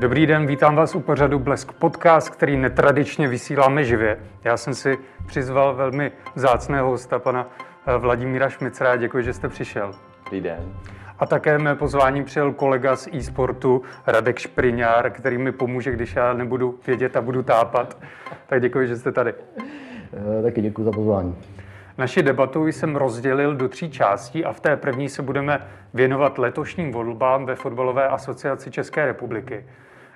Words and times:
Dobrý 0.00 0.26
den, 0.26 0.46
vítám 0.46 0.76
vás 0.76 0.94
u 0.94 1.00
pořadu 1.00 1.38
Blesk 1.38 1.72
Podcast, 1.72 2.30
který 2.30 2.56
netradičně 2.56 3.28
vysíláme 3.28 3.84
živě. 3.84 4.18
Já 4.44 4.56
jsem 4.56 4.74
si 4.74 4.98
přizval 5.26 5.74
velmi 5.74 6.12
vzácného 6.34 6.90
hosta, 6.90 7.18
pana 7.18 7.48
eh, 7.86 7.98
Vladimíra 7.98 8.48
Šmicera. 8.48 8.96
Děkuji, 8.96 9.24
že 9.24 9.32
jste 9.32 9.48
přišel. 9.48 9.94
Dobrý 10.24 10.40
den. 10.40 10.74
A 11.20 11.26
také 11.26 11.58
mé 11.58 11.74
pozvání 11.74 12.24
přijel 12.24 12.52
kolega 12.52 12.96
z 12.96 13.08
e-sportu 13.12 13.82
Radek 14.06 14.38
Špriňár, 14.38 15.10
který 15.10 15.38
mi 15.38 15.52
pomůže, 15.52 15.92
když 15.92 16.16
já 16.16 16.32
nebudu 16.32 16.78
vědět 16.86 17.16
a 17.16 17.20
budu 17.20 17.42
tápat. 17.42 17.98
Tak 18.46 18.60
děkuji, 18.62 18.88
že 18.88 18.96
jste 18.96 19.12
tady. 19.12 19.34
Eh, 20.38 20.42
taky 20.42 20.62
děkuji 20.62 20.84
za 20.84 20.92
pozvání. 20.92 21.36
Naši 21.98 22.22
debatu 22.22 22.66
jsem 22.66 22.96
rozdělil 22.96 23.54
do 23.54 23.68
tří 23.68 23.90
částí 23.90 24.44
a 24.44 24.52
v 24.52 24.60
té 24.60 24.76
první 24.76 25.08
se 25.08 25.22
budeme 25.22 25.66
věnovat 25.94 26.38
letošním 26.38 26.92
volbám 26.92 27.46
ve 27.46 27.54
Fotbalové 27.54 28.08
asociaci 28.08 28.70
České 28.70 29.06
republiky. 29.06 29.64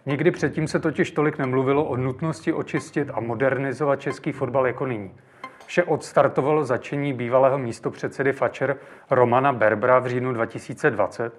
Nikdy 0.07 0.31
předtím 0.31 0.69
se 0.69 0.79
totiž 0.79 1.11
tolik 1.11 1.39
nemluvilo 1.39 1.85
o 1.85 1.97
nutnosti 1.97 2.53
očistit 2.53 3.11
a 3.15 3.21
modernizovat 3.21 4.01
český 4.01 4.33
fotbal 4.33 4.67
jako 4.67 4.87
nyní. 4.87 5.11
Vše 5.67 5.85
odstartovalo 5.85 6.65
začení 6.65 7.13
bývalého 7.13 7.59
místopředsedy 7.59 8.33
Fatscher 8.33 8.77
Romana 9.11 9.53
Berbera 9.53 9.99
v 9.99 10.07
říjnu 10.07 10.33
2020, 10.33 11.33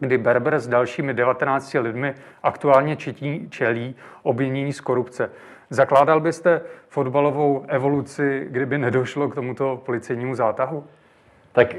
kdy 0.00 0.18
Berber 0.18 0.58
s 0.58 0.68
dalšími 0.68 1.14
19 1.14 1.74
lidmi 1.74 2.14
aktuálně 2.42 2.96
četí, 2.96 3.48
čelí 3.50 3.94
obvinění 4.22 4.72
z 4.72 4.80
korupce. 4.80 5.30
Zakládal 5.70 6.20
byste 6.20 6.60
fotbalovou 6.88 7.64
evoluci, 7.68 8.46
kdyby 8.50 8.78
nedošlo 8.78 9.28
k 9.28 9.34
tomuto 9.34 9.82
policejnímu 9.86 10.34
zátahu? 10.34 10.84
Tak 11.52 11.74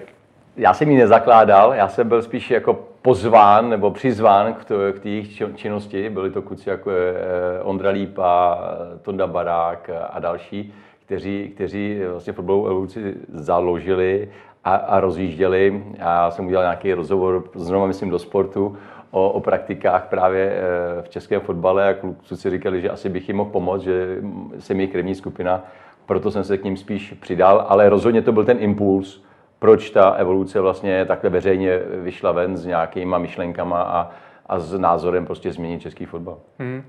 já 0.58 0.74
jsem 0.74 0.90
ji 0.90 0.98
nezakládal, 0.98 1.74
já 1.74 1.88
jsem 1.88 2.10
byl 2.10 2.22
spíš 2.22 2.52
jako 2.52 2.74
pozván 3.02 3.70
nebo 3.70 3.92
přizván 3.92 4.54
k, 4.54 4.66
k 4.94 5.00
té 5.00 5.10
jejich 5.10 5.42
činnosti. 5.56 6.10
Byli 6.10 6.32
to 6.32 6.42
kluci 6.42 6.70
jako 6.70 6.92
eh, 6.92 7.64
Ondra 7.64 7.90
Lípa, 7.90 8.60
Tonda 9.02 9.28
Barák 9.28 9.90
a 10.10 10.20
další, 10.20 10.74
kteří, 11.10 11.52
kteří 11.56 12.00
vlastně 12.12 12.34
fotbalovou 12.34 12.68
evoluci 12.68 13.16
založili 13.34 14.30
a, 14.64 14.76
a 14.76 15.00
rozjížděli. 15.00 15.84
Já 15.98 16.32
jsem 16.32 16.46
udělal 16.46 16.64
nějaký 16.64 16.94
rozhovor, 16.94 17.44
znovu 17.56 17.88
myslím 17.88 18.10
do 18.10 18.20
sportu, 18.20 18.78
o, 19.12 19.30
o 19.30 19.40
praktikách 19.40 20.08
právě 20.08 20.52
eh, 20.52 21.02
v 21.02 21.10
českém 21.10 21.42
fotbale 21.42 21.90
a 21.90 21.94
kluci 21.94 22.50
říkali, 22.50 22.82
že 22.82 22.90
asi 22.90 23.10
bych 23.10 23.28
jim 23.28 23.38
mohl 23.38 23.50
pomoct, 23.50 23.82
že 23.82 24.18
jsem 24.60 24.80
jejich 24.80 24.92
krevní 24.92 25.16
skupina, 25.16 25.64
proto 26.06 26.32
jsem 26.32 26.44
se 26.44 26.58
k 26.58 26.64
ním 26.64 26.78
spíš 26.78 27.14
přidal, 27.14 27.66
ale 27.70 27.90
rozhodně 27.90 28.22
to 28.22 28.32
byl 28.32 28.46
ten 28.46 28.58
impuls, 28.60 29.24
proč 29.60 29.90
ta 29.90 30.10
evoluce 30.10 30.60
vlastně 30.60 31.06
takhle 31.06 31.30
veřejně 31.30 31.80
vyšla 32.04 32.32
ven 32.32 32.58
s 32.58 32.66
nějakýma 32.66 33.18
myšlenkama 33.18 33.82
a, 33.82 34.12
a 34.46 34.60
s 34.60 34.78
názorem 34.78 35.26
prostě 35.26 35.52
změnit 35.52 35.82
český 35.82 36.06
fotbal. 36.06 36.38
Hmm. 36.60 36.84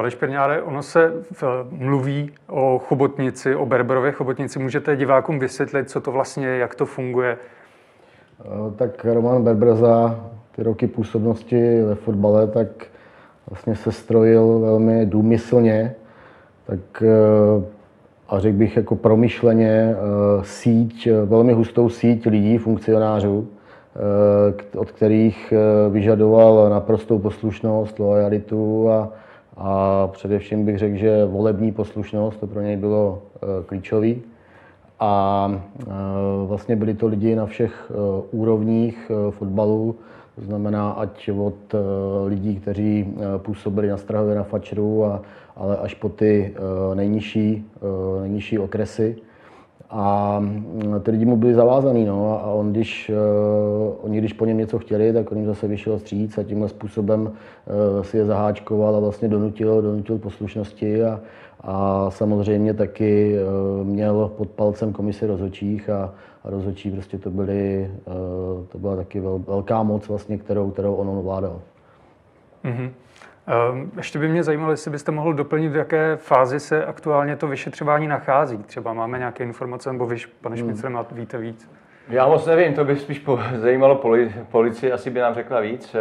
Pane 0.00 0.10
Špirňáre, 0.10 0.62
ono 0.62 0.82
se 0.82 1.12
v, 1.32 1.66
mluví 1.70 2.30
o 2.48 2.78
chobotnici, 2.78 3.54
o 3.54 3.66
Berberově 3.66 4.12
chobotnici. 4.12 4.58
Můžete 4.58 4.96
divákům 4.96 5.38
vysvětlit, 5.38 5.90
co 5.90 6.00
to 6.00 6.12
vlastně 6.12 6.46
je, 6.46 6.58
jak 6.58 6.74
to 6.74 6.86
funguje? 6.86 7.36
Eh, 8.40 8.46
tak 8.76 9.04
Roman 9.04 9.44
Berber 9.44 9.74
za 9.74 10.20
ty 10.56 10.62
roky 10.62 10.86
působnosti 10.86 11.82
ve 11.82 11.94
fotbale, 11.94 12.46
tak 12.46 12.68
vlastně 13.50 13.76
se 13.76 13.92
strojil 13.92 14.58
velmi 14.58 15.06
důmyslně, 15.06 15.94
tak 16.66 17.02
eh, 17.02 17.64
a 18.28 18.38
řekl 18.38 18.56
bych 18.56 18.76
jako 18.76 18.96
promyšleně 18.96 19.70
eh, 19.70 19.96
síť, 20.42 21.08
velmi 21.24 21.52
hustou 21.52 21.88
síť 21.88 22.26
lidí, 22.26 22.58
funkcionářů, 22.58 23.48
eh, 24.74 24.78
od 24.78 24.90
kterých 24.90 25.52
eh, 25.52 25.90
vyžadoval 25.90 26.70
naprostou 26.70 27.18
poslušnost, 27.18 27.98
lojalitu 27.98 28.90
a, 28.90 29.12
a 29.62 30.08
především 30.12 30.64
bych 30.64 30.78
řekl, 30.78 30.96
že 30.96 31.24
volební 31.24 31.72
poslušnost, 31.72 32.40
to 32.40 32.46
pro 32.46 32.60
něj 32.60 32.76
bylo 32.76 33.22
klíčový. 33.66 34.22
A 35.00 35.62
vlastně 36.46 36.76
byli 36.76 36.94
to 36.94 37.06
lidi 37.06 37.36
na 37.36 37.46
všech 37.46 37.92
úrovních 38.30 39.10
fotbalu, 39.30 39.94
to 40.36 40.40
znamená, 40.40 40.90
ať 40.90 41.30
od 41.30 41.74
lidí, 42.26 42.56
kteří 42.56 43.14
působili 43.38 43.88
na 43.88 43.96
Strahově, 43.96 44.34
na 44.34 44.42
Fačru 44.42 45.04
a, 45.04 45.22
ale 45.56 45.76
až 45.76 45.94
po 45.94 46.08
ty 46.08 46.54
nejnižší, 46.94 47.66
nejnižší 48.20 48.58
okresy. 48.58 49.16
A 49.90 50.36
mm, 50.38 51.00
ty 51.02 51.10
lidi 51.10 51.24
mu 51.24 51.36
byli 51.36 51.54
zavázaný, 51.54 52.04
no, 52.04 52.40
a 52.44 52.46
on 52.46 52.70
když, 52.70 53.10
uh, 53.10 53.94
oni 54.00 54.18
když 54.18 54.32
po 54.32 54.44
něm 54.44 54.58
něco 54.58 54.78
chtěli, 54.78 55.12
tak 55.12 55.32
on 55.32 55.38
jim 55.38 55.46
zase 55.46 55.68
vyšel 55.68 55.98
stříc 55.98 56.38
a 56.38 56.42
tímhle 56.42 56.68
způsobem 56.68 57.20
uh, 57.22 58.02
si 58.02 58.16
je 58.16 58.24
zaháčkoval 58.24 58.96
a 58.96 59.00
vlastně 59.00 59.28
donutil, 59.28 59.82
donutil 59.82 60.18
poslušnosti 60.18 61.04
a, 61.04 61.20
a 61.60 62.06
samozřejmě 62.10 62.74
taky 62.74 63.36
uh, 63.80 63.86
měl 63.86 64.30
pod 64.36 64.50
palcem 64.50 64.92
komisi 64.92 65.26
rozhodčích 65.26 65.90
a, 65.90 66.14
a 66.44 66.50
rozhodčí 66.50 66.90
prostě 66.90 67.18
to, 67.18 67.30
byly, 67.30 67.90
uh, 68.06 68.66
to 68.66 68.78
byla 68.78 68.96
taky 68.96 69.20
vel, 69.20 69.38
velká 69.46 69.82
moc 69.82 70.08
vlastně, 70.08 70.38
kterou, 70.38 70.70
kterou 70.70 70.94
on 70.94 71.08
ovládal. 71.08 71.60
Mm-hmm. 72.64 72.90
Ehm, 73.50 73.90
ještě 73.96 74.18
by 74.18 74.28
mě 74.28 74.42
zajímalo, 74.42 74.70
jestli 74.70 74.90
byste 74.90 75.12
mohl 75.12 75.34
doplnit, 75.34 75.68
v 75.68 75.76
jaké 75.76 76.16
fázi 76.16 76.60
se 76.60 76.84
aktuálně 76.84 77.36
to 77.36 77.46
vyšetřování 77.46 78.08
nachází. 78.08 78.58
Třeba 78.58 78.92
máme 78.92 79.18
nějaké 79.18 79.44
informace, 79.44 79.92
nebo 79.92 80.06
vy, 80.06 80.16
pane 80.40 80.56
Šmicer, 80.56 80.90
hmm. 80.90 81.04
víte 81.12 81.38
víc? 81.38 81.70
Já 82.08 82.26
moc 82.26 82.46
nevím, 82.46 82.74
to 82.74 82.84
by 82.84 82.96
spíš 82.96 83.18
po, 83.18 83.38
zajímalo 83.56 83.94
poli, 83.94 84.32
policii, 84.50 84.92
asi 84.92 85.10
by 85.10 85.20
nám 85.20 85.34
řekla 85.34 85.60
víc. 85.60 85.94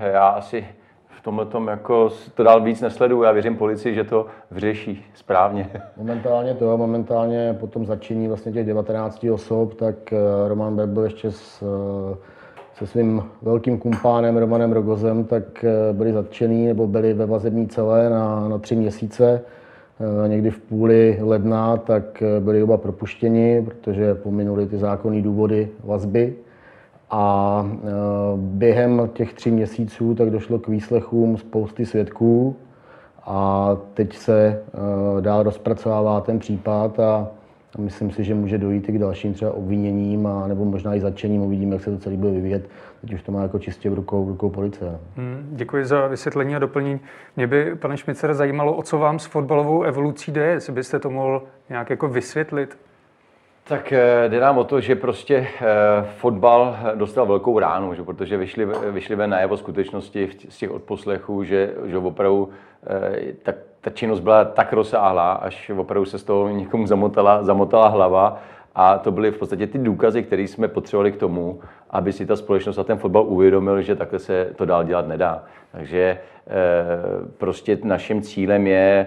Eh, 0.00 0.10
já 0.12 0.26
asi 0.28 0.66
v 1.08 1.20
tomhle 1.22 1.46
tom 1.46 1.68
jako 1.68 2.10
to 2.34 2.42
dál 2.42 2.60
víc 2.60 2.80
nesleduju. 2.80 3.22
Já 3.22 3.32
věřím 3.32 3.56
policii, 3.56 3.94
že 3.94 4.04
to 4.04 4.26
vyřeší 4.50 5.06
správně. 5.14 5.70
Momentálně 5.96 6.54
to, 6.54 6.76
momentálně 6.76 7.56
po 7.60 7.66
tom 7.66 7.86
začení 7.86 8.28
vlastně 8.28 8.52
těch 8.52 8.66
19 8.66 9.26
osob, 9.32 9.74
tak 9.74 10.12
eh, 10.12 10.16
Roman 10.48 10.76
Beb 10.76 10.88
byl 10.88 11.04
ještě 11.04 11.30
s 11.30 11.62
eh, 11.62 12.37
se 12.78 12.86
svým 12.86 13.22
velkým 13.42 13.78
kumpánem 13.78 14.36
Romanem 14.36 14.72
Rogozem, 14.72 15.24
tak 15.24 15.64
eh, 15.64 15.92
byli 15.92 16.12
zatčený 16.12 16.66
nebo 16.66 16.86
byli 16.86 17.14
ve 17.14 17.26
vazební 17.26 17.66
celé 17.66 18.10
na, 18.10 18.48
na 18.48 18.58
tři 18.58 18.76
měsíce. 18.76 19.40
Eh, 20.24 20.28
někdy 20.28 20.50
v 20.50 20.58
půli 20.58 21.18
ledna 21.20 21.76
tak 21.76 22.22
eh, 22.22 22.40
byli 22.40 22.62
oba 22.62 22.76
propuštěni, 22.76 23.62
protože 23.64 24.14
pominuli 24.14 24.66
ty 24.66 24.78
zákonné 24.78 25.22
důvody 25.22 25.68
vazby. 25.84 26.34
A 27.10 27.66
během 28.36 29.10
těch 29.12 29.34
tří 29.34 29.50
měsíců 29.50 30.14
tak 30.14 30.30
došlo 30.30 30.58
k 30.58 30.68
výslechům 30.68 31.36
spousty 31.36 31.86
svědků 31.86 32.56
a 33.26 33.76
teď 33.94 34.16
se 34.16 34.62
dál 35.20 35.42
rozpracovává 35.42 36.20
ten 36.20 36.38
případ 36.38 37.00
a 37.00 37.28
a 37.74 37.80
myslím 37.80 38.10
si, 38.10 38.24
že 38.24 38.34
může 38.34 38.58
dojít 38.58 38.88
i 38.88 38.92
k 38.92 38.98
dalším 38.98 39.34
třeba 39.34 39.52
obviněním 39.52 40.26
a 40.26 40.46
nebo 40.46 40.64
možná 40.64 40.94
i 40.94 41.00
zatčením. 41.00 41.42
Uvidíme, 41.42 41.74
jak 41.74 41.84
se 41.84 41.90
to 41.90 41.98
celý 41.98 42.16
bude 42.16 42.32
vyvíjet. 42.32 42.70
Teď 43.00 43.12
už 43.12 43.22
to 43.22 43.32
má 43.32 43.42
jako 43.42 43.58
čistě 43.58 43.90
v 43.90 43.94
rukou, 43.94 44.24
v 44.24 44.28
rukou 44.28 44.50
policie. 44.50 44.98
Hmm, 45.16 45.48
děkuji 45.52 45.84
za 45.84 46.06
vysvětlení 46.06 46.56
a 46.56 46.58
doplnění. 46.58 47.00
Mě 47.36 47.46
by, 47.46 47.74
pane 47.76 47.96
Šmicer, 47.96 48.34
zajímalo, 48.34 48.76
o 48.76 48.82
co 48.82 48.98
vám 48.98 49.18
s 49.18 49.26
fotbalovou 49.26 49.82
evolucí 49.82 50.32
jde, 50.32 50.46
jestli 50.46 50.72
byste 50.72 50.98
to 50.98 51.10
mohl 51.10 51.42
nějak 51.68 51.90
jako 51.90 52.08
vysvětlit. 52.08 52.78
Tak 53.64 53.92
eh, 53.92 54.28
jde 54.28 54.40
nám 54.40 54.58
o 54.58 54.64
to, 54.64 54.80
že 54.80 54.96
prostě 54.96 55.36
eh, 55.36 55.66
fotbal 56.16 56.76
dostal 56.94 57.26
velkou 57.26 57.58
ránu, 57.58 57.94
že, 57.94 58.02
protože 58.02 58.36
vyšli, 58.36 58.68
vyšli 58.90 59.16
ven 59.16 59.30
najevo 59.30 59.56
skutečnosti 59.56 60.30
z 60.48 60.58
těch 60.58 60.70
odposlechů, 60.70 61.44
že, 61.44 61.74
že 61.86 61.98
opravdu 61.98 62.48
eh, 62.86 63.32
tak 63.42 63.56
ta 63.88 63.94
činnost 63.94 64.20
byla 64.20 64.44
tak 64.44 64.72
rozsáhlá, 64.72 65.32
až 65.32 65.70
opravdu 65.70 66.04
se 66.04 66.18
z 66.18 66.24
toho 66.24 66.48
někomu 66.48 66.86
zamotala, 66.86 67.42
zamotala 67.42 67.88
hlava 67.88 68.40
a 68.74 68.98
to 68.98 69.10
byly 69.10 69.30
v 69.30 69.38
podstatě 69.38 69.66
ty 69.66 69.78
důkazy, 69.78 70.22
které 70.22 70.42
jsme 70.42 70.68
potřebovali 70.68 71.12
k 71.12 71.16
tomu, 71.16 71.60
aby 71.90 72.12
si 72.12 72.26
ta 72.26 72.36
společnost 72.36 72.78
a 72.78 72.84
ten 72.84 72.98
fotbal 72.98 73.24
uvědomil, 73.26 73.82
že 73.82 73.96
takhle 73.96 74.18
se 74.18 74.52
to 74.56 74.64
dál 74.64 74.84
dělat 74.84 75.08
nedá. 75.08 75.44
Takže 75.72 75.98
e, 75.98 76.18
prostě 77.38 77.78
naším 77.82 78.22
cílem 78.22 78.66
je 78.66 79.06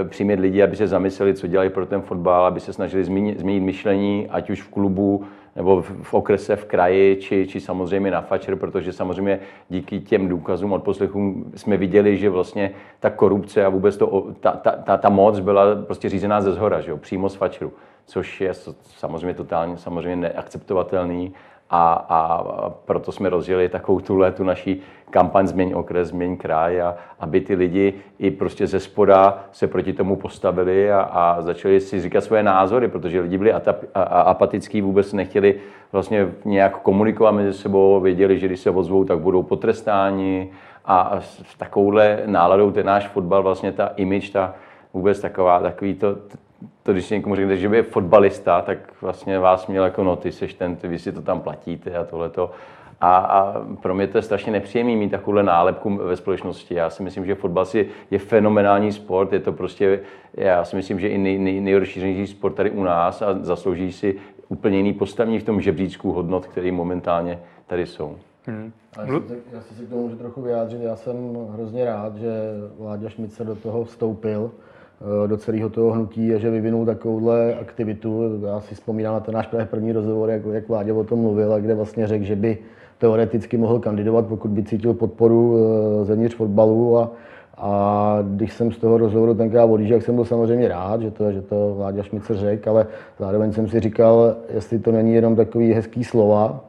e, 0.00 0.08
přimět 0.08 0.40
lidi, 0.40 0.62
aby 0.62 0.76
se 0.76 0.86
zamysleli, 0.86 1.34
co 1.34 1.46
dělají 1.46 1.70
pro 1.70 1.86
ten 1.86 2.02
fotbal, 2.02 2.46
aby 2.46 2.60
se 2.60 2.72
snažili 2.72 3.04
změnit, 3.04 3.40
změnit 3.40 3.60
myšlení, 3.60 4.28
ať 4.30 4.50
už 4.50 4.62
v 4.62 4.70
klubu, 4.70 5.24
nebo 5.56 5.82
v 5.82 6.14
okrese, 6.14 6.56
v 6.56 6.64
kraji, 6.64 7.16
či, 7.16 7.46
či 7.46 7.60
samozřejmě 7.60 8.10
na 8.10 8.20
fačer, 8.20 8.56
protože 8.56 8.92
samozřejmě 8.92 9.40
díky 9.68 10.00
těm 10.00 10.28
důkazům 10.28 10.72
od 10.72 10.82
poslechům 10.82 11.52
jsme 11.56 11.76
viděli, 11.76 12.16
že 12.16 12.30
vlastně 12.30 12.70
ta 13.00 13.10
korupce 13.10 13.64
a 13.64 13.68
vůbec 13.68 13.96
to, 13.96 14.26
ta, 14.40 14.50
ta, 14.50 14.70
ta, 14.70 14.96
ta 14.96 15.08
moc 15.08 15.40
byla 15.40 15.64
prostě 15.86 16.08
řízená 16.08 16.40
ze 16.40 16.52
zhora, 16.52 16.80
že 16.80 16.90
jo, 16.90 16.96
přímo 16.96 17.28
z 17.28 17.34
fačeru, 17.34 17.72
což 18.06 18.40
je 18.40 18.52
samozřejmě 18.82 19.34
totálně 19.34 19.78
samozřejmě 19.78 20.16
neakceptovatelný 20.16 21.32
a, 21.72 22.06
a 22.08 22.44
proto 22.84 23.12
jsme 23.12 23.28
rozjeli 23.28 23.68
takovou 23.68 24.00
tuhle 24.00 24.32
tu 24.32 24.44
naší 24.44 24.82
kampaň 25.10 25.46
Změň 25.46 25.72
okres, 25.74 26.08
Změň 26.08 26.36
kraj, 26.36 26.82
a, 26.82 26.96
aby 27.20 27.40
ty 27.40 27.54
lidi 27.54 27.94
i 28.18 28.30
prostě 28.30 28.66
ze 28.66 28.80
spoda 28.80 29.44
se 29.52 29.66
proti 29.66 29.92
tomu 29.92 30.16
postavili 30.16 30.92
a, 30.92 31.00
a 31.00 31.42
začali 31.42 31.80
si 31.80 32.00
říkat 32.00 32.20
svoje 32.20 32.42
názory, 32.42 32.88
protože 32.88 33.20
lidi 33.20 33.38
byli 33.38 33.52
atap, 33.52 33.76
a, 33.94 34.02
a, 34.02 34.20
apatický, 34.20 34.80
vůbec 34.80 35.12
nechtěli 35.12 35.54
vlastně 35.92 36.28
nějak 36.44 36.78
komunikovat 36.78 37.32
mezi 37.32 37.58
sebou, 37.58 38.00
věděli, 38.00 38.38
že 38.38 38.46
když 38.46 38.60
se 38.60 38.70
ozvou, 38.70 39.04
tak 39.04 39.18
budou 39.18 39.42
potrestáni 39.42 40.50
a 40.84 41.20
s 41.20 41.56
takovouhle 41.56 42.22
náladou 42.26 42.70
ten 42.70 42.86
náš 42.86 43.08
fotbal, 43.08 43.42
vlastně 43.42 43.72
ta 43.72 43.86
image, 43.96 44.30
ta 44.30 44.54
vůbec 44.94 45.20
taková, 45.20 45.60
takový 45.60 45.94
to, 45.94 46.16
to, 46.82 46.92
když 46.92 47.04
si 47.04 47.14
někomu 47.14 47.34
řeknete, 47.34 47.56
že 47.56 47.66
je 47.66 47.82
fotbalista, 47.82 48.62
tak 48.62 48.78
vlastně 49.00 49.38
vás 49.38 49.66
měl 49.66 49.84
jako 49.84 50.04
no, 50.04 50.16
ty 50.16 50.32
seš 50.32 50.54
ten, 50.54 50.76
ty, 50.76 50.88
vy 50.88 50.98
si 50.98 51.12
to 51.12 51.22
tam 51.22 51.40
platíte 51.40 51.96
a 51.96 52.04
tohleto. 52.04 52.50
A, 53.00 53.16
a 53.16 53.64
pro 53.82 53.94
mě 53.94 54.06
to 54.06 54.18
je 54.18 54.22
strašně 54.22 54.52
nepříjemný 54.52 54.96
mít 54.96 55.10
takovouhle 55.10 55.42
nálepku 55.42 55.96
ve 55.96 56.16
společnosti. 56.16 56.74
Já 56.74 56.90
si 56.90 57.02
myslím, 57.02 57.26
že 57.26 57.34
fotbal 57.34 57.64
si 57.64 57.88
je 58.10 58.18
fenomenální 58.18 58.92
sport, 58.92 59.32
je 59.32 59.40
to 59.40 59.52
prostě, 59.52 60.00
já 60.34 60.64
si 60.64 60.76
myslím, 60.76 61.00
že 61.00 61.08
i 61.08 61.18
nej, 61.18 61.38
nej, 61.38 61.60
nejrozšířenější 61.60 62.32
sport 62.32 62.52
tady 62.52 62.70
u 62.70 62.84
nás 62.84 63.22
a 63.22 63.38
zaslouží 63.40 63.92
si 63.92 64.16
úplně 64.48 64.76
jiný 64.76 64.92
postavení 64.92 65.38
v 65.38 65.44
tom 65.44 65.60
žebříčku 65.60 66.12
hodnot, 66.12 66.46
který 66.46 66.70
momentálně 66.70 67.38
tady 67.66 67.86
jsou. 67.86 68.16
Hmm. 68.46 68.72
A 68.98 69.02
jestli, 69.02 69.28
se, 69.28 69.34
jestli 69.52 69.76
se 69.76 69.84
k 69.84 69.88
tomu 69.88 70.02
můžu 70.02 70.16
trochu 70.16 70.42
vyjádřit, 70.42 70.80
já 70.80 70.96
jsem 70.96 71.16
hrozně 71.52 71.84
rád, 71.84 72.16
že 72.16 72.30
Vláďa 72.78 73.08
Šmice 73.08 73.44
do 73.44 73.56
toho 73.56 73.84
vstoupil, 73.84 74.50
do 75.26 75.36
celého 75.36 75.68
toho 75.68 75.92
hnutí 75.92 76.34
a 76.34 76.38
že 76.38 76.50
vyvinul 76.50 76.86
takovouhle 76.86 77.54
aktivitu. 77.54 78.40
Já 78.46 78.60
si 78.60 78.74
vzpomínám 78.74 79.14
na 79.14 79.20
ten 79.20 79.34
náš 79.34 79.48
první 79.64 79.92
rozhovor, 79.92 80.30
jak, 80.30 80.42
jak 80.52 80.68
Vláďa 80.68 80.94
o 80.94 81.04
tom 81.04 81.18
mluvil 81.18 81.54
a 81.54 81.58
kde 81.58 81.74
vlastně 81.74 82.06
řekl, 82.06 82.24
že 82.24 82.36
by 82.36 82.58
teoreticky 82.98 83.56
mohl 83.56 83.78
kandidovat, 83.78 84.26
pokud 84.26 84.50
by 84.50 84.62
cítil 84.62 84.94
podporu 84.94 85.56
eh, 85.56 86.04
zevnitř 86.04 86.34
fotbalu 86.34 86.98
a, 86.98 87.10
a 87.56 88.18
když 88.22 88.52
jsem 88.52 88.72
z 88.72 88.78
toho 88.78 88.98
rozhovoru 88.98 89.34
tenkrát 89.34 89.64
odjížděl, 89.64 89.96
jak 89.96 90.04
jsem 90.04 90.14
byl 90.14 90.24
samozřejmě 90.24 90.68
rád, 90.68 91.00
že 91.00 91.10
to, 91.10 91.32
že 91.32 91.42
to 91.42 91.74
Vláďa 91.76 92.02
Šmice 92.02 92.34
řekl, 92.34 92.70
ale 92.70 92.86
zároveň 93.18 93.52
jsem 93.52 93.68
si 93.68 93.80
říkal, 93.80 94.34
jestli 94.54 94.78
to 94.78 94.92
není 94.92 95.14
jenom 95.14 95.36
takový 95.36 95.72
hezký 95.72 96.04
slova, 96.04 96.64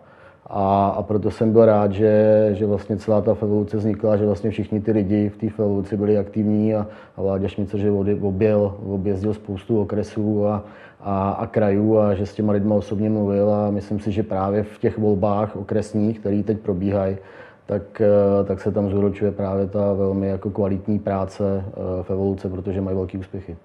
a, 0.48 0.88
a 0.88 1.04
proto 1.04 1.32
jsem 1.32 1.52
byl 1.52 1.66
rád, 1.66 1.92
že, 1.92 2.50
že 2.54 2.66
vlastně 2.66 2.98
celá 2.98 3.22
ta 3.22 3.38
evoluce 3.42 3.78
vznikla, 3.78 4.18
že 4.18 4.26
vlastně 4.26 4.52
všichni 4.52 4.82
ty 4.82 4.92
lidi 4.92 5.30
v 5.30 5.38
té 5.38 5.48
evoluci 5.64 5.98
byli 5.98 6.18
aktivní 6.18 6.76
a, 6.76 6.88
a 7.18 7.22
Vláďa 7.22 7.48
Šmice, 7.48 7.78
že 7.78 7.92
objel, 8.22 8.76
objezdil 8.86 9.34
spoustu 9.34 9.82
okresů 9.82 10.48
a, 10.48 10.64
a, 11.02 11.30
a 11.32 11.48
krajů 11.48 11.98
a 11.98 12.14
že 12.14 12.26
s 12.26 12.34
těma 12.34 12.54
lidma 12.54 12.76
osobně 12.76 13.10
mluvil 13.10 13.54
a 13.54 13.72
myslím 13.72 14.00
si, 14.00 14.12
že 14.12 14.24
právě 14.24 14.64
v 14.64 14.80
těch 14.80 14.98
volbách 14.98 15.56
okresních, 15.56 16.20
které 16.20 16.44
teď 16.44 16.60
probíhají, 16.60 17.18
tak, 17.66 18.02
eh, 18.02 18.44
tak 18.44 18.62
se 18.62 18.72
tam 18.72 18.90
zúročuje 18.90 19.32
právě 19.32 19.68
ta 19.68 19.94
velmi 19.94 20.28
jako 20.28 20.50
kvalitní 20.50 21.00
práce 21.00 21.66
eh, 21.68 22.04
v 22.04 22.10
evoluce, 22.10 22.50
protože 22.50 22.82
mají 22.82 22.98
velký 22.98 23.18
úspěchy. 23.18 23.58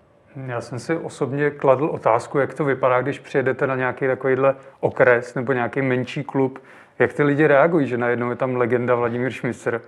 Já 0.46 0.60
jsem 0.60 0.78
si 0.78 0.96
osobně 0.96 1.50
kladl 1.50 1.84
otázku, 1.84 2.38
jak 2.38 2.54
to 2.54 2.64
vypadá, 2.64 3.02
když 3.02 3.18
přijedete 3.18 3.66
na 3.66 3.76
nějaký 3.76 4.06
takovýhle 4.06 4.54
okres 4.80 5.34
nebo 5.34 5.52
nějaký 5.52 5.82
menší 5.82 6.24
klub. 6.24 6.58
Jak 6.98 7.12
ty 7.12 7.22
lidi 7.22 7.46
reagují, 7.46 7.86
že 7.86 7.98
najednou 7.98 8.30
je 8.30 8.36
tam 8.36 8.56
legenda 8.56 8.94
Vladimír 8.94 9.30
Šmicer? 9.30 9.80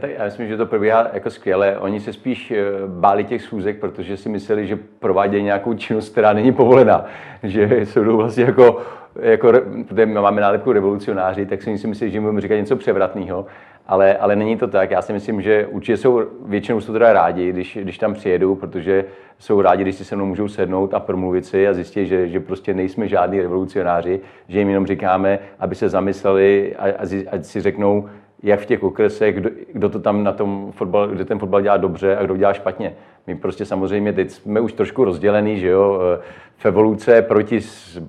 Tak 0.00 0.10
já 0.10 0.24
myslím, 0.24 0.48
že 0.48 0.56
to 0.56 0.66
probíhá 0.66 1.06
jako 1.12 1.30
skvěle. 1.30 1.78
Oni 1.78 2.00
se 2.00 2.12
spíš 2.12 2.50
eh, 2.50 2.56
báli 2.86 3.24
těch 3.24 3.42
schůzek, 3.42 3.80
protože 3.80 4.16
si 4.16 4.28
mysleli, 4.28 4.66
že 4.66 4.78
provádějí 4.98 5.44
nějakou 5.44 5.74
činnost, 5.74 6.08
která 6.08 6.32
není 6.32 6.52
povolená. 6.52 7.04
Že 7.42 7.86
jsou 7.86 8.16
vlastně 8.16 8.44
jako, 8.44 8.82
jako 9.20 9.52
protože 9.88 10.06
máme 10.06 10.40
nálepku 10.40 10.72
revolucionáři, 10.72 11.46
tak 11.46 11.62
si 11.62 11.70
myslím, 11.70 11.94
že 11.94 12.06
jim 12.06 12.40
říkat 12.40 12.54
něco 12.54 12.76
převratného 12.76 13.46
ale, 13.88 14.16
ale 14.16 14.36
není 14.36 14.56
to 14.56 14.68
tak. 14.68 14.90
Já 14.90 15.02
si 15.02 15.12
myslím, 15.12 15.42
že 15.42 15.66
určitě 15.66 15.96
jsou, 15.96 16.22
většinou 16.46 16.80
jsou 16.80 16.92
teda 16.92 17.12
rádi, 17.12 17.52
když, 17.52 17.78
když 17.82 17.98
tam 17.98 18.14
přijedou, 18.14 18.54
protože 18.54 19.04
jsou 19.38 19.60
rádi, 19.60 19.82
když 19.82 19.94
si 19.94 20.04
se 20.04 20.16
mnou 20.16 20.26
můžou 20.26 20.48
sednout 20.48 20.94
a 20.94 21.00
promluvit 21.00 21.46
si 21.46 21.68
a 21.68 21.74
zjistit, 21.74 22.06
že, 22.06 22.28
že 22.28 22.40
prostě 22.40 22.74
nejsme 22.74 23.08
žádní 23.08 23.40
revolucionáři, 23.40 24.20
že 24.48 24.58
jim 24.58 24.68
jenom 24.68 24.86
říkáme, 24.86 25.38
aby 25.58 25.74
se 25.74 25.88
zamysleli 25.88 26.76
a, 26.76 26.84
a, 26.84 27.02
a 27.32 27.42
si 27.42 27.60
řeknou, 27.60 28.08
jak 28.42 28.60
v 28.60 28.66
těch 28.66 28.82
okresech, 28.82 29.34
kdo, 29.34 29.50
kdo 29.72 29.88
to 29.88 29.98
tam 29.98 30.24
na 30.24 30.32
tom 30.32 30.72
fotbal, 30.72 31.08
kde 31.08 31.24
ten 31.24 31.38
fotbal 31.38 31.62
dělá 31.62 31.76
dobře 31.76 32.16
a 32.16 32.22
kdo 32.22 32.36
dělá 32.36 32.52
špatně. 32.52 32.94
My 33.28 33.34
prostě 33.34 33.64
samozřejmě 33.64 34.12
teď 34.12 34.30
jsme 34.30 34.60
už 34.60 34.72
trošku 34.72 35.04
rozdělený, 35.04 35.58
že 35.58 35.68
jo, 35.68 36.00
v 36.56 36.66
evoluce 36.66 37.22
proti 37.22 37.60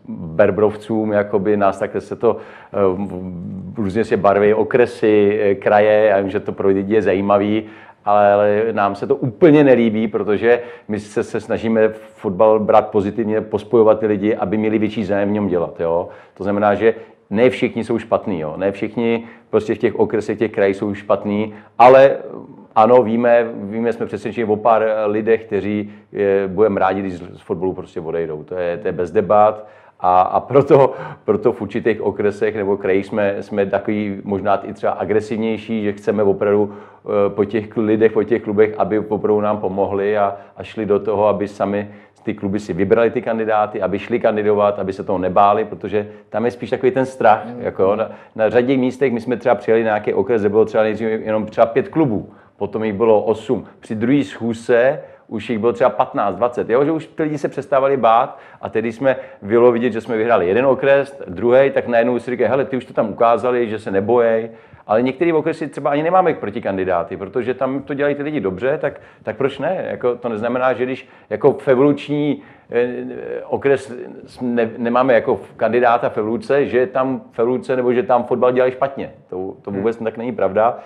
Berbrovcům, 0.10 1.12
jakoby 1.12 1.58
nás 1.58 1.80
takhle 1.80 2.02
se 2.02 2.16
to 2.16 2.38
eh, 2.38 2.78
různě 3.78 4.06
se 4.06 4.18
barví 4.18 4.54
okresy, 4.54 5.40
eh, 5.42 5.56
kraje, 5.56 6.06
já 6.10 6.20
vím, 6.20 6.30
že 6.30 6.40
to 6.40 6.52
pro 6.52 6.68
lidi 6.68 6.94
je 6.94 7.02
zajímavý, 7.02 7.64
ale 8.06 8.66
nám 8.72 8.96
se 8.96 9.08
to 9.08 9.16
úplně 9.16 9.64
nelíbí, 9.64 10.08
protože 10.08 10.62
my 10.88 11.00
se, 11.00 11.24
se 11.24 11.42
snažíme 11.42 11.90
fotbal 11.90 12.60
brát 12.60 12.88
pozitivně, 12.88 13.42
pospojovat 13.42 14.00
ty 14.00 14.08
lidi, 14.08 14.36
aby 14.36 14.58
měli 14.58 14.78
větší 14.78 15.06
zájem 15.06 15.30
v 15.30 15.32
něm 15.32 15.48
dělat. 15.48 15.80
Jo? 15.80 16.10
To 16.34 16.44
znamená, 16.44 16.76
že 16.76 16.96
ne 17.30 17.50
všichni 17.50 17.84
jsou 17.84 18.00
špatní, 18.00 18.40
jo? 18.40 18.54
ne 18.58 18.72
všichni 18.72 19.24
prostě 19.50 19.76
v 19.76 19.78
těch 19.78 19.96
okresech, 19.96 20.40
těch 20.40 20.52
krajích 20.52 20.76
jsou 20.76 20.94
špatní, 20.94 21.54
ale 21.78 22.18
ano, 22.76 23.04
víme, 23.04 23.48
víme, 23.54 23.94
jsme 23.94 24.06
přesvědčeni 24.06 24.46
o 24.46 24.56
pár 24.56 24.86
lidech, 25.06 25.46
kteří 25.46 25.92
budeme 26.48 26.80
rádi, 26.80 27.00
když 27.00 27.14
z 27.14 27.42
fotbalu 27.42 27.74
prostě 27.74 28.00
odejdou. 28.00 28.44
To 28.44 28.56
je, 28.56 28.78
to 28.78 28.88
je 28.88 28.92
bez 28.92 29.12
debat. 29.12 29.68
A, 30.00 30.22
a 30.22 30.40
proto, 30.40 30.94
proto 31.26 31.52
v 31.52 31.62
určitých 31.62 32.02
okresech 32.02 32.56
nebo 32.56 32.78
krajích 32.78 33.06
jsme, 33.06 33.44
jsme 33.44 33.66
takový 33.66 34.22
možná 34.24 34.56
i 34.56 34.74
třeba 34.74 34.92
agresivnější, 34.92 35.84
že 35.84 35.94
chceme 35.94 36.24
opravdu 36.24 36.74
eh, 36.74 37.30
po 37.30 37.46
těch 37.46 37.78
lidech, 37.78 38.12
po 38.12 38.24
těch 38.24 38.44
klubech, 38.44 38.74
aby 38.78 39.00
opravdu 39.00 39.42
nám 39.42 39.58
pomohli 39.58 40.18
a, 40.18 40.36
a 40.58 40.64
šli 40.64 40.86
do 40.86 41.00
toho, 41.00 41.28
aby 41.28 41.48
sami 41.48 41.88
ty 42.24 42.34
kluby 42.34 42.60
si 42.60 42.74
vybrali 42.74 43.12
ty 43.12 43.22
kandidáty, 43.22 43.82
aby 43.82 44.00
šli 44.00 44.20
kandidovat, 44.20 44.80
aby 44.80 44.94
se 44.94 45.04
toho 45.04 45.18
nebáli, 45.18 45.66
protože 45.66 46.08
tam 46.30 46.46
je 46.46 46.52
spíš 46.52 46.70
takový 46.70 46.92
ten 46.92 47.06
strach. 47.06 47.46
Mm. 47.46 47.62
Jako 47.62 47.96
na, 47.96 48.12
na 48.36 48.50
řadě 48.50 48.78
místech 48.78 49.14
my 49.14 49.22
jsme 49.22 49.38
třeba 49.38 49.56
přijeli 49.56 49.84
na 49.84 49.88
nějaký 49.88 50.14
okres, 50.14 50.42
kde 50.42 50.50
bylo 50.50 50.66
třeba 50.66 50.84
nejdřív 50.84 51.08
jenom 51.08 51.46
třeba 51.46 51.66
pět 51.66 51.88
klubů 51.88 52.30
potom 52.60 52.84
jich 52.84 52.94
bylo 52.94 53.24
8. 53.24 53.66
Při 53.80 53.96
druhé 53.96 54.24
schůzce 54.24 55.00
už 55.28 55.50
jich 55.50 55.60
bylo 55.60 55.74
třeba 55.74 55.90
15, 55.90 56.36
20, 56.36 56.70
jo? 56.70 56.86
že 56.86 56.92
už 56.92 57.08
ty 57.08 57.24
lidi 57.24 57.38
se 57.38 57.48
přestávali 57.48 57.98
bát 57.98 58.40
a 58.62 58.70
tedy 58.70 58.92
jsme 58.92 59.16
bylo 59.42 59.72
vidět, 59.72 59.94
že 59.94 60.02
jsme 60.02 60.18
vyhráli 60.18 60.48
jeden 60.48 60.66
okres, 60.66 61.22
druhý, 61.28 61.72
tak 61.72 61.88
najednou 61.88 62.20
si 62.20 62.32
říkají, 62.32 62.50
hele, 62.50 62.66
ty 62.66 62.78
už 62.78 62.86
to 62.86 62.94
tam 62.94 63.10
ukázali, 63.10 63.70
že 63.70 63.80
se 63.80 63.92
nebojej, 63.92 64.50
ale 64.88 65.02
některé 65.02 65.34
okresy 65.34 65.68
třeba 65.68 65.90
ani 65.90 66.04
nemáme 66.04 66.34
proti 66.34 66.62
kandidáty, 66.62 67.18
protože 67.18 67.54
tam 67.54 67.82
to 67.82 67.94
dělají 67.94 68.16
ty 68.16 68.24
lidi 68.24 68.40
dobře, 68.40 68.78
tak, 68.82 69.02
tak 69.24 69.38
proč 69.38 69.60
ne? 69.60 69.86
Jako, 69.90 70.16
to 70.16 70.30
neznamená, 70.30 70.74
že 70.74 70.86
když 70.86 71.08
jako 71.30 71.54
v 71.54 71.68
evoluční 71.68 72.42
eh, 72.72 73.44
okres 73.46 73.94
ne, 74.42 74.70
nemáme 74.78 75.14
jako 75.14 75.40
kandidáta 75.58 76.10
v 76.10 76.18
evoluce, 76.18 76.66
že 76.66 76.88
tam 76.88 77.22
v 77.32 77.40
evoluce 77.40 77.76
nebo 77.76 77.94
že 77.94 78.04
tam 78.04 78.24
fotbal 78.24 78.52
dělají 78.52 78.72
špatně. 78.72 79.14
To, 79.30 79.54
to 79.62 79.72
vůbec 79.72 79.98
hmm. 79.98 80.06
tak 80.06 80.18
není 80.18 80.32
pravda 80.32 80.80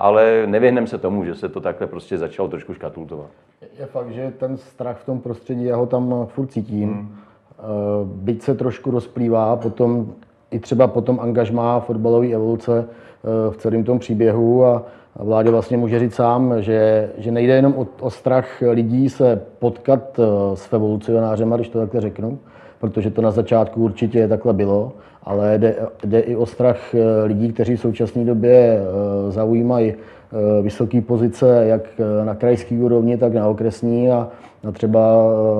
ale 0.00 0.42
nevyhneme 0.46 0.86
se 0.86 0.98
tomu, 0.98 1.24
že 1.24 1.34
se 1.34 1.48
to 1.48 1.60
takhle 1.60 1.86
prostě 1.86 2.18
začalo 2.18 2.48
trošku 2.48 2.74
škatultovat. 2.74 3.30
Je 3.78 3.86
fakt, 3.86 4.10
že 4.10 4.32
ten 4.38 4.56
strach 4.56 4.98
v 4.98 5.06
tom 5.06 5.20
prostředí, 5.20 5.64
já 5.64 5.76
ho 5.76 5.86
tam 5.86 6.26
furt 6.26 6.46
cítím. 6.46 6.92
Hmm. 6.92 7.16
Eh, 7.60 7.62
byť 8.04 8.42
se 8.42 8.54
trošku 8.54 8.90
rozplývá, 8.90 9.56
potom 9.56 10.12
i 10.50 10.58
třeba 10.58 10.86
potom 10.86 11.20
angažmá 11.20 11.80
fotbalové 11.80 12.28
evoluce 12.28 12.84
eh, 12.88 13.50
v 13.50 13.56
celém 13.56 13.84
tom 13.84 13.98
příběhu 13.98 14.64
a 14.64 14.82
vládě 15.18 15.50
vlastně 15.50 15.76
může 15.76 15.98
říct 15.98 16.14
sám, 16.14 16.54
že, 16.62 17.10
že 17.18 17.30
nejde 17.30 17.54
jenom 17.54 17.74
o, 17.76 17.86
o 18.00 18.10
strach 18.10 18.62
lidí 18.70 19.08
se 19.08 19.42
potkat 19.58 20.18
eh, 20.18 20.56
s 20.56 20.72
evolucionářem, 20.72 21.50
když 21.50 21.68
to 21.68 21.78
takhle 21.78 22.00
řeknu, 22.00 22.38
protože 22.80 23.10
to 23.10 23.22
na 23.22 23.30
začátku 23.30 23.84
určitě 23.84 24.28
takhle 24.28 24.52
bylo, 24.52 24.92
ale 25.24 25.58
jde, 25.58 25.76
jde 26.04 26.20
i 26.20 26.36
o 26.36 26.46
strach 26.46 26.94
eh, 26.94 27.24
lidí, 27.24 27.52
kteří 27.52 27.76
v 27.76 27.80
současné 27.80 28.24
době 28.24 28.78
eh, 28.78 29.32
zaujímají 29.32 29.92
eh, 29.92 30.62
vysoké 30.62 31.00
pozice 31.00 31.64
jak 31.66 31.82
na 32.24 32.34
krajské 32.34 32.74
úrovni, 32.74 33.16
tak 33.16 33.32
na 33.32 33.48
okresní. 33.48 34.10
A, 34.10 34.28
třeba 34.72 35.00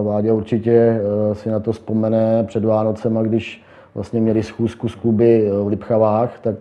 vládě 0.03 0.33
určitě 0.33 1.01
si 1.33 1.51
na 1.51 1.61
to 1.61 1.73
vzpomene 1.73 2.45
před 2.47 2.65
Vánocema, 2.65 3.23
když 3.23 3.63
vlastně 3.95 4.21
měli 4.21 4.43
schůzku 4.43 4.89
s 4.89 4.95
kluby 4.95 5.51
v 5.63 5.67
Lipchavách, 5.67 6.39
tak 6.43 6.55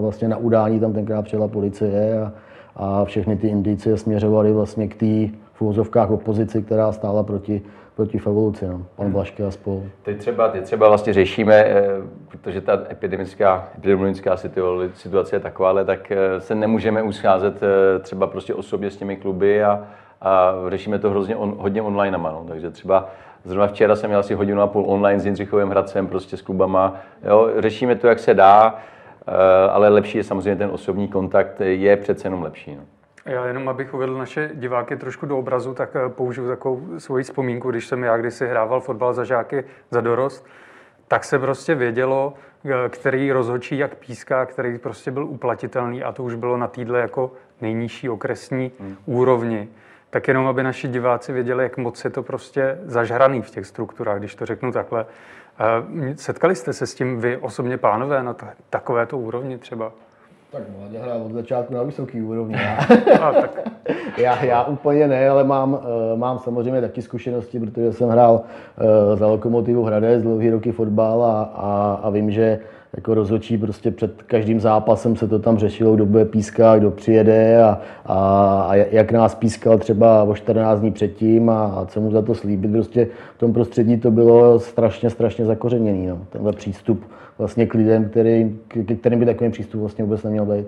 vlastně 0.00 0.28
na 0.28 0.36
udání 0.36 0.80
tam 0.80 0.92
tenkrát 0.92 1.22
přijela 1.22 1.48
policie 1.48 2.20
a, 2.22 2.32
a 2.76 3.04
všechny 3.04 3.36
ty 3.36 3.48
indicie 3.48 3.96
směřovaly 3.96 4.52
vlastně 4.52 4.88
k 4.88 4.94
té 4.94 5.36
v 5.54 6.10
opozici, 6.10 6.62
která 6.62 6.92
stála 6.92 7.22
proti 7.22 7.62
proti 7.96 8.20
evoluci, 8.26 8.66
no. 8.66 8.86
pan 8.96 9.06
hmm. 9.06 9.12
Blaška 9.12 9.48
a 9.48 9.50
spolu. 9.50 9.86
Teď 10.02 10.18
třeba, 10.18 10.48
teď 10.48 10.64
třeba 10.64 10.88
vlastně 10.88 11.12
řešíme, 11.12 11.54
eh, 11.54 11.86
protože 12.28 12.60
ta 12.60 12.82
epidemická, 12.90 13.68
epidemiologická 13.74 14.36
situace 14.94 15.36
je 15.36 15.40
taková, 15.40 15.84
tak 15.84 16.12
eh, 16.12 16.40
se 16.40 16.54
nemůžeme 16.54 17.02
uscházet 17.02 17.62
eh, 17.62 17.98
třeba 17.98 18.26
prostě 18.26 18.54
osobně 18.54 18.90
s 18.90 18.96
těmi 18.96 19.16
kluby 19.16 19.64
a, 19.64 19.84
a 20.20 20.54
řešíme 20.68 20.98
to 20.98 21.10
hrozně 21.10 21.36
on, 21.36 21.54
hodně 21.58 21.82
online. 21.82 22.18
No. 22.18 22.44
Takže 22.48 22.70
třeba 22.70 23.08
Zrovna 23.44 23.66
včera 23.66 23.96
jsem 23.96 24.10
měl 24.10 24.20
asi 24.20 24.34
hodinu 24.34 24.62
a 24.62 24.66
půl 24.66 24.84
online 24.86 25.20
s 25.20 25.24
Jindřichovým 25.24 25.68
Hradcem, 25.68 26.06
prostě 26.06 26.36
s 26.36 26.42
klubama. 26.42 26.96
Jo, 27.24 27.50
řešíme 27.58 27.96
to, 27.96 28.06
jak 28.06 28.18
se 28.18 28.34
dá, 28.34 28.78
ale 29.70 29.88
lepší 29.88 30.18
je 30.18 30.24
samozřejmě 30.24 30.56
ten 30.56 30.70
osobní 30.72 31.08
kontakt, 31.08 31.60
je 31.60 31.96
přece 31.96 32.26
jenom 32.26 32.42
lepší. 32.42 32.76
No. 32.76 32.82
Já 33.30 33.46
jenom, 33.46 33.68
abych 33.68 33.94
uvedl 33.94 34.18
naše 34.18 34.50
diváky 34.54 34.96
trošku 34.96 35.26
do 35.26 35.38
obrazu, 35.38 35.74
tak 35.74 35.90
eh, 35.96 36.08
použiju 36.08 36.48
takovou 36.48 36.98
svoji 36.98 37.24
vzpomínku, 37.24 37.70
když 37.70 37.86
jsem 37.86 38.04
já 38.04 38.16
kdysi 38.16 38.46
hrával 38.46 38.80
fotbal 38.80 39.14
za 39.14 39.24
žáky 39.24 39.64
za 39.90 40.00
dorost, 40.00 40.46
tak 41.08 41.24
se 41.24 41.38
prostě 41.38 41.74
vědělo, 41.74 42.34
eh, 42.64 42.88
který 42.88 43.32
rozhodčí 43.32 43.78
jak 43.78 43.94
píská, 43.94 44.46
který 44.46 44.78
prostě 44.78 45.10
byl 45.10 45.26
uplatitelný 45.26 46.02
a 46.02 46.12
to 46.12 46.24
už 46.24 46.34
bylo 46.34 46.56
na 46.56 46.68
týdle 46.68 47.00
jako 47.00 47.32
nejnižší 47.60 48.08
okresní 48.08 48.72
hmm. 48.80 48.96
úrovni. 49.06 49.68
Tak 50.10 50.28
jenom, 50.28 50.46
aby 50.46 50.62
naši 50.62 50.88
diváci 50.88 51.32
věděli, 51.32 51.62
jak 51.62 51.76
moc 51.76 52.04
je 52.04 52.10
to 52.10 52.22
prostě 52.22 52.78
zažraný 52.84 53.42
v 53.42 53.50
těch 53.50 53.66
strukturách, 53.66 54.18
když 54.18 54.34
to 54.34 54.46
řeknu 54.46 54.72
takhle. 54.72 55.06
Eh, 55.60 56.16
setkali 56.16 56.56
jste 56.56 56.72
se 56.72 56.86
s 56.86 56.94
tím 56.94 57.20
vy 57.20 57.36
osobně, 57.36 57.78
pánové, 57.78 58.22
na 58.22 58.36
takovéto 58.70 59.18
úrovni 59.18 59.58
třeba? 59.58 59.92
Tak 60.52 60.62
Mladě 60.78 60.98
hrál 60.98 61.22
od 61.22 61.32
začátku 61.32 61.74
na 61.74 61.82
vysoký 61.82 62.22
úrovni. 62.22 62.54
Já, 62.54 63.32
tak. 63.32 63.70
já, 64.18 64.44
já 64.44 64.64
úplně 64.64 65.08
ne, 65.08 65.28
ale 65.28 65.44
mám, 65.44 65.72
uh, 65.72 66.18
mám 66.18 66.38
samozřejmě 66.38 66.80
taky 66.80 67.02
zkušenosti, 67.02 67.60
protože 67.60 67.92
jsem 67.92 68.08
hrál 68.08 68.34
uh, 68.34 69.18
za 69.18 69.26
Lokomotivu 69.26 69.84
Hradec 69.84 70.22
dlouhý 70.22 70.50
roky 70.50 70.72
fotbal 70.72 71.24
a, 71.24 71.42
a, 71.42 72.00
a 72.02 72.10
vím, 72.10 72.30
že 72.30 72.58
jako 72.96 73.14
rozhodčí 73.14 73.58
prostě 73.58 73.90
před 73.90 74.22
každým 74.22 74.60
zápasem 74.60 75.16
se 75.16 75.28
to 75.28 75.38
tam 75.38 75.58
řešilo, 75.58 75.94
kdo 75.94 76.06
bude 76.06 76.24
pískat, 76.24 76.78
kdo 76.78 76.90
přijede 76.90 77.62
a, 77.62 77.80
a, 78.06 78.16
a 78.68 78.74
jak 78.74 79.12
nás 79.12 79.34
pískal 79.34 79.78
třeba 79.78 80.22
o 80.22 80.34
14 80.34 80.80
dní 80.80 80.92
předtím 80.92 81.50
a, 81.50 81.66
a 81.66 81.86
co 81.86 82.00
mu 82.00 82.10
za 82.10 82.22
to 82.22 82.34
slíbit. 82.34 82.72
Prostě 82.72 83.08
v 83.36 83.38
tom 83.38 83.52
prostředí 83.52 83.96
to 83.96 84.10
bylo 84.10 84.58
strašně, 84.58 85.10
strašně 85.10 85.44
zakořeněný, 85.44 86.06
no, 86.06 86.18
tenhle 86.30 86.52
přístup 86.52 87.04
vlastně 87.40 87.66
k 87.66 87.74
lidem, 87.74 88.08
který, 88.08 88.58
k 88.68 88.98
kterým 89.00 89.18
by 89.18 89.26
takový 89.26 89.50
přístup 89.50 89.80
vlastně 89.80 90.04
vůbec 90.04 90.22
neměl 90.22 90.44
být. 90.44 90.66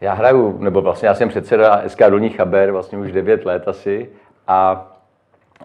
Já 0.00 0.12
hraju, 0.12 0.58
nebo 0.58 0.82
vlastně 0.82 1.08
já 1.08 1.14
jsem 1.14 1.28
předseda 1.28 1.82
SK 1.86 1.98
Dolní 2.10 2.28
Chaber 2.28 2.70
vlastně 2.70 2.98
už 2.98 3.12
9 3.12 3.46
let 3.46 3.68
asi 3.68 4.08
a 4.48 4.88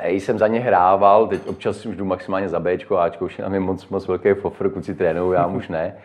jsem 0.04 0.40
za 0.40 0.48
ně 0.48 0.60
hrával, 0.60 1.28
teď 1.28 1.48
občas 1.48 1.86
už 1.86 1.96
jdu 1.96 2.06
maximálně 2.06 2.50
za 2.50 2.60
Bčko, 2.60 2.98
Ačko, 2.98 3.26
už 3.26 3.40
je 3.40 3.60
moc, 3.60 3.90
moc 3.90 4.08
velký 4.08 4.34
fofr, 4.34 4.70
kluci 4.70 4.96
trénují, 4.96 5.34
já 5.34 5.46
už 5.46 5.68
ne. 5.68 5.96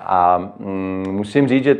A 0.00 0.38
mm, 0.58 1.04
musím 1.10 1.48
říct, 1.48 1.64
že 1.64 1.76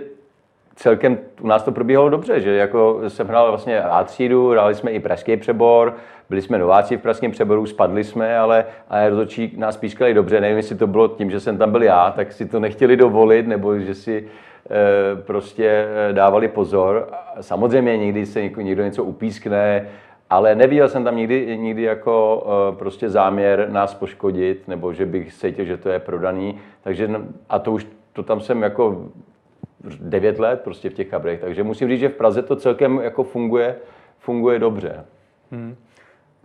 celkem 0.82 1.18
u 1.40 1.46
nás 1.46 1.62
to 1.62 1.72
probíhalo 1.72 2.08
dobře, 2.08 2.40
že 2.40 2.56
jako 2.56 3.00
jsem 3.08 3.28
hrál 3.28 3.48
vlastně 3.48 3.82
A 3.82 4.04
třídu, 4.04 4.48
hráli 4.48 4.74
jsme 4.74 4.90
i 4.90 5.00
pražský 5.00 5.36
přebor, 5.36 5.94
byli 6.28 6.42
jsme 6.42 6.58
nováci 6.58 6.96
v 6.96 7.00
pražském 7.00 7.30
přeboru, 7.30 7.66
spadli 7.66 8.04
jsme, 8.04 8.38
ale, 8.38 8.64
ale 8.88 9.08
rozhodčí 9.08 9.54
nás 9.56 9.76
pískali 9.76 10.14
dobře. 10.14 10.40
Nevím, 10.40 10.56
jestli 10.56 10.76
to 10.76 10.86
bylo 10.86 11.08
tím, 11.08 11.30
že 11.30 11.40
jsem 11.40 11.58
tam 11.58 11.72
byl 11.72 11.82
já, 11.82 12.10
tak 12.10 12.32
si 12.32 12.46
to 12.46 12.60
nechtěli 12.60 12.96
dovolit, 12.96 13.46
nebo 13.46 13.78
že 13.78 13.94
si 13.94 14.28
e, 14.70 15.22
prostě 15.22 15.86
eh, 16.08 16.12
dávali 16.12 16.48
pozor. 16.48 17.08
Samozřejmě 17.40 17.96
někdy 17.96 18.26
se 18.26 18.42
někdo, 18.42 18.82
něco 18.82 19.04
upískne, 19.04 19.88
ale 20.30 20.54
neviděl 20.54 20.88
jsem 20.88 21.04
tam 21.04 21.16
nikdy, 21.16 21.58
nikdy 21.58 21.82
jako 21.82 22.46
e, 22.46 22.76
prostě 22.76 23.10
záměr 23.10 23.68
nás 23.70 23.94
poškodit, 23.94 24.68
nebo 24.68 24.92
že 24.92 25.06
bych 25.06 25.34
cítil, 25.34 25.64
že 25.64 25.76
to 25.76 25.88
je 25.88 25.98
prodaný. 25.98 26.58
Takže, 26.82 27.10
a 27.48 27.58
to 27.58 27.72
už 27.72 27.86
to 28.12 28.22
tam 28.22 28.40
jsem 28.40 28.62
jako 28.62 29.06
9 30.00 30.38
let 30.38 30.60
prostě 30.60 30.90
v 30.90 30.94
těch 30.94 31.08
kabrech, 31.08 31.40
takže 31.40 31.62
musím 31.62 31.88
říct, 31.88 32.00
že 32.00 32.08
v 32.08 32.14
Praze 32.14 32.42
to 32.42 32.56
celkem 32.56 33.00
jako 33.02 33.24
funguje, 33.24 33.76
funguje 34.18 34.58
dobře. 34.58 35.04
Hmm. 35.50 35.76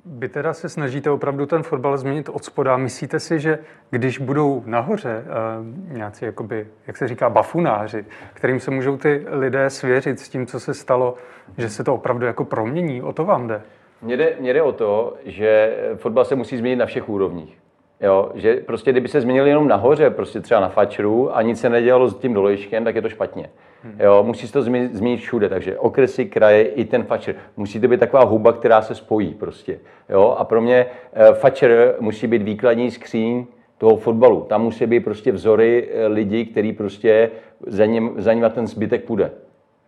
Vy 0.05 0.29
teda 0.29 0.53
se 0.53 0.69
snažíte 0.69 1.09
opravdu 1.09 1.45
ten 1.45 1.63
fotbal 1.63 1.97
změnit 1.97 2.29
od 2.29 2.43
spoda. 2.43 2.77
Myslíte 2.77 3.19
si, 3.19 3.39
že 3.39 3.59
když 3.89 4.17
budou 4.19 4.63
nahoře 4.65 5.23
uh, 5.25 5.95
nějací, 5.95 6.25
jakoby, 6.25 6.67
jak 6.87 6.97
se 6.97 7.07
říká, 7.07 7.29
bafunáři, 7.29 8.05
kterým 8.33 8.59
se 8.59 8.71
můžou 8.71 8.97
ty 8.97 9.25
lidé 9.29 9.69
svěřit 9.69 10.19
s 10.19 10.29
tím, 10.29 10.45
co 10.45 10.59
se 10.59 10.73
stalo, 10.73 11.15
že 11.57 11.69
se 11.69 11.83
to 11.83 11.93
opravdu 11.93 12.25
jako 12.25 12.45
promění? 12.45 13.01
O 13.01 13.13
to 13.13 13.25
vám 13.25 13.47
jde? 13.47 13.61
Mně 14.01 14.17
jde, 14.17 14.35
mně 14.39 14.53
jde 14.53 14.61
o 14.61 14.71
to, 14.71 15.17
že 15.25 15.77
fotbal 15.95 16.25
se 16.25 16.35
musí 16.35 16.57
změnit 16.57 16.75
na 16.75 16.85
všech 16.85 17.09
úrovních. 17.09 17.57
Jo, 18.01 18.31
že 18.35 18.55
prostě 18.55 18.91
kdyby 18.91 19.07
se 19.07 19.21
změnil 19.21 19.47
jenom 19.47 19.67
nahoře, 19.67 20.09
prostě 20.09 20.41
třeba 20.41 20.59
na 20.59 20.69
fačru 20.69 21.37
a 21.37 21.41
nic 21.41 21.59
se 21.59 21.69
nedělalo 21.69 22.09
s 22.09 22.15
tím 22.15 22.33
dolejškem, 22.33 22.83
tak 22.83 22.95
je 22.95 23.01
to 23.01 23.09
špatně. 23.09 23.49
Hmm. 23.83 23.95
Jo, 23.99 24.23
musí 24.23 24.47
se 24.47 24.53
to 24.53 24.61
změnit, 24.61 24.95
změnit 24.95 25.17
všude, 25.17 25.49
takže 25.49 25.79
okresy, 25.79 26.25
kraje 26.25 26.63
i 26.63 26.85
ten 26.85 27.03
fačer. 27.03 27.35
Musí 27.57 27.79
to 27.79 27.87
být 27.87 27.99
taková 27.99 28.23
huba, 28.23 28.53
která 28.53 28.81
se 28.81 28.95
spojí 28.95 29.33
prostě. 29.33 29.79
Jo, 30.09 30.35
a 30.37 30.43
pro 30.43 30.61
mě 30.61 30.85
e, 31.13 31.33
fačer 31.33 31.95
musí 31.99 32.27
být 32.27 32.41
výkladní 32.41 32.91
skříň 32.91 33.45
toho 33.77 33.97
fotbalu. 33.97 34.41
Tam 34.41 34.63
musí 34.63 34.85
být 34.85 34.99
prostě 34.99 35.31
vzory 35.31 35.89
e, 35.93 36.07
lidí, 36.07 36.45
který 36.45 36.73
prostě 36.73 37.31
za 37.67 37.85
ním, 37.85 38.13
za 38.17 38.33
ním 38.33 38.45
ten 38.53 38.67
zbytek 38.67 39.03
půjde. 39.03 39.31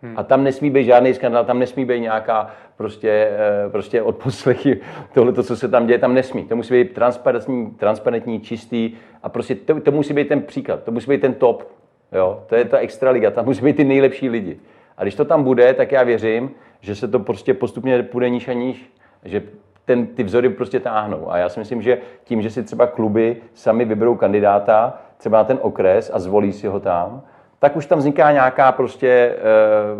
Hmm. 0.01 0.13
A 0.17 0.23
tam 0.23 0.43
nesmí 0.43 0.69
být 0.69 0.83
žádný 0.83 1.13
skandál, 1.13 1.45
tam 1.45 1.59
nesmí 1.59 1.85
být 1.85 1.99
nějaká 1.99 2.49
prostě, 2.77 3.09
eh, 3.09 3.69
prostě 3.69 4.01
odposlechy, 4.01 4.81
tohle, 5.13 5.43
co 5.43 5.55
se 5.55 5.67
tam 5.67 5.87
děje, 5.87 5.99
tam 5.99 6.13
nesmí. 6.13 6.43
To 6.43 6.55
musí 6.55 6.73
být 6.73 6.93
transparentní, 6.93 7.71
transparentní 7.71 8.39
čistý 8.39 8.91
a 9.23 9.29
prostě 9.29 9.55
to, 9.55 9.79
to 9.79 9.91
musí 9.91 10.13
být 10.13 10.27
ten 10.27 10.41
příklad, 10.41 10.83
to 10.83 10.91
musí 10.91 11.09
být 11.09 11.21
ten 11.21 11.33
top. 11.33 11.71
Jo? 12.11 12.43
To 12.47 12.55
je 12.55 12.65
ta 12.65 12.77
extraliga, 12.77 13.31
tam 13.31 13.45
musí 13.45 13.61
být 13.61 13.75
ty 13.75 13.83
nejlepší 13.83 14.29
lidi. 14.29 14.59
A 14.97 15.03
když 15.03 15.15
to 15.15 15.25
tam 15.25 15.43
bude, 15.43 15.73
tak 15.73 15.91
já 15.91 16.03
věřím, 16.03 16.51
že 16.81 16.95
se 16.95 17.07
to 17.07 17.19
prostě 17.19 17.53
postupně 17.53 18.03
půjde 18.03 18.29
níž 18.29 18.47
a 18.47 18.53
níž, 18.53 18.93
že 19.25 19.43
ten, 19.85 20.07
ty 20.07 20.23
vzory 20.23 20.49
prostě 20.49 20.79
táhnou. 20.79 21.31
A 21.31 21.37
já 21.37 21.49
si 21.49 21.59
myslím, 21.59 21.81
že 21.81 21.97
tím, 22.23 22.41
že 22.41 22.49
si 22.49 22.63
třeba 22.63 22.87
kluby 22.87 23.37
sami 23.53 23.85
vyberou 23.85 24.15
kandidáta, 24.15 25.01
třeba 25.17 25.37
na 25.37 25.43
ten 25.43 25.59
okres 25.61 26.11
a 26.13 26.19
zvolí 26.19 26.53
si 26.53 26.67
ho 26.67 26.79
tam, 26.79 27.21
tak 27.59 27.75
už 27.75 27.85
tam 27.85 27.99
vzniká 27.99 28.31
nějaká 28.31 28.71
prostě 28.71 29.09
e, 29.09 29.35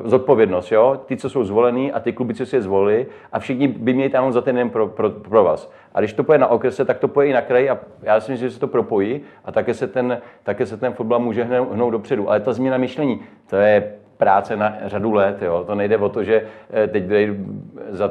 zodpovědnost. 0.10 0.72
Jo? 0.72 1.01
Ty, 1.06 1.18
co 1.18 1.30
jsou 1.30 1.44
zvolení 1.44 1.92
a 1.92 2.00
ty 2.00 2.13
kluby, 2.13 2.34
co 2.34 2.46
si 2.46 2.56
je 2.56 2.62
zvolili 2.62 3.08
a 3.32 3.39
všichni 3.39 3.68
by 3.68 3.94
měli 3.94 4.10
tam 4.10 4.32
za 4.32 4.42
ten 4.42 4.56
den 4.56 4.70
pro, 4.70 4.88
pro, 4.88 5.10
pro 5.10 5.44
vás. 5.44 5.72
A 5.94 6.00
když 6.00 6.13
to 6.13 6.24
poje 6.24 6.39
na 6.39 6.48
okrese, 6.48 6.86
tak 6.86 6.98
to 6.98 7.08
poje 7.08 7.28
i 7.28 7.34
na 7.34 7.42
kraji 7.42 7.70
a 7.70 7.80
já 8.04 8.20
si 8.20 8.32
myslím, 8.32 8.50
že 8.50 8.54
se 8.54 8.60
to 8.60 8.68
propojí 8.68 9.22
a 9.46 9.51
také 9.51 9.74
se 9.74 9.88
ten, 9.88 10.22
také 10.44 10.66
se 10.66 10.78
ten 10.78 10.94
fotbal 10.94 11.20
může 11.20 11.44
hnout 11.44 11.92
dopředu. 11.92 12.30
Ale 12.30 12.39
ta 12.39 12.54
změna 12.54 12.78
myšlení, 12.78 13.20
to 13.50 13.56
je 13.56 13.94
práce 14.20 14.56
na 14.56 14.78
řadu 14.86 15.14
let. 15.14 15.42
Jo. 15.42 15.64
To 15.68 15.76
nejde 15.76 15.98
o 15.98 16.10
to, 16.10 16.24
že 16.24 16.44
eh, 16.70 16.88
teď 16.88 17.04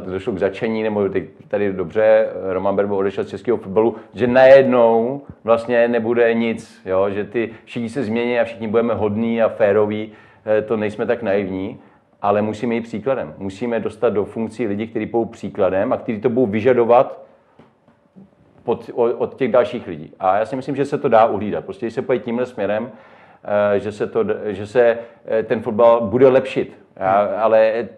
došlo 0.04 0.32
k 0.32 0.38
začení, 0.38 0.82
nebo 0.82 1.08
teď 1.08 1.24
tady 1.48 1.72
dobře 1.72 2.28
Roman 2.52 2.76
Berbo 2.76 2.96
odešel 2.96 3.24
z 3.24 3.28
českého 3.28 3.56
fotbalu, 3.56 3.96
že 4.14 4.26
najednou 4.26 5.22
vlastně 5.44 5.88
nebude 5.88 6.34
nic, 6.34 6.80
jo. 6.86 7.10
že 7.10 7.24
ty 7.24 7.50
všichni 7.64 7.88
se 7.88 8.04
změní 8.04 8.40
a 8.40 8.44
všichni 8.44 8.68
budeme 8.68 8.94
hodní 8.94 9.42
a 9.42 9.48
féroví. 9.48 10.12
Eh, 10.46 10.62
to 10.62 10.76
nejsme 10.76 11.06
tak 11.06 11.22
naivní, 11.22 11.78
ale 12.22 12.42
musíme 12.42 12.74
jít 12.74 12.80
příkladem. 12.80 13.34
Musíme 13.38 13.80
dostat 13.80 14.10
do 14.10 14.24
funkcí 14.24 14.66
lidi, 14.66 14.86
kteří 14.86 15.06
budou 15.06 15.24
příkladem 15.24 15.92
a 15.92 15.96
kteří 15.96 16.20
to 16.20 16.28
budou 16.28 16.46
vyžadovat 16.46 17.24
od, 18.64 18.90
od 18.94 19.34
těch 19.34 19.52
dalších 19.52 19.86
lidí. 19.86 20.12
A 20.18 20.38
já 20.38 20.46
si 20.46 20.56
myslím, 20.56 20.76
že 20.76 20.84
se 20.84 20.98
to 20.98 21.08
dá 21.08 21.26
uhlídat. 21.26 21.64
Prostě 21.64 21.86
když 21.86 21.94
se 21.94 22.02
pojít 22.02 22.22
tímhle 22.22 22.46
směrem, 22.46 22.90
Eh, 22.90 23.17
že 23.76 23.92
se, 23.92 24.06
to, 24.06 24.24
že 24.46 24.66
se 24.66 24.98
eh, 25.26 25.42
ten 25.42 25.60
fotbal 25.62 26.00
bude 26.00 26.28
lepšit. 26.28 26.78
Já, 26.96 27.12
ale 27.40 27.88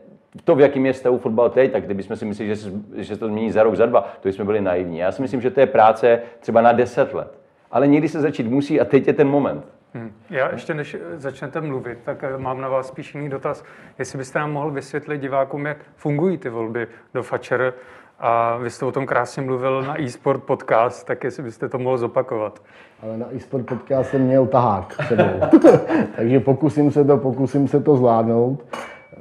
to, 0.45 0.55
v 0.55 0.61
jakém 0.61 0.87
je 0.87 0.95
stavu 0.95 1.19
fotbal 1.19 1.51
teď, 1.51 1.73
tak 1.73 1.85
kdybychom 1.85 2.17
si 2.17 2.25
mysleli, 2.25 2.49
že 2.49 2.57
se, 2.57 2.71
že 2.97 3.05
se 3.05 3.17
to 3.17 3.29
změní 3.29 3.53
za 3.53 3.63
rok, 3.63 3.77
za 3.77 3.87
dva, 3.87 4.13
to 4.21 4.29
jsme 4.29 4.45
byli 4.45 4.61
naivní. 4.61 4.99
Já 4.99 5.13
si 5.13 5.23
myslím, 5.23 5.41
že 5.41 5.51
to 5.51 5.61
je 5.61 5.67
práce 5.67 6.23
třeba 6.41 6.61
na 6.61 6.73
deset 6.73 7.15
let. 7.15 7.39
Ale 7.71 7.87
někdy 7.87 8.09
se 8.09 8.21
začít 8.21 8.47
musí 8.47 8.81
a 8.81 8.85
teď 8.85 9.07
je 9.07 9.13
ten 9.13 9.29
moment. 9.29 9.65
Hmm. 9.95 10.13
Já 10.31 10.53
ještě 10.53 10.75
než 10.75 10.97
začnete 11.17 11.61
mluvit, 11.61 11.99
tak 12.05 12.25
eh, 12.25 12.39
mám 12.39 12.61
na 12.61 12.69
vás 12.69 12.89
spíš 12.89 13.15
jiný 13.15 13.29
dotaz. 13.29 13.65
Jestli 13.99 14.19
byste 14.19 14.39
nám 14.39 14.53
mohl 14.53 14.71
vysvětlit 14.71 15.21
divákům, 15.21 15.67
jak 15.67 15.77
fungují 15.97 16.39
ty 16.39 16.49
volby 16.49 16.87
do 17.15 17.23
Fatscher 17.23 17.75
a 18.21 18.57
vy 18.57 18.71
jste 18.71 18.87
o 18.87 18.93
tom 18.93 19.07
krásně 19.07 19.43
mluvil 19.43 19.83
na 19.83 20.03
eSport 20.03 20.43
podcast, 20.43 21.07
tak 21.07 21.25
jestli 21.25 21.43
byste 21.43 21.69
to 21.69 21.79
mohl 21.79 21.99
zopakovat. 21.99 22.63
Ale 23.03 23.17
na 23.17 23.27
eSport 23.37 23.67
podcast 23.67 24.11
jsem 24.11 24.21
měl 24.21 24.47
tahák 24.47 24.95
sebou. 25.09 25.41
Takže 26.17 26.41
pokusím 26.41 26.91
se 26.91 27.05
to, 27.05 27.17
pokusím 27.17 27.69
se 27.69 27.81
to 27.81 27.97
zvládnout. 27.97 28.65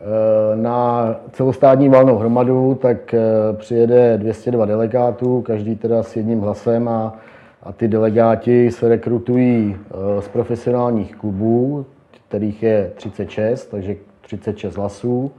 Eh, 0.01 0.55
na 0.55 1.15
celostátní 1.31 1.89
valnou 1.89 2.17
hromadu 2.17 2.77
tak 2.81 3.13
eh, 3.13 3.21
přijede 3.53 4.17
202 4.17 4.65
delegátů, 4.65 5.41
každý 5.41 5.75
teda 5.75 6.03
s 6.03 6.15
jedním 6.15 6.41
hlasem 6.41 6.87
a, 6.87 7.17
a 7.63 7.71
ty 7.71 7.87
delegáti 7.87 8.71
se 8.71 8.89
rekrutují 8.89 9.75
eh, 9.77 10.21
z 10.21 10.27
profesionálních 10.27 11.15
klubů, 11.15 11.85
kterých 12.27 12.63
je 12.63 12.91
36, 12.95 13.65
takže 13.65 13.95
36 14.21 14.75
hlasů. 14.75 15.31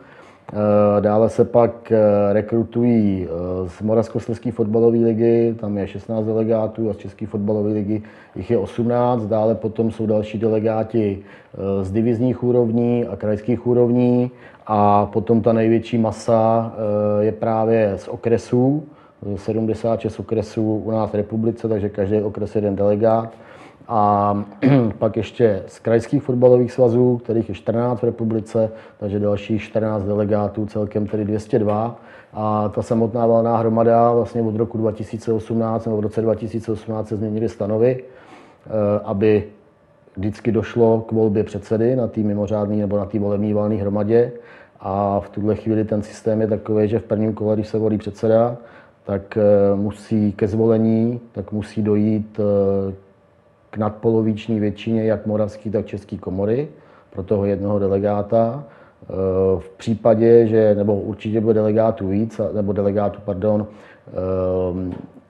Eh, 0.53 1.01
dále 1.01 1.31
se 1.31 1.45
pak 1.45 1.93
eh, 1.93 2.33
rekrutují 2.33 3.27
eh, 3.27 3.69
z 3.69 3.83
Moravskoslezské 3.83 4.53
fotbalové 4.53 4.99
ligy, 4.99 5.55
tam 5.61 5.79
je 5.79 5.87
16 5.87 6.27
delegátů 6.27 6.91
a 6.91 6.93
z 6.93 6.97
České 6.97 7.27
fotbalové 7.27 7.73
ligy 7.73 8.03
jich 8.37 8.51
je 8.51 8.59
18. 8.59 9.23
Dále 9.23 9.55
potom 9.55 9.91
jsou 9.91 10.07
další 10.07 10.39
delegáti 10.39 11.19
z 11.83 11.93
divizních 11.93 12.43
úrovní 12.43 13.07
a 13.07 13.17
krajských 13.17 13.67
úrovní. 13.67 14.31
A 14.67 15.07
potom 15.07 15.43
ta 15.43 15.53
největší 15.53 15.99
masa 15.99 16.73
je 17.21 17.33
právě 17.33 17.93
z 17.97 18.09
okresů, 18.09 18.83
76 19.37 20.21
okresů 20.21 20.83
u 20.85 20.91
nás 20.91 21.11
v 21.11 21.15
republice, 21.15 21.69
takže 21.69 21.89
každý 21.89 22.21
okres 22.21 22.55
je 22.55 22.59
jeden 22.59 22.77
delegát. 22.77 23.33
A 23.93 24.45
pak 24.99 25.17
ještě 25.17 25.63
z 25.67 25.79
krajských 25.79 26.23
fotbalových 26.23 26.73
svazů, 26.73 27.19
kterých 27.25 27.49
je 27.49 27.55
14 27.55 28.01
v 28.01 28.05
republice, 28.05 28.71
takže 28.99 29.19
dalších 29.19 29.63
14 29.63 30.05
delegátů, 30.05 30.67
celkem 30.67 31.07
tedy 31.07 31.25
202. 31.25 32.01
A 32.33 32.69
ta 32.69 32.83
samotná 32.83 33.27
valná 33.27 33.57
hromada 33.57 34.13
vlastně 34.13 34.43
od 34.43 34.57
roku 34.57 34.79
2018 34.79 35.85
nebo 35.85 35.97
v 35.97 36.01
roce 36.01 36.23
2018 36.23 37.09
se 37.09 37.17
změnily 37.17 37.49
stanovy, 37.49 38.05
eh, 38.67 38.71
aby 39.05 39.45
vždycky 40.17 40.53
došlo 40.53 41.01
k 41.01 41.13
volbě 41.13 41.45
předsedy 41.45 41.97
na 41.97 42.07
té 42.07 42.21
mimořádné 42.21 42.77
nebo 42.77 42.97
na 42.97 43.05
té 43.05 43.19
volební 43.19 43.53
valné 43.53 43.75
hromadě. 43.75 44.33
A 44.81 45.21
v 45.21 45.29
tuhle 45.29 45.55
chvíli 45.55 45.85
ten 45.85 46.03
systém 46.03 46.41
je 46.41 46.47
takový, 46.47 46.89
že 46.89 46.99
v 46.99 47.05
prvním 47.05 47.35
kole, 47.35 47.55
když 47.55 47.69
se 47.69 47.79
volí 47.79 47.99
předseda, 47.99 48.57
tak 49.05 49.37
eh, 49.37 49.77
musí 49.77 50.33
ke 50.33 50.49
zvolení, 50.49 51.21
tak 51.33 51.53
musí 51.53 51.83
dojít 51.83 52.41
eh, 52.41 53.10
k 53.71 53.77
nadpoloviční 53.77 54.61
většině 54.61 55.05
jak 55.05 55.27
moravský, 55.27 55.71
tak 55.71 55.87
český 55.87 56.19
komory 56.19 56.69
pro 57.11 57.23
toho 57.23 57.45
jednoho 57.45 57.79
delegáta. 57.79 58.65
Eh, 58.65 59.07
v 59.59 59.71
případě, 59.77 60.47
že, 60.47 60.75
nebo 60.75 60.97
určitě 60.97 61.41
bude 61.41 61.55
delegátů 61.55 62.09
víc, 62.09 62.41
nebo 62.55 62.73
delegátů, 62.73 63.21
pardon, 63.25 63.67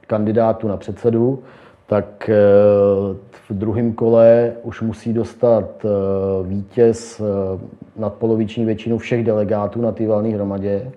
kandidátů 0.07 0.69
na 0.69 0.77
předsedu, 0.77 1.43
tak 1.87 2.31
v 3.49 3.55
druhém 3.55 3.93
kole 3.93 4.53
už 4.63 4.81
musí 4.81 5.13
dostat 5.13 5.87
vítěz 6.43 7.23
nadpoloviční 7.97 8.65
většinu 8.65 8.99
všech 8.99 9.25
delegátů 9.25 9.81
na 9.81 9.93
té 9.93 10.07
valné 10.07 10.29
hromadě. 10.29 10.93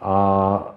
A 0.00 0.73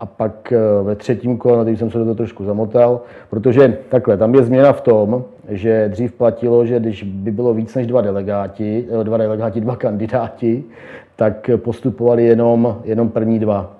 a 0.00 0.06
pak 0.06 0.52
eh, 0.52 0.58
ve 0.82 0.96
třetím 0.96 1.38
kole, 1.38 1.64
na 1.64 1.70
jsem 1.70 1.90
se 1.90 1.98
do 1.98 2.04
toho 2.04 2.14
trošku 2.14 2.44
zamotal, 2.44 3.00
protože 3.30 3.78
takhle, 3.88 4.16
tam 4.16 4.34
je 4.34 4.42
změna 4.42 4.72
v 4.72 4.80
tom, 4.80 5.24
že 5.48 5.88
dřív 5.88 6.12
platilo, 6.12 6.66
že 6.66 6.80
když 6.80 7.02
by 7.02 7.30
bylo 7.30 7.54
víc 7.54 7.74
než 7.74 7.86
dva 7.86 8.00
delegáti, 8.00 8.84
eh, 9.00 9.04
dva 9.04 9.16
delegáti, 9.16 9.60
dva 9.60 9.76
kandidáti, 9.76 10.64
tak 11.16 11.50
postupovali 11.56 12.24
jenom, 12.24 12.80
jenom 12.84 13.08
první 13.08 13.38
dva. 13.38 13.76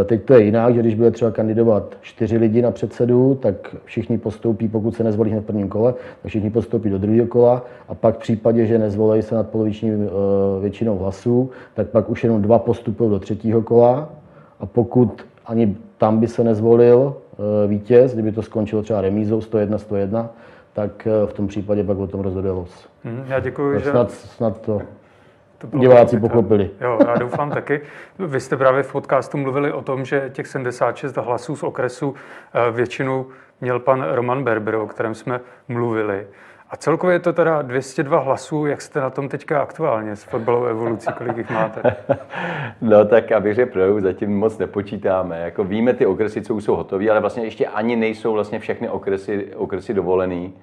Eh, 0.00 0.04
teď 0.04 0.22
to 0.24 0.34
je 0.34 0.44
jinak, 0.44 0.74
že 0.74 0.80
když 0.80 0.94
bude 0.94 1.10
třeba 1.10 1.30
kandidovat 1.30 1.96
čtyři 2.00 2.36
lidi 2.36 2.62
na 2.62 2.70
předsedu, 2.70 3.38
tak 3.42 3.76
všichni 3.84 4.18
postoupí, 4.18 4.68
pokud 4.68 4.94
se 4.94 5.04
nezvolí 5.04 5.30
hned 5.30 5.40
v 5.40 5.46
prvním 5.46 5.68
kole, 5.68 5.92
tak 5.92 6.28
všichni 6.28 6.50
postoupí 6.50 6.90
do 6.90 6.98
druhého 6.98 7.26
kola 7.26 7.64
a 7.88 7.94
pak 7.94 8.16
v 8.16 8.18
případě, 8.18 8.66
že 8.66 8.78
nezvolí 8.78 9.22
se 9.22 9.34
nad 9.34 9.48
poloviční 9.48 9.90
většinou 10.60 10.98
hlasů, 10.98 11.50
tak 11.74 11.88
pak 11.88 12.10
už 12.10 12.24
jenom 12.24 12.42
dva 12.42 12.58
postupují 12.58 13.10
do 13.10 13.18
třetího 13.18 13.62
kola 13.62 14.08
a 14.60 14.66
pokud 14.66 15.22
ani 15.46 15.76
tam 15.98 16.20
by 16.20 16.28
se 16.28 16.44
nezvolil 16.44 17.16
eh, 17.16 17.68
vítěz, 17.68 18.12
kdyby 18.12 18.32
to 18.32 18.42
skončilo 18.42 18.82
třeba 18.82 19.00
remízou 19.00 19.38
101-101, 19.38 20.28
tak 20.72 21.06
eh, 21.06 21.26
v 21.26 21.32
tom 21.32 21.46
případě 21.46 21.84
pak 21.84 21.98
o 21.98 22.06
tom 22.06 22.20
rozhoduje 22.20 22.52
los. 22.52 22.88
Hmm, 23.04 23.24
já 23.28 23.40
děkuji, 23.40 23.80
že... 23.80 23.90
Snad, 23.90 24.10
snad 24.10 24.60
to, 24.60 24.82
to 25.58 25.78
diváci 25.78 26.20
pochopili. 26.20 26.70
Jo, 26.80 26.98
já 27.06 27.14
doufám 27.14 27.50
taky. 27.50 27.80
Vy 28.18 28.40
jste 28.40 28.56
právě 28.56 28.82
v 28.82 28.92
podcastu 28.92 29.38
mluvili 29.38 29.72
o 29.72 29.82
tom, 29.82 30.04
že 30.04 30.30
těch 30.32 30.46
76 30.46 31.16
hlasů 31.16 31.56
z 31.56 31.62
okresu 31.62 32.14
eh, 32.54 32.70
většinu 32.70 33.26
měl 33.60 33.80
pan 33.80 34.06
Roman 34.10 34.44
Berber, 34.44 34.74
o 34.74 34.86
kterém 34.86 35.14
jsme 35.14 35.40
mluvili. 35.68 36.26
A 36.70 36.76
celkově 36.76 37.14
je 37.14 37.20
to 37.20 37.32
teda 37.32 37.62
202 37.62 38.18
hlasů. 38.18 38.66
Jak 38.66 38.82
jste 38.82 39.00
na 39.00 39.10
tom 39.10 39.28
teďka 39.28 39.62
aktuálně 39.62 40.16
s 40.16 40.24
fotbalovou 40.24 40.66
evolucí? 40.66 41.06
Kolik 41.18 41.36
jich 41.36 41.50
máte? 41.50 41.96
no 42.80 43.04
tak 43.04 43.32
abych 43.32 43.54
řekl 43.54 44.00
zatím 44.00 44.38
moc 44.38 44.58
nepočítáme. 44.58 45.40
Jako 45.40 45.64
víme 45.64 45.94
ty 45.94 46.06
okresy, 46.06 46.42
co 46.42 46.54
už 46.54 46.64
jsou 46.64 46.76
hotové, 46.76 47.10
ale 47.10 47.20
vlastně 47.20 47.44
ještě 47.44 47.66
ani 47.66 47.96
nejsou 47.96 48.32
vlastně 48.32 48.58
všechny 48.58 48.88
okresy, 48.88 49.54
okresy 49.56 49.94
dovolený. 49.94 50.54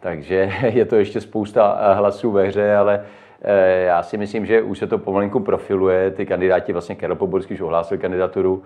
Takže 0.00 0.52
je 0.62 0.84
to 0.84 0.96
ještě 0.96 1.20
spousta 1.20 1.78
eh, 1.80 1.94
hlasů 1.94 2.30
ve 2.30 2.46
hře, 2.46 2.76
ale 2.76 3.04
eh, 3.42 3.82
já 3.82 4.02
si 4.02 4.18
myslím, 4.18 4.46
že 4.46 4.62
už 4.62 4.78
se 4.78 4.86
to 4.86 4.98
pomalinku 4.98 5.40
profiluje. 5.40 6.10
Ty 6.10 6.26
kandidáti, 6.26 6.72
vlastně 6.72 6.94
Karel 6.94 7.16
Poborský 7.16 7.54
už 7.54 7.60
ohlásil 7.60 7.98
kandidaturu, 7.98 8.62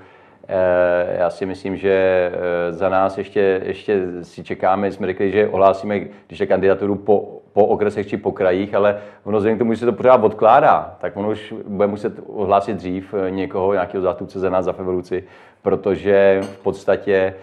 já 1.19 1.31
si 1.31 1.47
myslím, 1.47 1.77
že 1.77 1.91
eh, 1.91 2.73
za 2.73 2.89
nás 2.89 3.19
ještě, 3.19 3.61
ještě 3.65 4.03
si 4.23 4.45
čekáme, 4.45 4.93
jsme 4.93 5.07
řekli, 5.07 5.31
že 5.31 5.49
ohlásíme, 5.49 6.01
když 6.27 6.41
je 6.41 6.47
kandidaturu 6.47 6.95
po, 6.95 7.41
po 7.53 7.67
okresech 7.67 8.07
či 8.07 8.17
po 8.17 8.33
krajích, 8.33 8.75
ale 8.75 8.99
ono 9.25 9.39
vzhledem 9.39 9.57
k 9.57 9.59
tomu, 9.59 9.73
že 9.73 9.79
se 9.79 9.87
to 9.87 9.93
pořád 9.93 10.25
odkládá, 10.25 10.97
tak 11.01 11.17
ono 11.17 11.31
už 11.31 11.55
bude 11.69 11.87
muset 11.87 12.13
ohlásit 12.27 12.77
dřív 12.77 13.15
eh, 13.15 13.31
někoho, 13.31 13.73
nějakého 13.73 14.03
zástupce 14.03 14.41
za 14.41 14.51
nás 14.51 14.65
za 14.65 14.75
evoluci, 14.79 15.25
protože 15.63 16.41
v 16.43 16.59
podstatě 16.59 17.35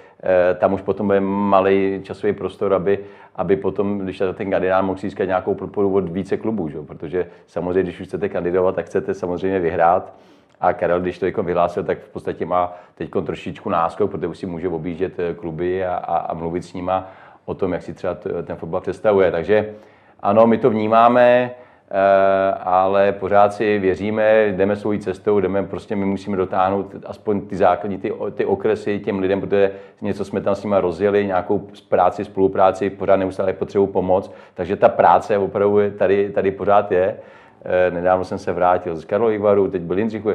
tam 0.58 0.74
už 0.74 0.82
potom 0.82 1.08
bude 1.08 1.20
malý 1.20 2.00
časový 2.04 2.34
prostor, 2.34 2.74
aby, 2.74 3.00
aby 3.36 3.56
potom, 3.56 4.00
když 4.00 4.22
ten 4.34 4.52
kandidát 4.52 4.82
mohl 4.82 5.00
získat 5.00 5.26
nějakou 5.26 5.56
podporu 5.56 5.94
od 5.94 6.10
více 6.10 6.38
klubů, 6.38 6.70
že? 6.70 6.78
protože 6.82 7.28
samozřejmě, 7.48 7.84
když 7.84 8.00
už 8.00 8.08
chcete 8.08 8.30
kandidovat, 8.30 8.76
tak 8.76 8.86
chcete 8.86 9.14
samozřejmě 9.14 9.60
vyhrát, 9.60 10.14
a 10.62 10.74
Karel, 10.74 11.00
když 11.00 11.20
to 11.20 11.26
jako 11.26 11.44
vyhlásil, 11.44 11.84
tak 11.84 12.00
v 12.00 12.10
podstatě 12.10 12.46
má 12.46 12.74
teď 12.96 13.10
trošičku 13.26 13.70
náskok, 13.70 14.12
protože 14.12 14.28
už 14.28 14.38
si 14.38 14.46
může 14.46 14.70
objíždět 14.70 15.20
eh, 15.20 15.34
kluby 15.34 15.86
a, 15.86 15.96
a, 15.96 16.18
a 16.18 16.34
mluvit 16.34 16.66
s 16.66 16.74
nima 16.74 17.08
o 17.46 17.54
tom, 17.54 17.74
jak 17.74 17.82
si 17.82 17.94
třeba 17.94 18.18
ten 18.44 18.56
fotbal 18.56 18.82
představuje. 18.82 19.32
Takže 19.32 19.74
ano, 20.20 20.48
my 20.48 20.58
to 20.58 20.70
vnímáme, 20.70 21.52
eh, 21.92 22.54
ale 22.64 23.12
pořád 23.12 23.54
si 23.54 23.80
věříme, 23.80 24.48
jdeme 24.48 24.76
svou 24.76 24.98
cestou, 24.98 25.40
jdeme, 25.40 25.64
prostě 25.64 25.96
my 25.96 26.06
musíme 26.06 26.38
dotáhnout 26.38 26.96
aspoň 27.06 27.42
ty 27.42 27.56
základní, 27.56 27.98
ty, 27.98 28.14
ty 28.34 28.46
okresy 28.46 29.00
těm 29.00 29.20
lidem, 29.20 29.42
protože 29.42 29.72
něco 30.02 30.26
jsme 30.26 30.42
tam 30.42 30.56
s 30.56 30.64
nimi 30.64 30.76
rozjeli, 30.80 31.26
nějakou 31.26 31.68
práci, 31.90 32.26
spolupráci, 32.26 32.90
pořád 32.90 33.16
neustále 33.16 33.54
potřebují 33.54 33.90
pomoc, 33.90 34.32
takže 34.54 34.76
ta 34.76 34.90
práce 34.90 35.38
opravdu 35.38 35.80
tady, 35.98 36.30
tady 36.30 36.52
pořád 36.52 36.92
je. 36.92 37.18
Eh, 37.66 37.92
nedávno 37.92 38.26
jsem 38.26 38.38
se 38.38 38.54
vrátil 38.54 38.96
z 38.96 39.06
Karlových 39.06 39.40
varů, 39.40 39.68
teď 39.68 39.82
byl 39.82 39.98
Jindřichu, 39.98 40.30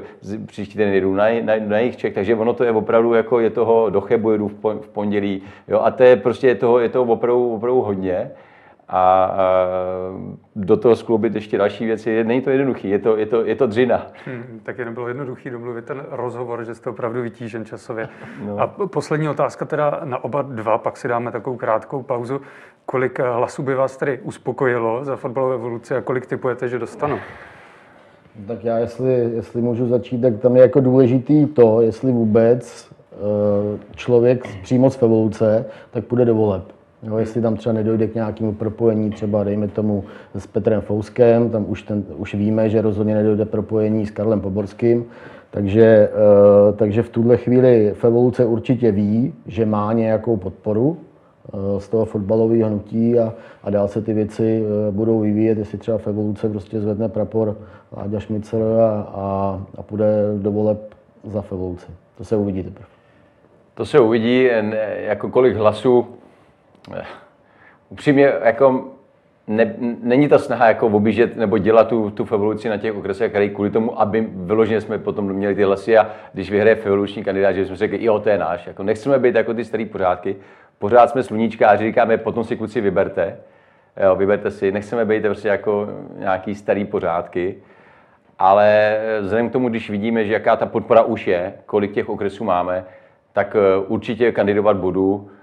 příští 0.47 0.79
den 0.79 0.89
jedu 0.89 1.15
na, 1.15 1.25
na, 1.43 1.53
na 1.67 1.79
jejich 1.79 1.97
Čech, 1.97 2.15
takže 2.15 2.35
ono 2.35 2.53
to 2.53 2.65
je 2.65 2.73
opravdu 2.73 3.15
jako 3.15 3.41
je 3.41 3.51
toho 3.51 3.91
do 3.91 4.01
Chebu 4.01 4.31
jedu 4.31 4.49
v 4.81 4.89
pondělí, 4.93 5.43
jo, 5.69 5.81
a 5.81 5.91
to 5.91 6.03
je 6.03 6.17
prostě 6.17 6.47
je 6.47 6.55
toho, 6.55 6.79
je 6.79 6.89
toho 6.89 7.13
opravdu, 7.13 7.55
opravdu 7.55 7.83
hodně 7.83 8.31
a, 8.89 9.37
do 10.57 10.77
toho 10.77 10.97
skloubit 10.97 11.35
ještě 11.35 11.59
další 11.59 11.87
věci. 11.87 12.25
Není 12.25 12.41
to 12.41 12.51
jednoduché, 12.51 12.89
je 12.89 12.99
to, 12.99 13.17
je 13.17 13.27
to, 13.27 13.45
je 13.45 13.55
to 13.55 13.67
dřina. 13.67 14.07
Hmm, 14.27 14.61
tak 14.63 14.79
je 14.79 14.85
nebylo 14.85 15.09
jednoduché 15.09 15.51
domluvit 15.51 15.85
ten 15.85 16.05
rozhovor, 16.11 16.65
že 16.65 16.75
jste 16.75 16.91
opravdu 16.91 17.23
vytížen 17.23 17.65
časově. 17.65 18.09
No. 18.47 18.59
A 18.61 18.67
poslední 18.67 19.29
otázka 19.29 19.65
teda 19.65 20.01
na 20.05 20.25
oba 20.25 20.43
dva, 20.43 20.79
pak 20.79 20.97
si 20.97 21.09
dáme 21.09 21.33
takovou 21.33 21.57
krátkou 21.57 22.03
pauzu. 22.03 22.41
Kolik 22.87 23.19
hlasů 23.19 23.63
by 23.63 23.75
vás 23.75 23.97
tedy 23.97 24.19
uspokojilo 24.23 25.05
za 25.05 25.17
fotbalovou 25.17 25.55
evoluci 25.55 25.95
a 25.95 26.01
kolik 26.01 26.27
typujete, 26.27 26.69
že 26.69 26.79
dostanou? 26.79 27.19
Tak 28.47 28.65
já, 28.65 28.79
jestli, 28.79 29.13
jestli 29.13 29.63
můžu 29.63 29.89
začít, 29.89 30.21
tak 30.21 30.39
tam 30.39 30.57
je 30.57 30.63
jako 30.63 30.81
důležitý 30.81 31.47
to, 31.47 31.81
jestli 31.81 32.13
vůbec 32.13 32.91
eh, 33.13 33.79
člověk 33.97 34.61
přímo 34.63 34.91
z 34.91 35.03
evoluce, 35.03 35.67
tak 35.91 36.05
půjde 36.05 36.25
do 36.25 36.35
voleb. 36.35 36.78
Jo, 37.03 37.19
jestli 37.19 37.43
tam 37.43 37.57
třeba 37.57 37.73
nedojde 37.73 38.07
k 38.07 38.15
nějakému 38.15 38.53
propojení, 38.53 39.11
třeba 39.11 39.45
dejme 39.45 39.69
tomu 39.69 40.05
s 40.35 40.47
Petrem 40.47 40.81
Fouskem, 40.81 41.51
tam 41.51 41.65
už, 41.69 41.83
ten, 41.83 42.05
už 42.17 42.35
víme, 42.35 42.69
že 42.69 42.83
rozhodně 42.83 43.15
nedojde 43.15 43.45
propojení 43.45 44.07
s 44.07 44.11
Karlem 44.11 44.41
Poborským, 44.41 45.05
takže, 45.51 46.09
uh, 46.69 46.77
takže 46.77 47.03
v 47.03 47.09
tuhle 47.09 47.37
chvíli 47.37 47.93
Fevoluce 47.95 48.45
určitě 48.45 48.93
ví, 48.93 49.35
že 49.47 49.67
má 49.67 49.93
nějakou 49.93 50.37
podporu 50.37 50.89
uh, 51.53 51.79
z 51.79 51.89
toho 51.89 52.05
fotbalového 52.05 52.69
hnutí 52.69 53.19
a, 53.19 53.35
a 53.63 53.71
dál 53.71 53.89
se 53.89 54.03
ty 54.03 54.15
věci 54.15 54.63
uh, 54.63 54.95
budou 54.95 55.21
vyvíjet, 55.21 55.59
jestli 55.59 55.79
třeba 55.79 55.99
Fevoluce 55.99 56.49
prostě 56.49 56.81
zvedne 56.81 57.09
prapor 57.09 57.57
Láďa 57.97 58.21
Šmicer 58.21 58.63
a, 58.63 59.07
a, 59.15 59.61
a 59.79 59.83
půjde 59.83 60.07
do 60.37 60.53
voleb 60.53 60.95
za 61.25 61.43
Fevoluci. 61.43 61.87
To 62.19 62.25
se 62.25 62.37
uvidí 62.37 62.63
teprve. 62.63 62.87
To 63.75 63.85
se 63.85 64.01
uvidí, 64.01 64.49
jako 64.97 65.31
kolik 65.31 65.57
hlasů 65.57 66.07
upřímně, 67.91 68.33
jako 68.45 68.85
ne, 69.49 69.75
není 70.03 70.29
ta 70.29 70.39
snaha 70.39 70.69
jako 70.69 70.87
objíždět 70.87 71.37
nebo 71.37 71.59
dělat 71.59 71.89
tu, 71.89 72.11
tu 72.11 72.27
evoluci 72.35 72.69
na 72.69 72.77
těch 72.77 72.95
okresech 72.95 73.33
kraji 73.33 73.51
kvůli 73.51 73.71
tomu, 73.71 74.01
aby 74.01 74.29
vyloženě 74.31 74.81
jsme 74.81 74.99
potom 74.99 75.33
měli 75.33 75.55
ty 75.55 75.63
hlasy 75.63 75.99
a 75.99 76.11
když 76.33 76.51
vyhraje 76.51 76.77
evoluční 76.77 77.25
kandidát, 77.25 77.53
že 77.53 77.67
jsme 77.67 77.77
si 77.77 77.79
řekli, 77.79 78.05
jo, 78.05 78.19
to 78.19 78.29
je 78.29 78.39
náš. 78.39 78.67
Jako 78.67 78.83
nechceme 78.83 79.19
být 79.19 79.35
jako 79.35 79.55
ty 79.55 79.65
starý 79.65 79.87
pořádky, 79.87 80.37
pořád 80.79 81.11
jsme 81.11 81.23
sluníčkáři, 81.23 81.85
říkáme, 81.85 82.17
potom 82.17 82.45
si 82.45 82.57
kluci 82.57 82.81
vyberte, 82.81 83.37
jo, 84.05 84.17
vyberte 84.17 84.51
si, 84.51 84.73
nechceme 84.73 85.05
být 85.05 85.23
prostě 85.23 85.49
jako 85.49 85.89
nějaký 86.19 86.55
starý 86.55 86.85
pořádky, 86.85 87.57
ale 88.39 88.99
vzhledem 89.21 89.49
k 89.49 89.53
tomu, 89.53 89.69
když 89.69 89.91
vidíme, 89.91 90.25
že 90.25 90.33
jaká 90.33 90.57
ta 90.57 90.67
podpora 90.67 91.03
už 91.03 91.27
je, 91.27 91.53
kolik 91.67 91.93
těch 91.93 92.09
okresů 92.09 92.45
máme, 92.45 92.85
tak 93.33 93.57
eh, 93.57 93.85
určitě 93.87 94.33
kandidovat 94.33 94.77
budu. 94.77 95.31
Eh, 95.31 95.38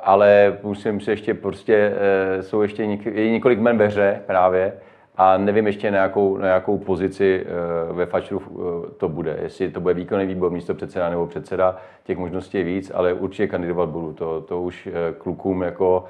ale 0.00 0.58
musím 0.62 1.00
si 1.00 1.10
ještě 1.10 1.34
prostě, 1.34 1.92
eh, 2.38 2.42
jsou 2.42 2.62
ještě 2.62 2.86
něk, 2.86 3.06
je 3.06 3.30
několik 3.30 3.58
men 3.58 3.78
ve 3.78 3.86
hře 3.86 4.22
právě 4.26 4.72
a 5.18 5.36
nevím 5.36 5.66
ještě 5.66 5.90
na 5.90 5.98
jakou, 5.98 6.36
na 6.36 6.48
jakou 6.48 6.78
pozici 6.78 7.46
eh, 7.46 7.92
ve 7.92 8.06
Fačru 8.06 8.42
eh, 8.42 8.90
to 8.96 9.08
bude. 9.08 9.38
Jestli 9.42 9.70
to 9.70 9.80
bude 9.80 9.94
výkonný 9.94 10.26
výbor, 10.26 10.50
místo 10.50 10.74
předseda 10.74 11.10
nebo 11.10 11.26
předseda, 11.26 11.76
těch 12.04 12.18
možností 12.18 12.58
je 12.58 12.64
víc, 12.64 12.92
ale 12.94 13.12
určitě 13.12 13.46
kandidovat 13.46 13.88
budu. 13.88 14.12
To, 14.12 14.40
to 14.40 14.62
už 14.62 14.86
eh, 14.86 15.14
klukům 15.18 15.62
jako 15.62 16.04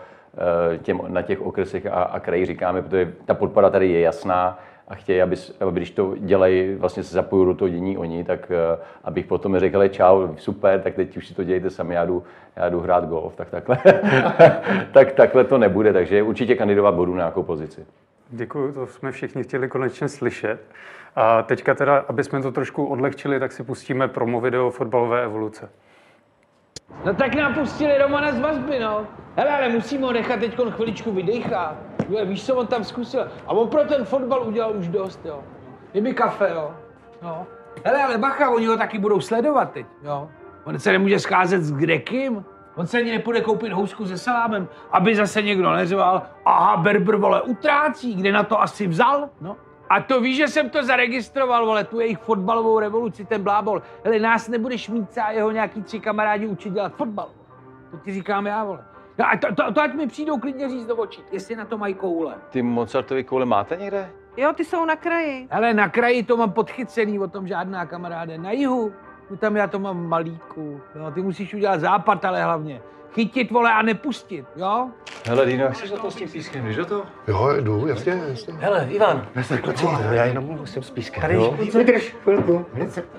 těm, 0.83 1.01
na 1.09 1.23
těch 1.23 1.41
okresech 1.41 1.87
a, 1.87 2.03
a 2.03 2.21
krajích 2.21 2.47
říkáme, 2.47 2.83
protože 2.83 3.13
ta 3.25 3.35
podpora 3.35 3.71
tady 3.71 3.89
je 3.89 4.01
jasná 4.01 4.59
a 4.89 4.95
chtějí, 4.95 5.23
aby, 5.23 5.37
aby 5.61 5.81
když 5.81 5.91
to 5.91 6.15
dělají, 6.19 6.75
vlastně 6.75 7.03
se 7.03 7.15
zapojují 7.15 7.47
do 7.47 7.55
toho 7.55 7.69
dění 7.69 7.99
oni, 7.99 8.25
tak 8.25 8.53
abych 9.05 9.27
potom 9.27 9.59
řekl, 9.59 9.89
čau, 9.89 10.29
super, 10.37 10.81
tak 10.81 10.95
teď 10.95 11.17
už 11.17 11.29
si 11.29 11.35
to 11.35 11.45
dějte 11.45 11.71
sami, 11.71 11.95
já 11.95 12.05
jdu, 12.05 12.23
já 12.57 12.69
jdu 12.69 12.81
hrát 12.81 13.09
golf, 13.09 13.37
tak 13.37 13.51
takhle, 13.51 13.79
tak 14.93 15.13
takhle 15.13 15.45
to 15.45 15.59
nebude, 15.59 15.93
takže 15.93 16.23
určitě 16.23 16.55
kandidovat 16.55 16.95
budu 16.95 17.13
na 17.13 17.19
nějakou 17.19 17.43
pozici. 17.43 17.87
Děkuji, 18.31 18.73
to 18.73 18.87
jsme 18.87 19.13
všichni 19.13 19.43
chtěli 19.43 19.69
konečně 19.69 20.09
slyšet. 20.09 20.59
A 21.17 21.43
teďka 21.43 21.75
teda, 21.75 22.05
aby 22.09 22.25
jsme 22.25 22.43
to 22.43 22.53
trošku 22.53 22.87
odlehčili, 22.87 23.41
tak 23.41 23.53
si 23.53 23.65
pustíme 23.65 24.09
promo 24.09 24.41
video 24.41 24.71
fotbalové 24.71 25.25
evoluce. 25.25 25.69
No 27.05 27.15
tak 27.15 27.35
nám 27.35 27.55
pustili 27.55 27.99
Romana 27.99 28.33
z 28.33 28.41
vazby, 28.41 28.79
no. 28.79 29.07
Hele, 29.37 29.51
ale 29.51 29.69
musíme 29.69 30.07
ho 30.07 30.13
nechat 30.13 30.41
teď 30.41 30.57
chviličku 30.71 31.13
vydechat. 31.13 31.98
Víš, 32.25 32.47
co 32.47 32.57
on 32.57 32.67
tam 32.67 32.85
zkusil? 32.85 33.29
A 33.47 33.53
on 33.53 33.69
pro 33.69 33.85
ten 33.85 34.05
fotbal 34.05 34.43
udělal 34.43 34.77
už 34.77 34.89
dost, 34.89 35.21
jo. 35.25 35.41
Je 35.95 36.01
mi 36.01 36.15
kafe, 36.15 36.51
jo. 36.55 36.71
No. 37.23 37.47
Hele, 37.85 38.03
ale 38.03 38.19
bacha, 38.19 38.51
oni 38.51 38.67
ho 38.67 38.77
taky 38.77 38.99
budou 38.99 39.21
sledovat 39.21 39.73
teď, 39.73 39.87
jo. 40.03 40.29
On 40.65 40.79
se 40.79 40.93
nemůže 40.93 41.19
scházet 41.19 41.63
s 41.63 41.73
kdekým. 41.73 42.45
On 42.77 42.87
se 42.87 42.99
ani 42.99 43.13
nepůjde 43.13 43.41
koupit 43.41 43.73
housku 43.73 44.07
se 44.07 44.19
salámem, 44.19 44.69
aby 44.93 45.15
zase 45.15 45.43
někdo 45.43 45.73
neřval, 45.73 46.23
aha, 46.45 46.77
Berber, 46.77 47.17
vole, 47.17 47.43
utrácí, 47.43 48.15
kde 48.15 48.33
na 48.33 48.43
to 48.43 48.63
asi 48.63 48.87
vzal, 48.87 49.29
no. 49.41 49.57
A 49.91 50.01
to 50.01 50.21
víš, 50.21 50.37
že 50.37 50.49
jsem 50.49 50.71
to 50.71 50.85
zaregistroval, 50.85 51.67
vole, 51.67 51.85
tu 51.85 52.01
jejich 52.01 52.19
fotbalovou 52.19 52.79
revoluci, 52.79 53.25
ten 53.25 53.43
blábol. 53.43 53.83
Hele, 54.05 54.19
nás 54.19 54.49
nebudeš 54.49 54.89
mít 54.89 55.19
a 55.19 55.31
jeho 55.31 55.51
nějaký 55.51 55.83
tři 55.83 56.01
kamarádi 56.01 56.47
učit 56.47 56.73
dělat 56.73 56.93
fotbal. 56.95 57.29
To 57.91 57.97
ti 57.97 58.13
říkám 58.13 58.47
já, 58.47 58.65
vole. 58.65 58.85
No 59.19 59.25
a 59.33 59.37
to, 59.37 59.55
to, 59.55 59.73
to, 59.73 59.81
ať 59.83 59.95
mi 59.95 60.07
přijdou 60.07 60.39
klidně 60.39 60.69
říct 60.69 60.87
do 60.87 60.97
očí, 60.97 61.23
jestli 61.33 61.57
na 61.57 61.65
to 61.65 61.79
mají 61.79 61.95
koule. 61.95 62.35
Ty 62.51 62.63
Mozartovy 62.63 63.25
koule 63.25 63.45
máte 63.47 63.77
někde? 63.77 64.11
Jo, 64.37 64.53
ty 64.53 64.65
jsou 64.65 64.85
na 64.85 64.97
kraji. 64.97 65.49
Hele, 65.51 65.75
na 65.75 65.89
kraji 65.89 66.23
to 66.23 66.37
mám 66.37 66.53
podchycený, 66.53 67.19
o 67.19 67.29
tom 67.29 67.49
žádná 67.49 67.87
kamaráde. 67.87 68.39
Na 68.39 68.51
jihu 68.51 68.93
tu 69.29 69.37
tam 69.37 69.57
já 69.57 69.67
to 69.67 69.79
mám 69.79 70.07
malíku. 70.09 70.81
Jo? 70.95 71.11
Ty 71.15 71.23
musíš 71.23 71.55
udělat 71.55 71.81
západ, 71.81 72.25
ale 72.25 72.43
hlavně. 72.45 72.83
Chytit, 73.15 73.51
vole, 73.51 73.73
a 73.73 73.83
nepustit, 73.83 74.47
jo? 74.57 74.89
Hele, 75.27 75.47
Dino, 75.47 75.65
jak 75.65 75.77
jsi 75.77 75.89
do 75.89 75.97
toho 75.97 76.11
s 76.11 76.15
tím 76.15 76.29
pískem, 76.29 76.65
víš 76.65 76.77
do 76.77 76.85
toho? 76.87 77.03
Jo, 77.29 77.49
jdu, 77.61 77.87
jasně, 77.87 78.23
jasně. 78.29 78.55
Hele, 78.55 78.87
Ivan. 78.91 79.27
Jasně, 79.35 79.59
kluci, 79.59 79.87
já 80.11 80.25
jenom 80.25 80.45
musím 80.45 80.83
s 80.83 80.91
pískem, 80.91 81.21
Tady, 81.21 81.35
jo? 81.35 81.57
vydrž 81.75 82.15
chvilku. 82.23 82.67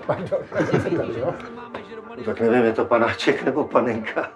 Pardon, 0.05 0.39
No, 2.17 2.23
tak 2.25 2.39
nevím, 2.41 2.63
je 2.63 2.73
to 2.73 2.85
panáček 2.85 3.43
nebo 3.43 3.63
panenka. 3.63 4.29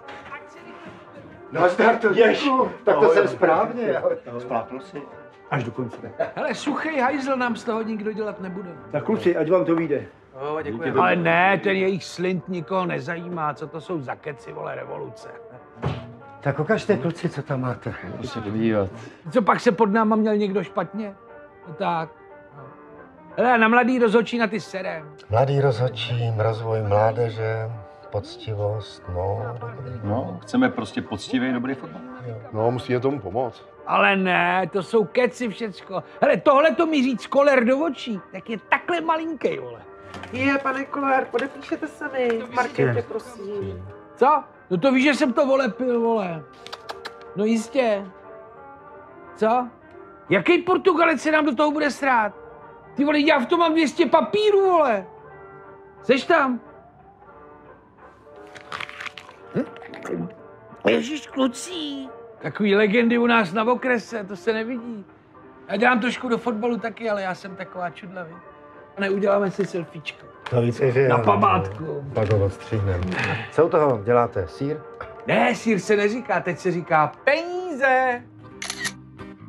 No, 1.54 1.68
startu, 1.68 2.14
Jež, 2.14 2.48
tak 2.84 2.94
to 2.94 3.00
Ahoj. 3.02 3.14
jsem 3.14 3.28
správně. 3.28 3.94
Splápnu 4.38 4.80
si. 4.80 5.02
Až 5.50 5.64
do 5.64 5.70
konce. 5.70 5.96
Hele, 6.36 6.54
suchý 6.54 6.98
hajzl 6.98 7.36
nám 7.36 7.56
z 7.56 7.64
toho 7.64 7.82
nikdo 7.82 8.12
dělat 8.12 8.40
nebude. 8.40 8.70
Tak 8.90 9.04
kluci, 9.04 9.36
ať 9.36 9.50
vám 9.50 9.64
to 9.64 9.74
vyjde. 9.74 10.02
Jo, 10.42 10.58
děkuji. 10.62 10.92
Ale 11.00 11.16
ne, 11.16 11.60
ten 11.62 11.76
jejich 11.76 12.04
slint 12.04 12.48
nikoho 12.48 12.86
nezajímá, 12.86 13.54
co 13.54 13.66
to 13.66 13.80
jsou 13.80 14.00
za 14.00 14.14
keci, 14.14 14.52
vole, 14.52 14.74
revoluce. 14.74 15.28
Tak 16.40 16.58
ukažte, 16.58 16.96
kluci, 16.96 17.28
co 17.28 17.42
tam 17.42 17.60
máte. 17.60 17.94
Musím 18.16 18.42
se 18.42 18.50
podívat. 18.50 18.88
Co 19.30 19.42
pak 19.42 19.60
se 19.60 19.72
pod 19.72 19.92
náma 19.92 20.16
měl 20.16 20.36
někdo 20.36 20.64
špatně? 20.64 21.14
No 21.68 21.74
tak. 21.74 22.08
No. 22.56 22.62
Hele, 23.36 23.58
na 23.58 23.68
mladý 23.68 23.98
rozhočí 23.98 24.38
na 24.38 24.46
ty 24.46 24.60
serem. 24.60 25.08
Mladý 25.30 25.60
rozhodčím, 25.60 26.40
rozvoj 26.40 26.82
mládeže, 26.82 27.70
poctivost, 28.14 29.02
no, 29.08 29.56
dobrý. 29.60 30.00
No, 30.04 30.38
chceme 30.42 30.68
prostě 30.68 31.02
poctivý, 31.02 31.52
dobrý 31.52 31.74
fotbal. 31.74 32.02
No, 32.52 32.70
musíme 32.70 33.00
tomu 33.00 33.20
pomoct. 33.20 33.66
Ale 33.86 34.16
ne, 34.16 34.70
to 34.72 34.82
jsou 34.82 35.04
keci 35.04 35.48
všecko. 35.48 36.02
Hele, 36.20 36.36
tohle 36.36 36.74
to 36.74 36.86
mi 36.86 37.02
říct 37.02 37.26
koler 37.26 37.64
do 37.64 37.78
očí, 37.78 38.20
tak 38.32 38.50
je 38.50 38.58
takhle 38.68 39.00
malinký, 39.00 39.58
vole. 39.58 39.80
Je, 40.32 40.58
pane 40.58 40.84
Koller, 40.84 41.24
podepíšete 41.30 41.88
se 41.88 42.08
mi 42.08 42.28
v 42.42 42.54
marketě, 42.54 43.04
prosím. 43.08 43.88
Co? 44.16 44.42
No 44.70 44.78
to 44.78 44.92
víš, 44.92 45.04
že 45.04 45.14
jsem 45.14 45.32
to 45.32 45.46
vole 45.46 45.68
pil, 45.68 46.00
vole. 46.00 46.42
No 47.36 47.44
jistě. 47.44 48.06
Co? 49.36 49.68
Jaký 50.30 50.62
Portugalec 50.62 51.20
se 51.20 51.32
nám 51.32 51.46
do 51.46 51.54
toho 51.54 51.70
bude 51.70 51.90
srát? 51.90 52.32
Ty 52.94 53.04
vole, 53.04 53.20
já 53.20 53.38
v 53.38 53.46
tom 53.46 53.58
mám 53.58 53.72
200 53.72 54.06
papírů, 54.06 54.60
vole. 54.70 55.06
Seš 56.02 56.24
tam? 56.24 56.60
Ježíš, 60.88 61.26
kluci. 61.26 62.06
Takový 62.42 62.74
legendy 62.74 63.18
u 63.18 63.26
nás 63.26 63.52
na 63.52 63.64
okrese, 63.72 64.24
to 64.24 64.36
se 64.36 64.52
nevidí. 64.52 65.04
Já 65.68 65.76
dělám 65.76 66.00
trošku 66.00 66.28
do 66.28 66.38
fotbalu 66.38 66.78
taky, 66.78 67.10
ale 67.10 67.22
já 67.22 67.34
jsem 67.34 67.56
taková 67.56 67.90
čudlavý. 67.90 68.34
Neuděláme 69.00 69.50
si 69.50 69.66
selfiečko. 69.66 70.26
To 70.50 70.60
více, 70.60 70.90
že 70.90 71.08
Na 71.08 71.18
památku. 71.18 72.04
Pak 72.14 72.32
ho 72.32 72.44
odstřihnem. 72.44 73.00
Co 73.50 73.66
u 73.66 73.68
toho 73.68 74.00
děláte? 74.04 74.48
Sír? 74.48 74.76
Ne, 75.26 75.54
sír 75.54 75.78
se 75.78 75.96
neříká, 75.96 76.40
teď 76.40 76.58
se 76.58 76.70
říká 76.70 77.12
peníze. 77.24 78.22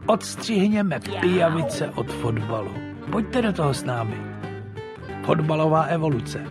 Odstřihněme 0.05 0.99
pijavice 1.21 1.89
od 1.95 2.11
fotbalu. 2.11 2.71
Pojďte 3.11 3.41
do 3.41 3.53
toho 3.53 3.73
s 3.73 3.83
námi. 3.83 4.21
Fotbalová 5.25 5.83
evoluce. 5.83 6.43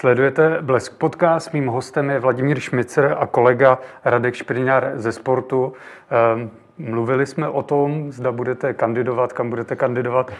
Sledujete 0.00 0.58
Blesk 0.60 0.94
Podcast, 0.94 1.52
mým 1.52 1.66
hostem 1.66 2.10
je 2.10 2.18
Vladimír 2.18 2.60
Šmicer 2.60 3.16
a 3.18 3.26
kolega 3.26 3.78
Radek 4.04 4.34
Špriňár 4.34 4.92
ze 4.94 5.12
sportu. 5.12 5.72
Ehm, 6.10 6.50
Mluvili 6.78 7.26
jsme 7.26 7.48
o 7.48 7.62
tom, 7.62 8.12
zda 8.12 8.32
budete 8.32 8.74
kandidovat, 8.74 9.32
kam 9.32 9.50
budete 9.50 9.76
kandidovat, 9.76 10.32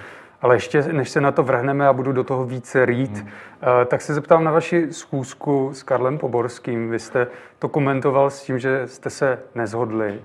ale 0.43 0.57
ještě 0.57 0.83
než 0.83 1.11
se 1.11 1.21
na 1.21 1.33
to 1.33 1.43
vrhneme 1.43 1.89
a 1.89 1.93
budu 1.93 2.13
do 2.13 2.25
toho 2.25 2.45
více 2.45 2.87
rýt, 2.87 3.27
eh, 3.27 3.85
tak 3.85 4.01
se 4.01 4.15
zeptám 4.15 4.45
na 4.45 4.51
vaši 4.51 4.93
schůzku 4.93 5.71
s 5.73 5.83
Karlem 5.83 6.19
Poborským. 6.19 6.91
Vy 6.91 6.99
jste 6.99 7.27
to 7.59 7.69
komentoval 7.69 8.31
s 8.31 8.43
tím, 8.43 8.59
že 8.59 8.83
jste 8.87 9.11
se 9.11 9.39
nezhodli. 9.55 10.21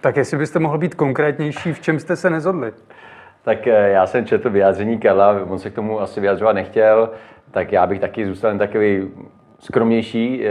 Tak 0.00 0.16
jestli 0.16 0.38
byste 0.38 0.58
mohl 0.58 0.78
být 0.78 0.94
konkrétnější, 0.94 1.72
v 1.72 1.80
čem 1.80 2.00
jste 2.00 2.16
se 2.16 2.30
nezhodli? 2.30 2.72
Tak 3.42 3.66
eh, 3.66 3.90
já 3.90 4.06
jsem 4.06 4.26
četl 4.26 4.50
vyjádření 4.50 4.98
Karla, 4.98 5.36
on 5.48 5.58
se 5.58 5.70
k 5.70 5.74
tomu 5.74 6.00
asi 6.00 6.20
vyjadřovat 6.20 6.52
nechtěl, 6.52 7.10
tak 7.50 7.72
já 7.72 7.86
bych 7.86 8.00
taky 8.00 8.26
zůstal 8.26 8.58
takový 8.58 9.08
skromnější 9.58 10.46
eh, 10.46 10.50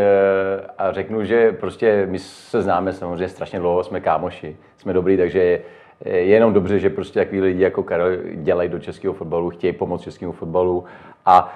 a 0.77 0.91
řeknu, 0.91 1.23
že 1.23 1.51
prostě 1.51 2.07
my 2.09 2.19
se 2.19 2.61
známe 2.61 2.93
samozřejmě 2.93 3.29
strašně 3.29 3.59
dlouho, 3.59 3.83
jsme 3.83 3.99
kámoši, 3.99 4.57
jsme 4.77 4.93
dobrý, 4.93 5.17
takže 5.17 5.61
je 6.05 6.25
jenom 6.25 6.53
dobře, 6.53 6.79
že 6.79 6.89
prostě 6.89 7.19
takový 7.19 7.41
lidi 7.41 7.63
jako 7.63 7.83
Karel 7.83 8.17
dělají 8.35 8.69
do 8.69 8.79
českého 8.79 9.13
fotbalu, 9.13 9.49
chtějí 9.49 9.73
pomoct 9.73 10.01
českému 10.01 10.31
fotbalu. 10.31 10.83
A 11.25 11.53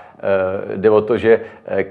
e, 0.73 0.77
jde 0.77 0.89
o 0.89 1.01
to, 1.01 1.17
že 1.17 1.41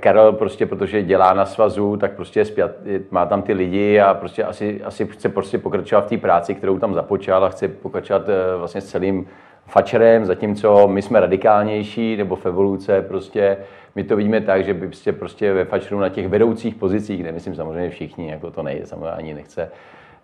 Karel 0.00 0.32
prostě, 0.32 0.66
protože 0.66 1.02
dělá 1.02 1.34
na 1.34 1.46
svazu, 1.46 1.96
tak 1.96 2.12
prostě 2.12 2.44
spjat, 2.44 2.70
má 3.10 3.26
tam 3.26 3.42
ty 3.42 3.52
lidi 3.52 4.00
a 4.00 4.14
prostě 4.14 4.44
asi, 4.44 4.82
asi 4.84 5.06
chce 5.06 5.28
prostě 5.28 5.58
pokračovat 5.58 6.06
v 6.06 6.08
té 6.08 6.18
práci, 6.18 6.54
kterou 6.54 6.78
tam 6.78 6.94
započal 6.94 7.44
a 7.44 7.48
chce 7.48 7.68
pokračovat 7.68 8.28
e, 8.28 8.56
vlastně 8.56 8.80
s 8.80 8.86
celým 8.86 9.26
fačerem, 9.66 10.24
zatímco 10.24 10.88
my 10.88 11.02
jsme 11.02 11.20
radikálnější, 11.20 12.16
nebo 12.16 12.36
v 12.36 12.46
evoluce 12.46 13.02
prostě, 13.02 13.56
my 13.94 14.04
to 14.04 14.16
vidíme 14.16 14.40
tak, 14.40 14.64
že 14.64 14.74
by 14.74 14.86
prostě, 14.86 15.12
prostě 15.12 15.52
ve 15.52 15.64
fačeru 15.64 16.00
na 16.00 16.08
těch 16.08 16.28
vedoucích 16.28 16.74
pozicích, 16.74 17.22
nemyslím 17.22 17.54
samozřejmě 17.54 17.90
všichni, 17.90 18.30
jako 18.30 18.50
to 18.50 18.62
nejde, 18.62 18.86
samozřejmě 18.86 19.10
ani 19.10 19.34
nechce, 19.34 19.70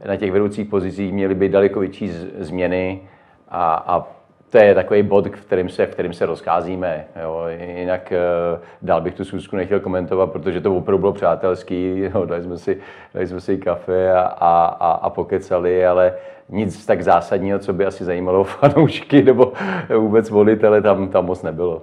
na 0.07 0.17
těch 0.17 0.33
vedoucích 0.33 0.69
pozicích 0.69 1.13
měly 1.13 1.35
být 1.35 1.53
daleko 1.53 1.81
větší 1.81 2.09
změny 2.39 3.01
a, 3.49 3.75
a 3.75 4.18
to 4.51 4.59
je 4.59 4.75
takový 4.75 5.03
bod, 5.03 5.27
v 5.27 5.31
kterým 5.31 5.69
se, 5.69 5.87
v 5.87 5.91
kterým 5.91 6.13
se 6.13 6.27
rozcházíme. 6.27 7.05
Jo. 7.23 7.45
Jinak 7.77 8.13
uh, 8.13 8.61
dál 8.83 9.01
bych 9.01 9.15
tu 9.15 9.25
schůzku 9.25 9.57
nechtěl 9.57 9.81
komentovat, 9.81 10.33
protože 10.33 10.61
to 10.61 10.77
opravdu 10.77 10.99
bylo 10.99 11.13
přátelský. 11.13 11.99
Jo. 12.15 12.25
Dali, 12.25 12.43
jsme 12.43 12.59
si, 12.59 12.79
dali 13.15 13.27
jsme 13.27 13.41
si 13.41 13.59
kafe 13.59 14.13
a, 14.13 14.21
a, 14.21 14.67
a, 14.81 14.93
a 14.93 15.11
pokecali, 15.11 15.87
ale 15.87 16.15
nic 16.49 16.87
tak 16.87 17.03
zásadního, 17.03 17.59
co 17.59 17.73
by 17.73 17.87
asi 17.87 18.05
zajímalo 18.05 18.45
fanoušky 18.45 19.23
nebo 19.23 19.53
vůbec 19.99 20.31
volitele, 20.31 20.83
tam, 20.83 21.09
tam 21.09 21.27
moc 21.27 21.43
nebylo. 21.43 21.83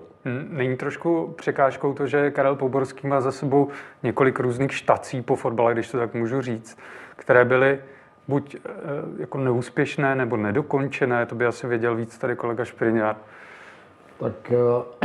Není 0.49 0.78
trošku 0.78 1.34
překážkou 1.38 1.93
to, 1.93 2.08
že 2.08 2.32
Karel 2.32 2.56
Poborský 2.56 3.08
má 3.08 3.21
za 3.21 3.32
sebou 3.32 3.67
několik 4.04 4.39
různých 4.39 4.73
štací 4.73 5.21
po 5.21 5.36
fotbale, 5.36 5.73
když 5.73 5.91
to 5.91 5.97
tak 5.97 6.13
můžu 6.13 6.41
říct, 6.41 6.78
které 7.15 7.45
byly 7.45 7.80
buď 8.28 8.56
jako 9.18 9.38
neúspěšné 9.38 10.16
nebo 10.16 10.38
nedokončené, 10.38 11.26
to 11.26 11.36
by 11.36 11.46
asi 11.46 11.68
věděl 11.68 11.96
víc 11.96 12.18
tady 12.18 12.36
kolega 12.36 12.66
Špriňár. 12.66 13.16
Tak 14.20 14.54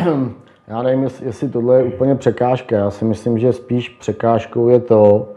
já 0.68 0.83
nevím, 0.83 1.09
jestli 1.22 1.48
tohle 1.48 1.78
je 1.78 1.85
úplně 1.85 2.14
překážka. 2.14 2.76
Já 2.76 2.90
si 2.90 3.04
myslím, 3.04 3.38
že 3.38 3.52
spíš 3.52 3.88
překážkou 3.88 4.68
je 4.68 4.80
to, 4.80 5.28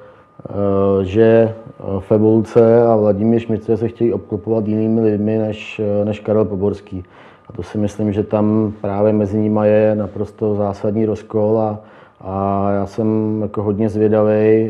eh, 0.49 1.05
že 1.05 1.55
Febulce 1.99 2.83
a 2.83 2.95
Vladimír 2.95 3.39
Šmice 3.39 3.77
se 3.77 3.87
chtějí 3.87 4.13
obklopovat 4.13 4.67
jinými 4.67 5.01
lidmi 5.01 5.37
než, 5.37 5.81
než 6.03 6.19
Karel 6.19 6.45
Poborský. 6.45 7.03
A 7.49 7.53
to 7.53 7.63
si 7.63 7.77
myslím, 7.77 8.13
že 8.13 8.23
tam 8.23 8.73
právě 8.81 9.13
mezi 9.13 9.37
nimi 9.37 9.59
je 9.63 9.95
naprosto 9.95 10.55
zásadní 10.55 11.05
rozkol 11.05 11.59
a, 11.59 11.79
a 12.23 12.71
já 12.71 12.85
jsem 12.85 13.39
jako 13.41 13.63
hodně 13.63 13.89
zvědavý, 13.89 14.69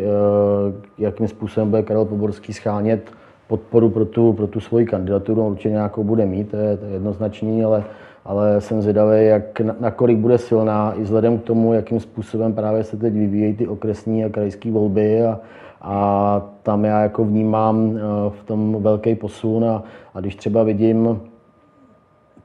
jakým 0.97 1.27
způsobem 1.27 1.69
bude 1.69 1.83
Karel 1.83 2.05
Poborský 2.05 2.53
schánět 2.53 3.11
podporu 3.47 3.89
pro 3.89 4.05
tu, 4.05 4.33
pro 4.33 4.47
tu 4.47 4.59
svoji 4.59 4.85
kandidaturu. 4.85 5.45
On 5.45 5.51
určitě 5.51 5.69
nějakou 5.69 6.03
bude 6.03 6.25
mít, 6.25 6.51
to 6.51 6.57
je, 6.57 6.77
to 6.77 6.85
je 6.85 6.91
jednoznačný, 6.91 7.63
ale, 7.63 7.83
ale 8.25 8.61
jsem 8.61 8.81
zvědavý, 8.81 9.25
jak, 9.25 9.61
nakolik 9.79 10.17
bude 10.17 10.37
silná, 10.37 10.93
i 10.93 11.01
vzhledem 11.01 11.37
k 11.39 11.43
tomu, 11.43 11.73
jakým 11.73 11.99
způsobem 11.99 12.53
právě 12.53 12.83
se 12.83 12.97
teď 12.97 13.13
vyvíjejí 13.13 13.53
ty 13.53 13.67
okresní 13.67 14.25
a 14.25 14.29
krajské 14.29 14.71
volby 14.71 15.25
a, 15.25 15.39
a 15.81 16.41
tam 16.63 16.85
já 16.85 17.01
jako 17.01 17.25
vnímám 17.25 17.97
eh, 17.97 17.99
v 18.29 18.43
tom 18.43 18.83
velký 18.83 19.15
posun 19.15 19.65
a, 19.65 19.83
a 20.13 20.19
když 20.19 20.35
třeba 20.35 20.63
vidím, 20.63 21.21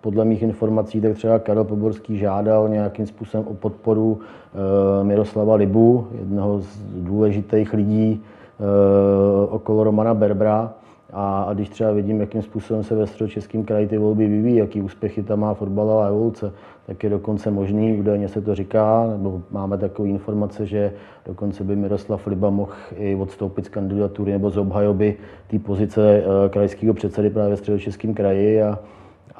podle 0.01 0.25
mých 0.25 0.43
informací, 0.43 1.01
tak 1.01 1.15
třeba 1.15 1.39
Karel 1.39 1.65
Poborský 1.65 2.19
žádal 2.19 2.69
nějakým 2.69 3.07
způsobem 3.07 3.47
o 3.47 3.55
podporu 3.55 4.21
e, 5.01 5.05
Miroslava 5.05 5.55
Libu, 5.55 6.07
jednoho 6.19 6.61
z 6.61 6.79
důležitých 6.97 7.75
lidí 7.75 8.23
e, 8.23 9.47
okolo 9.47 9.85
Romana 9.85 10.15
Berbra. 10.15 10.73
A, 11.13 11.51
když 11.55 11.69
třeba 11.69 11.93
vidím, 11.93 12.21
jakým 12.21 12.43
způsobem 12.43 12.85
se 12.85 12.95
ve 12.95 13.29
českém 13.29 13.65
kraji 13.65 13.87
ty 13.87 13.99
volby 13.99 14.27
vyvíjí, 14.27 14.57
jaký 14.57 14.83
úspěchy 14.83 15.23
tam 15.23 15.41
má 15.41 15.55
fotbalová 15.55 16.07
evoluce, 16.07 16.53
tak 16.87 17.05
je 17.05 17.11
dokonce 17.11 17.51
možný, 17.51 17.99
údajně 18.01 18.29
se 18.29 18.41
to 18.41 18.55
říká, 18.55 19.07
nebo 19.07 19.43
máme 19.51 19.79
takové 19.79 20.09
informace, 20.09 20.67
že 20.67 20.93
dokonce 21.27 21.65
by 21.65 21.77
Miroslav 21.77 22.27
Liba 22.27 22.51
mohl 22.51 22.73
i 22.97 23.15
odstoupit 23.15 23.67
z 23.67 23.69
kandidatury 23.69 24.33
nebo 24.33 24.51
z 24.51 24.57
obhajoby 24.57 25.17
té 25.51 25.59
pozice 25.59 26.23
eh, 26.23 26.49
krajského 26.49 26.95
předsedy 26.95 27.31
právě 27.31 27.51
ve 27.51 27.57
středočeském 27.57 28.15
kraji. 28.15 28.63
A, 28.63 28.79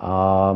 a, 0.01 0.55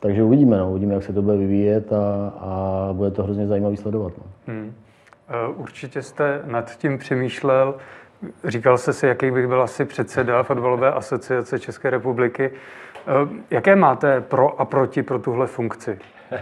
takže 0.00 0.22
uvidíme, 0.22 0.58
no, 0.58 0.70
uvidíme, 0.70 0.94
jak 0.94 1.02
se 1.02 1.12
to 1.12 1.22
bude 1.22 1.36
vyvíjet 1.36 1.92
a, 1.92 2.32
a 2.40 2.88
bude 2.92 3.10
to 3.10 3.22
hrozně 3.22 3.46
zajímavý 3.46 3.76
sledovat. 3.76 4.12
No. 4.18 4.24
Hmm. 4.46 4.74
Eh, 5.28 5.48
určitě 5.56 6.02
jste 6.02 6.40
nad 6.44 6.76
tím 6.76 6.98
přemýšlel. 6.98 7.74
Říkal 8.44 8.78
jste 8.78 8.92
si, 8.92 9.06
jaký 9.06 9.30
bych 9.30 9.46
byl 9.46 9.62
asi 9.62 9.84
předseda 9.84 10.42
Fotbalové 10.42 10.92
asociace 10.92 11.58
České 11.58 11.90
republiky. 11.90 12.50
Eh, 13.06 13.28
jaké 13.50 13.76
máte 13.76 14.20
pro 14.20 14.60
a 14.60 14.64
proti 14.64 15.02
pro 15.02 15.18
tuhle 15.18 15.46
funkci? 15.46 15.98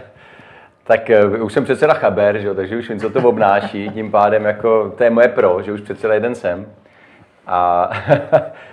Tak 0.85 1.09
eh, 1.09 1.25
už 1.25 1.53
jsem 1.53 1.63
předseda 1.63 1.93
Chaber, 1.93 2.39
že 2.39 2.47
jo, 2.47 2.55
takže 2.55 2.77
už 2.77 2.89
vím, 2.89 2.99
co 2.99 3.09
to 3.09 3.29
obnáší. 3.29 3.89
Tím 3.89 4.11
pádem 4.11 4.45
jako, 4.45 4.93
to 4.97 5.03
je 5.03 5.09
moje 5.09 5.27
pro, 5.27 5.61
že 5.61 5.71
už 5.71 5.81
předseda 5.81 6.13
jeden 6.13 6.35
jsem. 6.35 6.65
A 7.47 7.89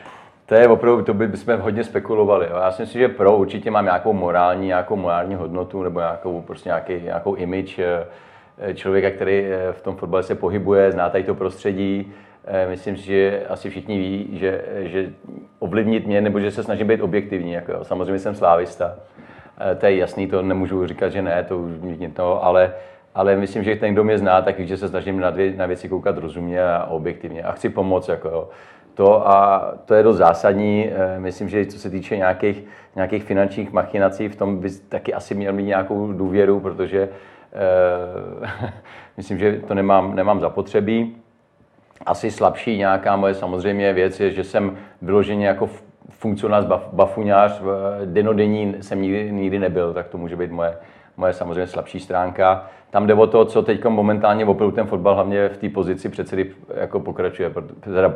to 0.51 0.55
je 0.55 0.69
opravdu, 0.69 1.03
to 1.03 1.15
by 1.15 1.37
jsme 1.37 1.57
hodně 1.57 1.85
spekulovali. 1.85 2.47
Já 2.51 2.71
si 2.71 2.83
myslím, 2.83 3.01
že 3.01 3.09
pro 3.09 3.37
určitě 3.37 3.71
mám 3.71 3.85
nějakou 3.85 4.13
morální, 4.13 4.67
nějakou 4.67 4.97
morální 4.97 5.35
hodnotu 5.35 5.83
nebo 5.83 6.01
nějakou, 6.01 6.43
prostě 6.43 6.69
nějaký, 6.69 6.93
nějakou 7.03 7.35
image 7.35 7.79
eh, 7.79 8.75
člověka, 8.75 9.11
který 9.11 9.45
v 9.73 9.81
tom 9.83 9.97
fotbale 9.97 10.23
se 10.23 10.35
pohybuje, 10.35 10.93
zná 10.93 11.11
tady 11.11 11.25
to 11.25 11.35
prostředí, 11.35 12.13
Eh, 12.45 12.67
myslím 12.69 12.97
si, 12.97 13.03
že 13.03 13.43
asi 13.49 13.71
všichni 13.71 13.99
ví, 13.99 14.29
že, 14.33 14.65
že 14.79 15.13
ovlivnit 15.59 16.07
mě, 16.07 16.21
nebo 16.21 16.41
že 16.41 16.51
se 16.51 16.63
snažím 16.63 16.87
být 16.87 17.01
objektivní. 17.01 17.53
Jako, 17.53 17.85
samozřejmě 17.85 18.19
jsem 18.19 18.35
slávista. 18.35 18.97
Eh, 19.73 19.75
to 19.75 19.87
je 19.87 19.97
jasný, 19.97 20.27
to 20.27 20.43
nemůžu 20.43 20.87
říkat, 20.87 21.09
že 21.09 21.23
ne, 21.23 21.45
to 21.45 21.59
už 21.59 21.73
to, 22.13 22.45
ale, 22.45 22.75
ale 23.15 23.37
myslím, 23.37 23.65
že 23.65 23.77
ten, 23.77 23.93
kdo 23.93 24.05
mě 24.05 24.19
zná, 24.19 24.43
tak 24.43 24.59
ví, 24.59 24.67
že 24.67 24.77
se 24.77 24.89
snažím 24.89 25.21
na, 25.21 25.31
dvě, 25.31 25.53
na 25.57 25.67
věci 25.67 25.89
koukat 25.89 26.19
rozumně 26.19 26.65
a 26.65 26.85
objektivně. 26.85 27.43
A 27.43 27.53
chci 27.53 27.69
pomoct. 27.69 28.09
Jako, 28.09 28.49
to, 29.01 29.29
a 29.29 29.73
to 29.85 29.95
je 29.95 30.03
dost 30.03 30.17
zásadní. 30.17 30.89
Eh, 30.89 31.19
myslím, 31.21 31.49
že 31.49 31.67
co 31.67 31.79
se 31.79 31.91
týče 31.91 32.17
nějakých, 32.17 32.65
nějakých 32.97 33.25
finančních 33.25 33.73
machinací, 33.73 34.29
v 34.29 34.37
tom 34.37 34.59
by 34.59 34.71
taky 34.89 35.15
asi 35.15 35.35
měl 35.35 35.53
mít 35.53 35.63
nějakou 35.63 36.13
důvěru, 36.13 36.61
protože 36.61 37.09
eh, 37.09 38.73
myslím, 39.17 39.39
že 39.39 39.61
to 39.69 39.75
nemám, 39.75 40.15
nemám 40.15 40.41
zapotřebí 40.41 41.17
asi 42.07 42.31
slabší 42.31 42.77
nějaká 42.77 43.17
moje 43.17 43.35
samozřejmě 43.35 43.93
věc 43.93 44.21
je, 44.21 44.31
že 44.31 44.45
jsem 44.45 44.77
vyloženě 45.03 45.47
jako 45.47 45.71
funkcionář, 46.09 46.65
bafuňář, 46.93 47.63
denodenní 48.05 48.75
jsem 48.81 49.03
nikdy, 49.03 49.33
nikdy 49.33 49.59
nebyl, 49.59 49.95
tak 49.95 50.09
to 50.09 50.19
může 50.19 50.37
být 50.37 50.51
moje, 50.51 50.77
moje 51.21 51.33
samozřejmě 51.33 51.67
slabší 51.67 52.01
stránka. 52.01 52.67
Tam 52.91 53.07
jde 53.07 53.15
o 53.15 53.27
to, 53.27 53.45
co 53.45 53.63
teď 53.63 53.85
momentálně 53.85 54.45
opravdu 54.45 54.75
ten 54.75 54.87
fotbal 54.87 55.15
hlavně 55.15 55.49
v 55.49 55.57
té 55.57 55.69
pozici 55.69 56.09
předsedy 56.09 56.51
jako 56.75 57.01
pokračuje, 57.01 57.53
teda 57.81 58.13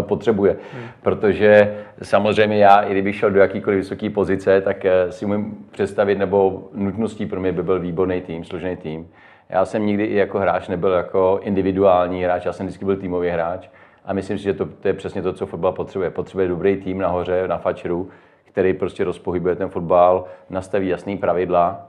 potřebuje. 0.00 0.56
Hmm. 0.72 0.82
Protože 1.02 1.76
samozřejmě 2.02 2.58
já, 2.58 2.80
i 2.80 2.90
kdybych 2.90 3.16
šel 3.16 3.30
do 3.30 3.40
jakýkoliv 3.40 3.78
vysoké 3.78 4.10
pozice, 4.10 4.60
tak 4.60 4.84
eh, 4.84 5.12
si 5.12 5.26
můžu 5.26 5.44
představit, 5.70 6.18
nebo 6.18 6.68
nutností 6.74 7.26
pro 7.26 7.40
mě 7.40 7.52
by 7.52 7.62
byl 7.62 7.80
výborný 7.80 8.20
tým, 8.20 8.44
složený 8.44 8.76
tým. 8.76 9.08
Já 9.48 9.64
jsem 9.64 9.86
nikdy 9.86 10.04
i 10.04 10.16
jako 10.16 10.38
hráč 10.38 10.68
nebyl 10.68 10.92
jako 10.92 11.40
individuální 11.42 12.24
hráč, 12.24 12.44
já 12.44 12.52
jsem 12.52 12.66
vždycky 12.66 12.84
byl 12.84 12.96
týmový 12.96 13.28
hráč 13.28 13.68
a 14.04 14.12
myslím 14.12 14.38
si, 14.38 14.44
že 14.44 14.54
to, 14.54 14.66
to 14.66 14.88
je 14.88 14.94
přesně 14.94 15.22
to, 15.22 15.32
co 15.32 15.46
fotbal 15.46 15.72
potřebuje. 15.72 16.10
Potřebuje 16.10 16.48
dobrý 16.48 16.76
tým 16.76 16.98
nahoře, 16.98 17.48
na 17.48 17.58
fačeru, 17.58 18.08
který 18.44 18.72
prostě 18.74 19.04
rozpohybuje 19.04 19.56
ten 19.56 19.68
fotbal, 19.68 20.24
nastaví 20.50 20.88
jasný 20.88 21.16
pravidla, 21.18 21.86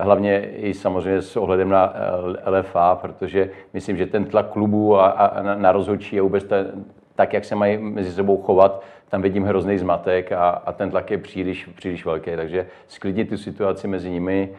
hlavně 0.00 0.40
i 0.40 0.74
samozřejmě 0.74 1.22
s 1.22 1.36
ohledem 1.36 1.68
na 1.68 1.94
eh, 1.94 2.50
LFA, 2.50 2.94
protože 2.94 3.50
myslím, 3.72 3.96
že 3.96 4.06
ten 4.06 4.24
tlak 4.24 4.48
klubů 4.48 4.98
a, 4.98 5.06
a 5.06 5.42
na 5.42 5.72
rozhodčí 5.72 6.20
a 6.20 6.22
vůbec 6.22 6.44
ten, 6.44 6.84
tak, 7.14 7.32
jak 7.32 7.44
se 7.44 7.54
mají 7.54 7.78
mezi 7.78 8.12
sebou 8.12 8.42
chovat, 8.42 8.82
tam 9.08 9.22
vidím 9.22 9.44
hrozný 9.44 9.78
zmatek 9.78 10.32
a, 10.32 10.48
a 10.48 10.72
ten 10.72 10.90
tlak 10.90 11.10
je 11.10 11.18
příliš, 11.18 11.64
příliš 11.76 12.04
velký. 12.04 12.30
Takže 12.36 12.66
sklidnit 12.86 13.28
tu 13.28 13.36
situaci 13.36 13.88
mezi 13.88 14.10
nimi, 14.10 14.50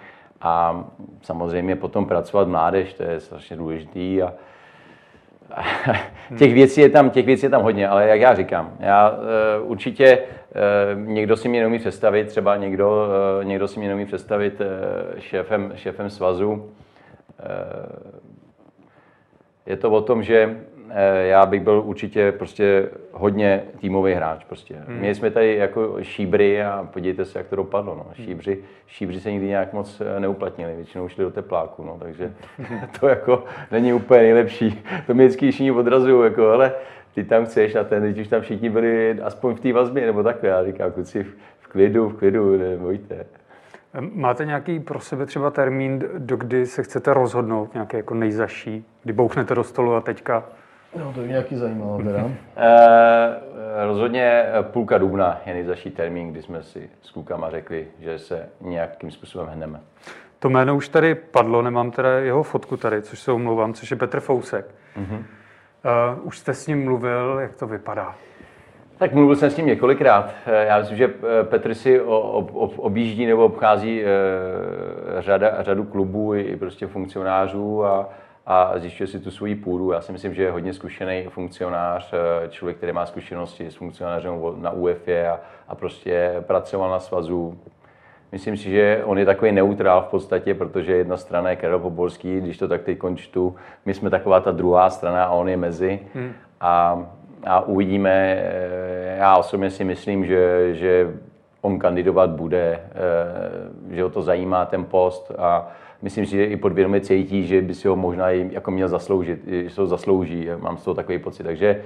a 0.41 0.85
samozřejmě 1.21 1.75
potom 1.75 2.05
pracovat 2.05 2.47
mládež, 2.47 2.93
to 2.93 3.03
je 3.03 3.19
strašně 3.19 3.55
důležitý 3.55 4.21
a, 4.21 4.33
těch 6.37 6.53
věcí, 6.53 6.81
je 6.81 6.89
tam, 6.89 7.09
těch 7.09 7.25
věcí 7.25 7.45
je 7.45 7.49
tam 7.49 7.61
hodně, 7.61 7.87
ale 7.87 8.07
jak 8.07 8.19
já 8.19 8.35
říkám, 8.35 8.73
já 8.79 9.09
uh, 9.09 9.71
určitě 9.71 10.19
uh, 10.19 11.01
někdo 11.07 11.37
si 11.37 11.49
mě 11.49 11.59
neumí 11.59 11.79
představit, 11.79 12.27
třeba 12.27 12.57
někdo, 12.57 13.07
uh, 13.39 13.45
někdo 13.45 13.67
si 13.67 13.79
mě 13.79 13.87
neumí 13.87 14.05
představit 14.05 14.61
uh, 14.61 15.19
šéfem, 15.19 15.71
šéfem 15.75 16.09
svazu. 16.09 16.51
Uh, 16.51 16.61
je 19.65 19.77
to 19.77 19.91
o 19.91 20.01
tom, 20.01 20.23
že 20.23 20.57
já 21.21 21.45
bych 21.45 21.61
byl 21.61 21.81
určitě 21.85 22.31
prostě 22.31 22.89
hodně 23.11 23.63
týmový 23.79 24.13
hráč. 24.13 24.43
Prostě. 24.43 24.75
Hmm. 24.87 24.97
Měli 24.97 25.15
jsme 25.15 25.31
tady 25.31 25.55
jako 25.55 25.97
šíbry 26.01 26.63
a 26.63 26.87
podívejte 26.93 27.25
se, 27.25 27.39
jak 27.39 27.47
to 27.47 27.55
dopadlo. 27.55 27.95
No. 27.95 28.03
Hmm. 28.03 28.25
Šíbři, 28.25 28.57
šíbři 28.87 29.19
se 29.19 29.31
nikdy 29.31 29.47
nějak 29.47 29.73
moc 29.73 30.01
eh, 30.01 30.19
neuplatnili, 30.19 30.75
většinou 30.75 31.07
šli 31.07 31.23
do 31.23 31.31
tepláku, 31.31 31.83
no. 31.83 31.97
takže 31.99 32.33
to 32.99 33.07
jako 33.07 33.43
není 33.71 33.93
úplně 33.93 34.21
nejlepší. 34.21 34.83
To 35.07 35.13
mě 35.13 35.25
vždycky 35.25 35.51
všichni 35.51 35.71
odrazují, 35.71 36.23
jako, 36.23 36.49
ale 36.49 36.73
ty 37.15 37.23
tam 37.23 37.45
chceš 37.45 37.75
a 37.75 37.83
ten, 37.83 38.03
když 38.03 38.21
už 38.21 38.27
tam 38.27 38.41
všichni 38.41 38.69
byli 38.69 39.21
aspoň 39.21 39.55
v 39.55 39.59
té 39.59 39.73
vazbě, 39.73 40.05
nebo 40.05 40.23
takhle, 40.23 40.49
já 40.49 40.65
říkám, 40.65 40.91
kluci 40.91 41.23
v 41.59 41.67
klidu, 41.67 42.09
v 42.09 42.17
klidu, 42.17 42.57
nebojte. 42.57 43.25
Máte 43.99 44.45
nějaký 44.45 44.79
pro 44.79 44.99
sebe 44.99 45.25
třeba 45.25 45.51
termín, 45.51 46.03
do 46.17 46.37
kdy 46.37 46.65
se 46.65 46.83
chcete 46.83 47.13
rozhodnout, 47.13 47.73
nějaký 47.73 47.97
jako 47.97 48.13
nejzaší, 48.13 48.85
kdy 49.03 49.13
bouchnete 49.13 49.55
do 49.55 49.63
stolu 49.63 49.95
a 49.95 50.01
teďka 50.01 50.43
No, 50.95 51.13
to 51.13 51.21
je 51.21 51.27
nějaký 51.27 51.55
zajímavé 51.55 52.03
teda. 52.03 52.23
E, 52.59 53.85
rozhodně 53.85 54.45
půlka 54.61 54.97
dubna 54.97 55.41
je 55.45 55.53
nejzaší 55.53 55.89
termín, 55.89 56.31
kdy 56.31 56.41
jsme 56.41 56.63
si 56.63 56.89
s 57.01 57.11
klukama 57.11 57.49
řekli, 57.49 57.87
že 57.99 58.19
se 58.19 58.49
nějakým 58.61 59.11
způsobem 59.11 59.47
hneme. 59.47 59.79
To 60.39 60.49
jméno 60.49 60.75
už 60.75 60.89
tady 60.89 61.15
padlo, 61.15 61.61
nemám 61.61 61.91
teda 61.91 62.09
jeho 62.09 62.43
fotku 62.43 62.77
tady, 62.77 63.01
což 63.01 63.19
se 63.19 63.31
omlouvám, 63.31 63.73
což 63.73 63.91
je 63.91 63.97
Petr 63.97 64.19
Fousek. 64.19 64.65
Mm-hmm. 64.97 65.17
Uh, 65.17 66.27
už 66.27 66.37
jste 66.37 66.53
s 66.53 66.67
ním 66.67 66.83
mluvil, 66.83 67.37
jak 67.41 67.55
to 67.55 67.67
vypadá? 67.67 68.15
Tak 68.97 69.13
mluvil 69.13 69.35
jsem 69.35 69.49
s 69.49 69.57
ním 69.57 69.65
několikrát. 69.65 70.33
Eh, 70.45 70.65
já 70.65 70.79
myslím, 70.79 70.97
že 70.97 71.13
Petr 71.43 71.73
si 71.73 72.01
objíždí 72.77 73.25
nebo 73.25 73.45
obchází 73.45 74.03
řada, 75.19 75.63
řadu 75.63 75.83
klubů 75.83 76.35
i 76.35 76.55
prostě 76.55 76.87
funkcionářů 76.87 77.85
a, 77.85 78.09
a 78.47 78.73
zjišťuje 78.75 79.07
si 79.07 79.19
tu 79.19 79.31
svoji 79.31 79.55
půdu. 79.55 79.91
Já 79.91 80.01
si 80.01 80.11
myslím, 80.11 80.33
že 80.33 80.43
je 80.43 80.51
hodně 80.51 80.73
zkušený 80.73 81.25
funkcionář, 81.29 82.13
eh, 82.13 82.49
člověk, 82.49 82.77
který 82.77 82.91
má 82.91 83.05
zkušenosti 83.05 83.71
s 83.71 83.75
funkcionářem 83.75 84.33
na 84.57 84.71
UEFI 84.71 85.21
a, 85.21 85.39
a 85.67 85.75
prostě 85.75 86.35
pracoval 86.41 86.91
na 86.91 86.99
svazu. 86.99 87.59
Myslím 88.31 88.57
si, 88.57 88.69
že 88.69 89.01
on 89.05 89.17
je 89.17 89.25
takový 89.25 89.51
neutrál 89.51 90.01
v 90.01 90.07
podstatě, 90.07 90.53
protože 90.53 90.95
jedna 90.95 91.17
strana 91.17 91.49
je 91.49 91.55
Karel 91.55 91.79
Poborský, 91.79 92.41
když 92.41 92.57
to 92.57 92.67
tak 92.67 92.81
teď 92.83 92.97
končtu, 92.97 93.55
my 93.85 93.93
jsme 93.93 94.09
taková 94.09 94.39
ta 94.39 94.51
druhá 94.51 94.89
strana 94.89 95.23
a 95.23 95.31
on 95.31 95.49
je 95.49 95.57
mezi. 95.57 95.99
Hmm. 96.13 96.33
A, 96.61 97.05
a 97.45 97.61
uvidíme, 97.61 98.43
já 99.17 99.37
osobně 99.37 99.69
si 99.69 99.83
myslím, 99.83 100.25
že, 100.25 100.75
že 100.75 101.13
on 101.67 101.79
kandidovat 101.79 102.29
bude, 102.29 102.79
že 103.89 104.03
ho 104.03 104.09
to 104.09 104.21
zajímá 104.21 104.65
ten 104.65 104.85
post 104.85 105.31
a 105.37 105.71
myslím 106.01 106.25
si, 106.25 106.31
že 106.31 106.45
i 106.45 106.57
podvědomě 106.57 107.01
cítí, 107.01 107.47
že 107.47 107.61
by 107.61 107.73
si 107.73 107.87
ho 107.87 107.95
možná 107.95 108.31
i 108.31 108.49
jako 108.51 108.71
měl 108.71 108.87
zasloužit, 108.87 109.39
že 109.47 109.69
se 109.69 109.81
ho 109.81 109.87
zaslouží. 109.87 110.47
Mám 110.59 110.77
z 110.77 110.83
toho 110.83 110.95
takový 110.95 111.19
pocit. 111.19 111.43
Takže 111.43 111.81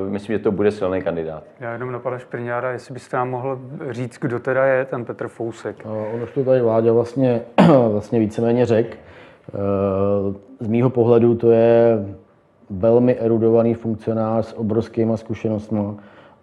uh, 0.00 0.10
myslím, 0.10 0.36
že 0.36 0.42
to 0.42 0.52
bude 0.52 0.70
silný 0.70 1.02
kandidát. 1.02 1.42
Já 1.60 1.72
jenom 1.72 1.92
na 1.92 1.98
pana 1.98 2.18
Šprňára, 2.18 2.70
jestli 2.72 2.94
byste 2.94 3.16
nám 3.16 3.30
mohl 3.30 3.58
říct, 3.90 4.18
kdo 4.20 4.38
teda 4.38 4.64
je 4.64 4.84
ten 4.84 5.04
Petr 5.04 5.28
Fousek. 5.28 5.84
No, 5.84 6.06
on 6.14 6.22
už 6.22 6.30
to 6.30 6.44
tady 6.44 6.60
Vláďa 6.60 6.92
vlastně, 6.92 7.40
vlastně 7.92 8.18
víceméně 8.20 8.66
řekl. 8.66 8.96
Z 10.60 10.68
mýho 10.68 10.90
pohledu 10.90 11.34
to 11.34 11.50
je 11.50 12.06
velmi 12.70 13.16
erudovaný 13.16 13.74
funkcionář 13.74 14.46
s 14.46 14.58
obrovskými 14.58 15.12
zkušenostmi 15.16 15.80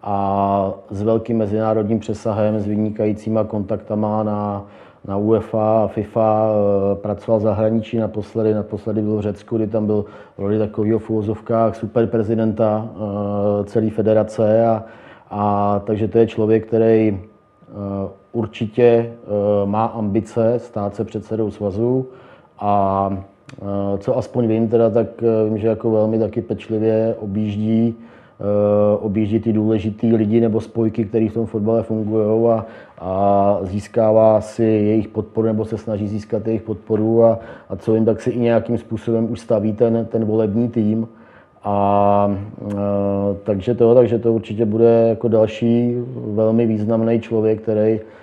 a 0.02 0.74
s 0.90 1.02
velkým 1.02 1.36
mezinárodním 1.36 1.98
přesahem, 1.98 2.60
s 2.60 2.66
vynikajícíma 2.66 3.44
kontaktama 3.44 4.22
na, 4.22 4.66
na 5.04 5.16
UEFA 5.16 5.84
a 5.84 5.86
FIFA, 5.86 6.48
eh, 6.50 6.94
pracoval 6.96 7.40
v 7.40 7.42
zahraničí 7.42 7.98
naposledy, 7.98 8.54
naposledy 8.54 9.02
byl 9.02 9.16
v 9.16 9.20
Řecku, 9.20 9.56
kdy 9.56 9.66
tam 9.66 9.86
byl 9.86 10.04
roli 10.38 10.58
takového 10.58 10.98
v 10.98 11.10
úvozovkách 11.10 11.76
superprezidenta 11.76 12.88
eh, 12.88 13.64
celé 13.64 13.90
federace 13.90 14.66
a, 14.66 14.84
a 15.30 15.82
takže 15.84 16.08
to 16.08 16.18
je 16.18 16.26
člověk, 16.26 16.66
který 16.66 17.08
eh, 17.08 17.72
určitě 18.32 19.12
má 19.64 19.84
ambice 19.84 20.58
stát 20.58 20.94
se 20.94 21.04
předsedou 21.04 21.50
svazu 21.50 22.06
a 22.58 23.10
co 23.98 24.18
aspoň 24.18 24.46
vím, 24.46 24.68
teda, 24.68 24.90
tak 24.90 25.06
vím, 25.48 25.58
že 25.58 25.66
jako 25.66 25.90
velmi 25.90 26.18
taky 26.18 26.42
pečlivě 26.42 27.16
objíždí 27.20 27.96
objíždí 29.00 29.40
ty 29.40 29.52
důležitý 29.52 30.12
lidi 30.12 30.40
nebo 30.40 30.60
spojky, 30.60 31.04
které 31.04 31.28
v 31.28 31.34
tom 31.34 31.46
fotbale 31.46 31.82
fungují 31.82 32.48
a, 32.50 32.66
a 32.98 33.58
získává 33.62 34.40
si 34.40 34.64
jejich 34.64 35.08
podporu 35.08 35.46
nebo 35.46 35.64
se 35.64 35.78
snaží 35.78 36.08
získat 36.08 36.46
jejich 36.46 36.62
podporu 36.62 37.24
a, 37.24 37.38
a 37.68 37.76
co 37.76 37.94
jim, 37.94 38.04
tak 38.04 38.20
si 38.20 38.30
i 38.30 38.38
nějakým 38.38 38.78
způsobem 38.78 39.32
už 39.32 39.40
staví 39.40 39.72
ten, 39.72 40.06
ten 40.10 40.24
volební 40.24 40.68
tým. 40.68 41.08
A, 41.64 41.72
a 41.72 42.36
eh, 42.70 43.36
takže 43.44 43.74
to, 43.74 43.94
takže 43.94 44.18
to 44.18 44.32
určitě 44.32 44.64
bude 44.64 45.06
jako 45.08 45.28
další 45.28 45.94
velmi 46.34 46.66
významný 46.66 47.20
člověk, 47.20 47.60
který, 47.60 48.00
eh, 48.00 48.21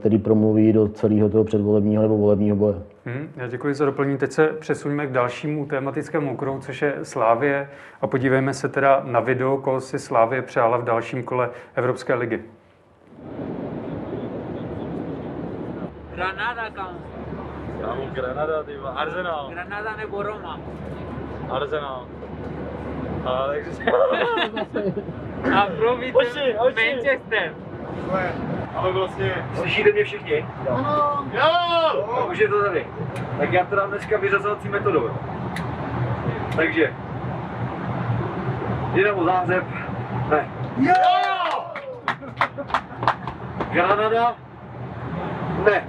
který 0.00 0.18
promluví 0.18 0.72
do 0.72 0.88
celého 0.88 1.28
toho 1.28 1.44
předvolebního 1.44 2.02
nebo 2.02 2.16
volebního 2.16 2.56
boje. 2.56 2.74
Hmm, 3.04 3.32
já 3.36 3.46
děkuji 3.46 3.74
za 3.74 3.84
doplnění. 3.84 4.18
Teď 4.18 4.32
se 4.32 4.46
přesuneme 4.46 5.06
k 5.06 5.12
dalšímu 5.12 5.66
tematickému 5.66 6.32
okruhu, 6.34 6.60
což 6.60 6.82
je 6.82 6.94
Slávě. 7.02 7.68
A 8.00 8.06
podívejme 8.06 8.54
se 8.54 8.68
teda 8.68 9.02
na 9.04 9.20
video, 9.20 9.56
koho 9.56 9.80
si 9.80 9.98
Slávě 9.98 10.42
přála 10.42 10.76
v 10.76 10.84
dalším 10.84 11.22
kole 11.22 11.50
Evropské 11.74 12.14
ligy. 12.14 12.42
Granada, 16.14 16.70
kam? 16.70 16.98
Kámo, 17.80 18.06
Granada, 18.12 18.62
ty 18.62 18.72
Arsenal. 18.94 19.50
Granada 19.52 19.96
nebo 19.96 20.22
Roma? 20.22 20.60
Arsenal. 21.50 22.06
A, 23.24 23.46
takže... 23.46 23.84
A 25.54 25.66
Providence, 25.78 26.40
Manchester. 26.58 27.54
Ale 28.76 28.92
vlastně... 28.92 29.34
Slyšíte 29.54 29.92
mě 29.92 30.04
všichni? 30.04 30.46
Ano. 30.70 31.24
Jo! 31.32 31.42
Tak 32.16 32.28
už 32.30 32.38
je 32.38 32.48
to 32.48 32.62
tady. 32.64 32.86
Tak 33.38 33.52
já 33.52 33.64
to 33.64 33.76
dám 33.76 33.90
dneska 33.90 34.18
vyřazovací 34.18 34.68
metodou. 34.68 35.10
Takže. 36.56 36.92
Dynamo 38.92 39.24
Záhřeb. 39.24 39.64
Ne. 40.28 40.48
Jo! 40.76 40.94
Granada. 43.70 44.34
Ne. 45.64 45.88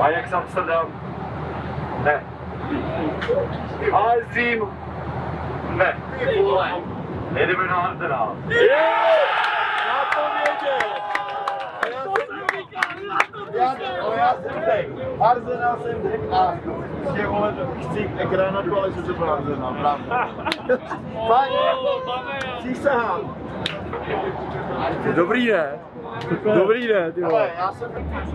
Ajax 0.00 0.32
Amsterdam. 0.32 0.86
Ne. 2.04 2.22
AS 3.92 4.24
Dream. 4.32 4.70
Ne. 5.76 5.96
Jedeme 7.34 7.66
na 7.66 7.76
Arsenal. 7.76 8.36
Já 9.88 10.04
to 10.14 10.20
věděl! 10.34 10.78
Já, 14.24 14.34
jsem 14.42 14.62
řekl, 14.64 15.22
Arsenal 15.24 15.78
jsem 15.82 16.02
řekl 16.02 16.34
a 16.34 16.54
prostě 17.02 17.26
vole, 17.26 17.54
chci 17.80 18.10
Granadu, 18.30 18.78
ale 18.78 18.92
že 18.92 19.02
to 19.02 19.14
byl 19.14 19.32
Arsenal, 19.32 19.74
pravda. 19.74 20.28
Fakt, 21.28 21.50
přísahám. 22.58 23.36
Dobrý 25.14 25.52
ne? 25.52 25.78
Dobrý 26.54 26.92
ne, 26.92 27.12
ty 27.12 27.22
vole. 27.22 27.50
já 27.58 27.72
jsem... 27.72 27.90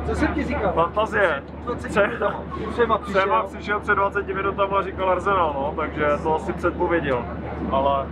Co 0.06 0.16
jsem 0.16 0.34
ti 0.34 0.44
říkal? 0.44 0.74
Fantazie. 0.74 1.44
Třema, 1.78 2.44
Třema 2.72 2.98
třema 2.98 3.44
přišel 3.44 3.80
před 3.80 3.96
20 3.96 4.28
minutami 4.28 4.74
a 4.78 4.82
říkal 4.82 5.10
Arsenal, 5.10 5.54
no, 5.54 5.74
takže 5.76 6.06
to 6.24 6.36
asi 6.36 6.54
předpověděl. 6.54 7.26
Ale 7.72 8.08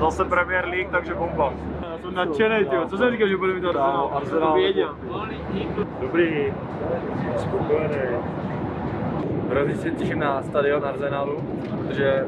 zase 0.00 0.24
Premier 0.24 0.68
League, 0.68 0.90
takže 0.90 1.14
bomba. 1.14 1.52
Jsem 2.08 2.16
nadšený, 2.16 2.64
ty. 2.64 2.76
Co 2.88 2.96
jsem 2.96 3.10
říkal, 3.10 3.28
že 3.28 3.36
bude 3.36 3.54
mít 3.54 3.64
Arsenal? 3.64 4.10
Arsenal. 4.14 4.52
To 4.52 4.54
věděl. 4.54 4.94
Dobrý. 6.00 6.52
Spokojený. 7.36 7.94
Hrozně 9.50 9.74
se 9.74 9.90
těším 9.90 10.18
na 10.18 10.42
stadion 10.42 10.84
Arsenalu, 10.84 11.42
protože 11.70 12.26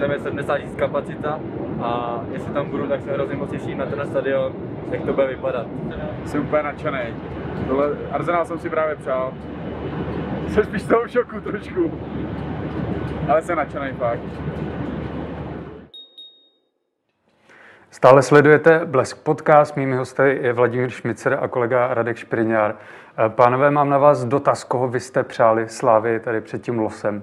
tam 0.00 0.10
je 0.10 0.18
70 0.18 0.58
000 0.58 0.70
kapacita 0.76 1.40
a 1.82 2.20
jestli 2.32 2.52
tam 2.52 2.70
budu, 2.70 2.86
tak 2.86 3.02
se 3.02 3.12
hrozně 3.12 3.36
moc 3.36 3.50
těším 3.50 3.78
na 3.78 3.86
ten 3.86 4.06
stadion, 4.06 4.52
jak 4.90 5.02
to 5.02 5.12
bude 5.12 5.26
vypadat. 5.26 5.66
Jsem 6.24 6.40
úplně 6.40 6.62
nadšený. 6.62 6.98
Tohle 7.68 7.86
Arsenal 8.12 8.44
jsem 8.44 8.58
si 8.58 8.70
právě 8.70 8.96
přál. 8.96 9.32
Jsem 10.48 10.64
spíš 10.64 10.82
z 10.82 10.88
toho 10.88 11.02
v 11.04 11.10
šoku 11.10 11.40
trošku. 11.40 11.92
Ale 13.28 13.42
jsem 13.42 13.56
nadšený 13.56 13.92
fakt. 13.92 14.20
Stále 17.94 18.22
sledujete 18.22 18.80
Blesk 18.84 19.22
podcast. 19.22 19.76
Mými 19.76 19.96
hosty 19.96 20.38
je 20.42 20.52
Vladimír 20.52 20.90
Šmicer 20.90 21.38
a 21.40 21.48
kolega 21.48 21.94
Radek 21.94 22.16
Špriňár. 22.16 22.74
Pánové, 23.28 23.70
mám 23.70 23.88
na 23.88 23.98
vás 23.98 24.24
dotaz, 24.24 24.64
koho 24.64 24.88
vy 24.88 25.00
jste 25.00 25.22
přáli 25.22 25.68
Slávy 25.68 26.20
tady 26.20 26.40
před 26.40 26.62
tím 26.62 26.78
losem. 26.78 27.22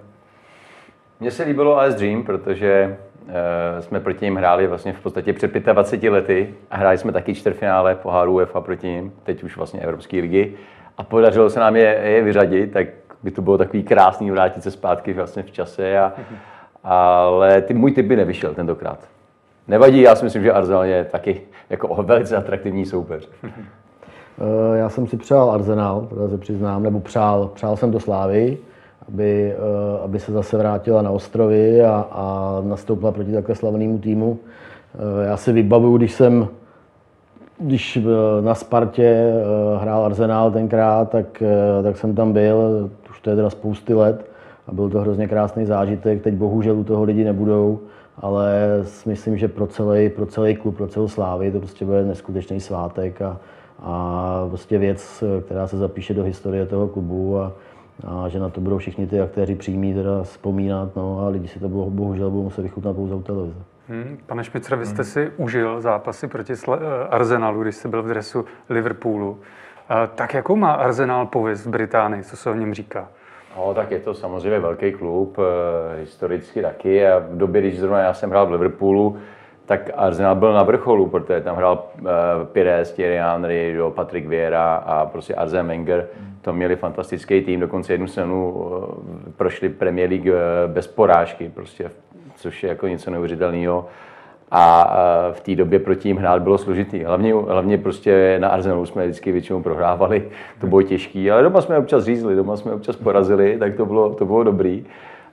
Mně 1.20 1.32
se 1.32 1.44
líbilo 1.44 1.80
AS 1.80 1.96
Dream, 1.96 2.24
protože 2.24 2.98
uh, 3.24 3.32
jsme 3.80 4.00
proti 4.00 4.26
ním 4.26 4.36
hráli 4.36 4.68
vlastně 4.68 4.94
v 4.94 5.00
podstatě 5.00 5.34
před 5.34 5.54
25 5.54 6.10
lety 6.10 6.56
a 6.70 6.78
hráli 6.78 6.98
jsme 6.98 7.12
taky 7.12 7.36
čtvrtfinále 7.36 7.96
poháru 7.96 8.34
UEFA 8.34 8.62
proti 8.62 8.88
ním, 8.88 9.14
teď 9.24 9.44
už 9.44 9.58
vlastně 9.58 9.80
Evropské 9.80 10.18
ligy. 10.18 10.54
A 10.98 11.04
podařilo 11.04 11.50
se 11.50 11.60
nám 11.60 11.76
je, 11.76 12.00
je 12.04 12.24
vyřadit, 12.24 12.72
tak 12.72 12.88
by 13.24 13.32
to 13.32 13.42
bylo 13.42 13.58
takový 13.58 13.84
krásný 13.84 14.32
vrátit 14.32 14.64
se 14.64 14.72
zpátky 14.72 15.14
vlastně 15.14 15.44
v 15.44 15.52
čase. 15.52 16.00
A, 16.00 16.14
ale 16.84 17.62
ty, 17.62 17.74
můj 17.74 17.92
typ 17.92 18.06
by 18.06 18.16
nevyšel 18.16 18.54
tentokrát. 18.54 19.21
Nevadí, 19.68 20.02
já 20.02 20.16
si 20.16 20.24
myslím, 20.24 20.44
že 20.44 20.52
Arsenal 20.52 20.86
je 20.86 21.06
taky 21.06 21.42
jako 21.70 22.04
velice 22.04 22.38
atraktivní 22.38 22.86
soupeř. 22.86 23.30
Eh, 24.40 24.78
já 24.78 24.90
jsem 24.90 25.08
si 25.08 25.18
přál 25.18 25.52
Arsenal, 25.52 26.08
se 26.30 26.38
přiznám, 26.38 26.84
nebo 26.84 27.00
přál, 27.00 27.52
přál 27.54 27.78
jsem 27.78 27.92
do 27.92 28.00
Slávy, 28.00 28.58
aby, 29.08 29.54
eh, 29.54 30.04
aby 30.04 30.20
se 30.20 30.32
zase 30.32 30.58
vrátila 30.58 31.02
na 31.02 31.12
ostrovy 31.12 31.82
a, 31.82 32.08
a 32.12 32.58
nastoupila 32.66 33.12
proti 33.12 33.32
takhle 33.32 33.56
slavnému 33.56 34.00
týmu. 34.00 34.40
Eh, 34.96 35.28
já 35.28 35.38
si 35.38 35.52
vybavuju, 35.52 35.98
když 35.98 36.12
jsem 36.12 36.48
když 37.60 38.00
na 38.42 38.56
Spartě 38.56 39.34
hrál 39.80 40.06
Arsenal 40.06 40.52
tenkrát, 40.52 41.10
tak, 41.10 41.44
tak 41.84 41.98
jsem 41.98 42.16
tam 42.16 42.34
byl, 42.34 42.90
už 43.10 43.22
to 43.22 43.30
je 43.30 43.36
teda 43.36 43.50
spousty 43.50 43.94
let 43.94 44.26
a 44.68 44.74
byl 44.74 44.90
to 44.90 45.00
hrozně 45.00 45.28
krásný 45.28 45.66
zážitek. 45.66 46.22
Teď 46.22 46.34
bohužel 46.34 46.80
u 46.80 46.84
toho 46.84 47.04
lidi 47.04 47.24
nebudou, 47.24 47.80
ale 48.18 48.54
myslím, 49.06 49.38
že 49.38 49.48
pro 49.48 49.68
celý, 49.68 50.10
pro 50.10 50.26
celý 50.26 50.56
klub, 50.56 50.78
pro 50.78 50.88
celou 50.88 51.08
Slávy 51.08 51.52
to 51.52 51.60
prostě 51.60 51.86
bude 51.86 52.04
neskutečný 52.04 52.60
svátek 52.60 53.22
a, 53.22 53.38
a 53.80 54.46
prostě 54.50 54.78
věc, 54.78 55.24
která 55.46 55.68
se 55.68 55.78
zapíše 55.78 56.14
do 56.14 56.24
historie 56.24 56.66
toho 56.66 56.88
klubu 56.88 57.40
a, 57.40 57.52
a 58.08 58.30
že 58.30 58.40
na 58.40 58.50
to 58.50 58.62
budou 58.62 58.78
všichni 58.78 59.08
ty 59.08 59.22
aktéři 59.22 59.56
přímí 59.56 59.94
teda 59.94 60.24
vzpomínat, 60.24 60.96
no 60.96 61.20
a 61.20 61.28
lidi 61.28 61.48
si 61.48 61.60
to 61.60 61.70
bohužel 61.70 62.30
budou 62.30 62.44
muset 62.44 62.62
vychutnat 62.62 62.96
pouze 62.96 63.16
u 63.16 63.22
televize. 63.22 63.60
Hmm. 63.88 64.18
Pane 64.26 64.44
Šmicre, 64.44 64.78
vy 64.78 64.86
jste 64.86 65.04
si 65.04 65.32
užil 65.38 65.82
zápasy 65.82 66.28
proti 66.28 66.54
Arsenalu, 67.10 67.62
když 67.62 67.76
jste 67.76 67.88
byl 67.88 68.04
v 68.04 68.08
dresu 68.08 68.46
Liverpoolu. 68.70 69.40
Tak 70.16 70.34
jakou 70.34 70.56
má 70.56 70.72
Arsenal 70.72 71.26
pověst 71.26 71.66
v 71.66 71.70
Británii, 71.70 72.24
co 72.24 72.38
se 72.38 72.50
o 72.50 72.54
něm 72.54 72.74
říká? 72.74 73.10
No, 73.58 73.74
tak 73.74 73.92
je 73.92 74.00
to 74.00 74.14
samozřejmě 74.14 74.60
velký 74.60 74.92
klub, 74.92 75.38
eh, 75.40 76.00
historicky 76.00 76.62
taky. 76.62 77.08
A 77.08 77.20
v 77.20 77.38
době, 77.38 77.62
když 77.62 77.80
zrovna 77.80 78.00
já 78.00 78.14
jsem 78.14 78.30
hrál 78.30 78.46
v 78.46 78.52
Liverpoolu, 78.52 79.18
tak 79.66 79.90
Arsenal 79.96 80.36
byl 80.36 80.54
na 80.54 80.64
vrcholu, 80.64 81.08
protože 81.08 81.42
tam 81.42 81.56
hrál 81.56 81.84
uh, 82.02 82.08
Pires, 82.52 82.92
Thierry 82.92 83.18
Henry, 83.18 83.74
jo, 83.76 83.92
Patrick 83.92 84.28
Vieira 84.28 84.76
a 84.76 85.06
prostě 85.06 85.36
Arsene 85.36 85.68
Wenger. 85.68 86.08
To 86.42 86.54
měli 86.54 86.76
fantastický 86.76 87.42
tým, 87.42 87.60
dokonce 87.60 87.94
jednu 87.94 88.08
sezonu 88.08 88.52
uh, 88.52 88.86
prošli 89.38 89.70
Premier 89.70 90.10
League 90.10 90.28
uh, 90.28 90.74
bez 90.74 90.88
porážky, 90.88 91.50
prostě, 91.50 91.92
což 92.36 92.64
je 92.64 92.70
jako 92.70 92.88
něco 92.88 93.12
neuvěřitelného. 93.12 93.88
A 94.52 94.94
v 95.32 95.42
té 95.42 95.56
době 95.56 95.80
proti 95.80 96.08
ním 96.08 96.18
hrát 96.18 96.42
bylo 96.42 96.58
složitý. 96.58 97.04
Hlavně, 97.04 97.34
hlavně 97.34 97.78
prostě 97.78 98.38
na 98.40 98.48
Arsenalu 98.48 98.86
jsme 98.86 99.04
vždycky 99.04 99.32
většinou 99.32 99.62
prohrávali, 99.62 100.30
to 100.62 100.68
bylo 100.68 100.82
těžké, 100.82 101.32
ale 101.32 101.44
doma 101.44 101.62
jsme 101.62 101.78
občas 101.78 102.04
řízli, 102.04 102.36
doma 102.36 102.58
jsme 102.58 102.74
občas 102.74 102.96
porazili, 102.96 103.58
tak 103.60 103.76
to 103.76 103.86
bylo, 103.86 104.14
to 104.14 104.26
bylo 104.26 104.44
dobrý 104.44 104.86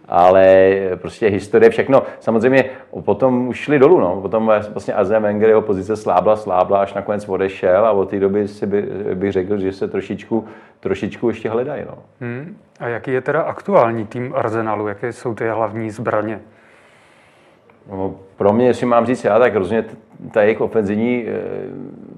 ale 0.09 0.77
prostě 0.97 1.29
historie, 1.29 1.71
všechno. 1.71 2.03
Samozřejmě 2.21 2.65
potom 3.05 3.49
už 3.49 3.57
šli 3.57 3.79
dolů, 3.79 4.01
no. 4.01 4.21
Potom 4.21 4.47
vlastně 4.73 4.95
Arsene 4.95 5.21
Wenger, 5.21 5.49
jeho 5.49 5.63
pozice 5.63 5.97
slábla, 5.97 6.37
slábla, 6.37 6.81
až 6.81 6.95
nakonec 6.95 7.29
odešel 7.29 7.87
a 7.87 7.91
od 7.91 8.11
té 8.11 8.21
doby 8.21 8.49
si 8.49 8.67
by, 8.67 8.83
bych 9.15 9.33
řekl, 9.33 9.59
že 9.59 9.73
se 9.73 9.89
trošičku, 9.89 10.49
trošičku 10.81 11.29
ještě 11.29 11.51
hledají, 11.51 11.85
no. 11.87 11.99
Hmm. 12.21 12.57
A 12.81 12.89
jaký 12.89 13.11
je 13.11 13.21
teda 13.21 13.43
aktuální 13.43 14.07
tým 14.07 14.35
Arsenalu? 14.35 14.89
Jaké 14.89 15.13
jsou 15.13 15.35
ty 15.35 15.49
hlavní 15.49 15.91
zbraně? 15.91 16.41
No, 17.91 18.15
pro 18.39 18.53
mě, 18.53 18.67
jestli 18.67 18.87
mám 18.87 19.07
říct 19.07 19.25
já, 19.25 19.39
tak 19.39 19.55
rozhodně 19.55 19.85
ta 20.31 20.43
jejich 20.43 20.61
ofenzivní 20.61 21.25
eh, 21.27 21.33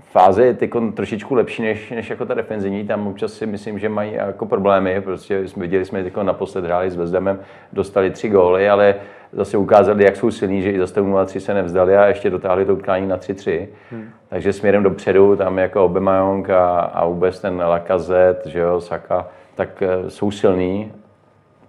fáze 0.01 0.45
je 0.45 0.55
teď 0.55 0.71
trošičku 0.95 1.35
lepší 1.35 1.63
než, 1.63 1.91
než 1.91 2.11
jako 2.11 2.27
ta 2.27 2.35
defenzivní. 2.35 2.87
Tam 2.87 3.07
občas 3.07 3.33
si 3.33 3.47
myslím, 3.47 3.79
že 3.79 3.89
mají 3.89 4.13
jako 4.13 4.47
problémy. 4.47 5.01
Prostě 5.01 5.49
jsme 5.49 5.61
viděli 5.61 5.85
jsme 5.85 6.03
teď 6.03 6.17
naposled 6.17 6.65
hráli 6.65 6.91
s 6.91 6.97
Vezdemem, 6.97 7.41
dostali 7.73 8.11
tři 8.11 8.29
góly, 8.29 8.69
ale 8.69 8.95
zase 9.33 9.57
ukázali, 9.57 10.05
jak 10.05 10.17
jsou 10.17 10.31
silní, 10.31 10.63
že 10.63 10.71
i 10.71 10.79
za 10.79 10.85
0-3 10.85 11.39
se 11.39 11.55
nevzdali 11.55 11.97
a 11.97 12.07
ještě 12.07 12.31
dotáhli 12.31 12.65
to 12.65 12.75
utkání 12.75 13.07
na 13.07 13.17
3-3. 13.17 13.67
Hmm. 13.91 14.09
Takže 14.29 14.53
směrem 14.53 14.83
dopředu, 14.83 15.37
tam 15.37 15.59
jako 15.59 15.85
Obemajong 15.85 16.51
a, 16.51 16.81
a 16.81 17.07
vůbec 17.07 17.41
ten 17.41 17.57
Lacazette, 17.57 18.51
že 18.51 18.59
jo, 18.59 18.81
Saka, 18.81 19.29
tak 19.55 19.83
eh, 19.83 20.11
jsou 20.11 20.31
silní 20.31 20.93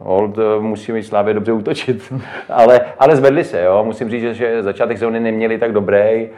Hold 0.04 0.38
eh, 0.38 0.60
musí 0.60 0.92
mít 0.92 1.04
Slávě 1.04 1.34
dobře 1.34 1.52
útočit. 1.52 2.14
ale, 2.50 2.82
ale 3.00 3.16
zvedli 3.16 3.44
se, 3.44 3.64
jo. 3.64 3.84
Musím 3.86 4.10
říct, 4.10 4.22
že, 4.22 4.34
že 4.34 4.64
začátek 4.64 4.98
sezóny 4.98 5.20
neměli 5.20 5.58
tak 5.58 5.72
dobrý, 5.72 5.98
eh, 5.98 6.30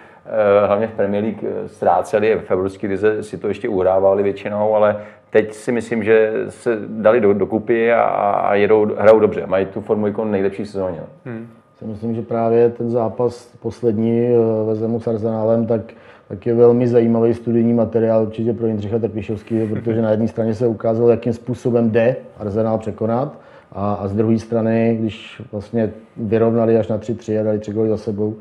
hlavně 0.68 0.88
v 0.88 0.92
Premier 0.92 1.24
League 1.24 1.44
eh, 1.44 1.68
ztráceli, 1.68 2.40
v 2.46 2.52
Evropské 2.52 2.88
lize 2.88 3.24
si 3.24 3.38
to 3.38 3.48
ještě 3.48 3.70
uhrávali 3.70 4.24
většinou, 4.24 4.76
ale 4.76 4.98
teď 5.30 5.54
si 5.54 5.72
myslím, 5.72 6.04
že 6.04 6.34
se 6.50 6.78
dali 6.88 7.22
do, 7.22 7.34
dokupy 7.34 7.94
a, 7.94 8.02
a 8.04 8.56
jedou, 8.56 8.86
hrajou 8.98 9.20
dobře. 9.20 9.44
Mají 9.46 9.66
tu 9.66 9.82
formu 9.82 10.08
jako 10.08 10.26
nejlepší 10.26 10.66
sezóně. 10.66 11.00
Hmm. 11.26 11.48
Si 11.80 11.86
myslím, 11.86 12.16
že 12.16 12.22
právě 12.22 12.70
ten 12.70 12.90
zápas 12.90 13.54
poslední 13.62 14.30
ve 14.68 14.76
Zemu 14.76 15.00
s 15.00 15.08
Arsenálem, 15.08 15.68
tak 15.68 15.82
tak 16.28 16.46
je 16.46 16.54
velmi 16.54 16.88
zajímavý 16.88 17.34
studijní 17.34 17.74
materiál 17.74 18.24
určitě 18.24 18.54
pro 18.54 18.68
Jindřicha 18.68 19.00
Trpišovského, 19.00 19.68
protože 19.68 20.02
na 20.02 20.12
jedné 20.12 20.28
straně 20.28 20.54
se 20.54 20.68
ukázalo, 20.68 21.10
jakým 21.10 21.34
způsobem 21.34 21.92
jde 21.92 22.16
Arsenal 22.40 22.78
překonat 22.78 23.38
a, 23.74 23.94
a 23.94 24.08
z 24.08 24.14
druhé 24.14 24.40
strany, 24.40 24.98
když 25.00 25.42
vlastně 25.52 25.94
vyrovnali 26.18 26.78
až 26.78 26.88
na 26.88 26.98
3-3 26.98 27.40
a 27.40 27.44
dali 27.44 27.60
tři 27.60 27.74
góly 27.74 27.90
za 27.90 27.98
sebou, 27.98 28.36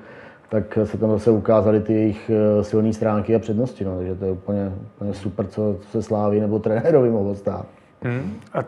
tak 0.48 0.78
se 0.84 0.98
tam 0.98 1.10
zase 1.10 1.30
ukázaly 1.30 1.80
ty 1.80 1.92
jejich 1.92 2.30
eh, 2.30 2.64
silné 2.64 2.92
stránky 2.92 3.34
a 3.34 3.38
přednosti. 3.38 3.84
No. 3.84 3.96
Takže 3.96 4.14
to 4.14 4.24
je 4.24 4.32
úplně, 4.32 4.72
úplně 4.96 5.14
super, 5.14 5.46
co, 5.46 5.76
se 5.90 6.02
Sláví 6.02 6.40
nebo 6.40 6.58
trenérovi 6.58 7.10
mohlo 7.10 7.34
stát. 7.34 7.66
Hmm. 8.02 8.40
A 8.54 8.58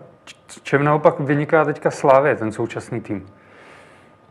čem 0.63 0.85
naopak 0.85 1.21
vyniká 1.21 1.65
teďka 1.65 1.91
Slávě, 1.91 2.37
ten 2.37 2.53
současný 2.53 3.01
tým? 3.01 3.27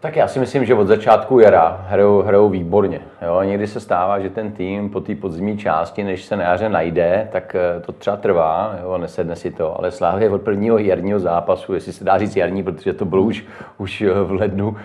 Tak 0.04 0.16
já 0.16 0.28
si 0.28 0.40
myslím, 0.40 0.66
že 0.66 0.76
od 0.76 0.88
začátku 0.88 1.40
jara 1.40 1.86
hrajou, 1.88 2.22
hrajou 2.22 2.50
výborně. 2.50 3.02
Jo? 3.22 3.42
Někdy 3.44 3.68
se 3.68 3.80
stává, 3.80 4.20
že 4.20 4.30
ten 4.30 4.52
tým 4.52 4.90
po 4.90 5.02
té 5.02 5.16
podzimní 5.16 5.58
části, 5.58 6.04
než 6.04 6.26
se 6.26 6.36
na 6.36 6.44
jaře 6.44 6.70
najde, 6.70 7.30
tak 7.32 7.56
eh, 7.56 7.80
to 7.80 7.92
třeba 7.92 8.18
trvá, 8.18 8.76
jo? 8.84 8.98
nesedne 8.98 9.36
si 9.36 9.52
to. 9.52 9.80
Ale 9.80 9.92
Slávě 9.92 10.30
od 10.30 10.42
prvního 10.42 10.78
jarního 10.78 11.20
zápasu, 11.20 11.74
jestli 11.74 11.94
se 11.94 12.04
dá 12.04 12.18
říct 12.18 12.36
jarní, 12.36 12.64
protože 12.64 12.94
to 12.94 13.06
bylo 13.06 13.22
už, 13.22 13.46
už 13.78 14.02
eh, 14.02 14.14
v 14.24 14.32
lednu, 14.32 14.76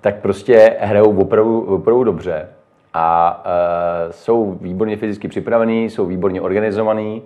tak 0.00 0.16
prostě 0.16 0.76
hrajou 0.80 1.18
opravdu, 1.18 1.60
opravdu 1.60 2.04
dobře. 2.04 2.48
A 2.94 3.42
e, 4.08 4.12
jsou 4.12 4.58
výborně 4.60 4.96
fyzicky 4.96 5.28
připravení, 5.28 5.90
jsou 5.90 6.06
výborně 6.06 6.40
organizovaní, 6.40 7.22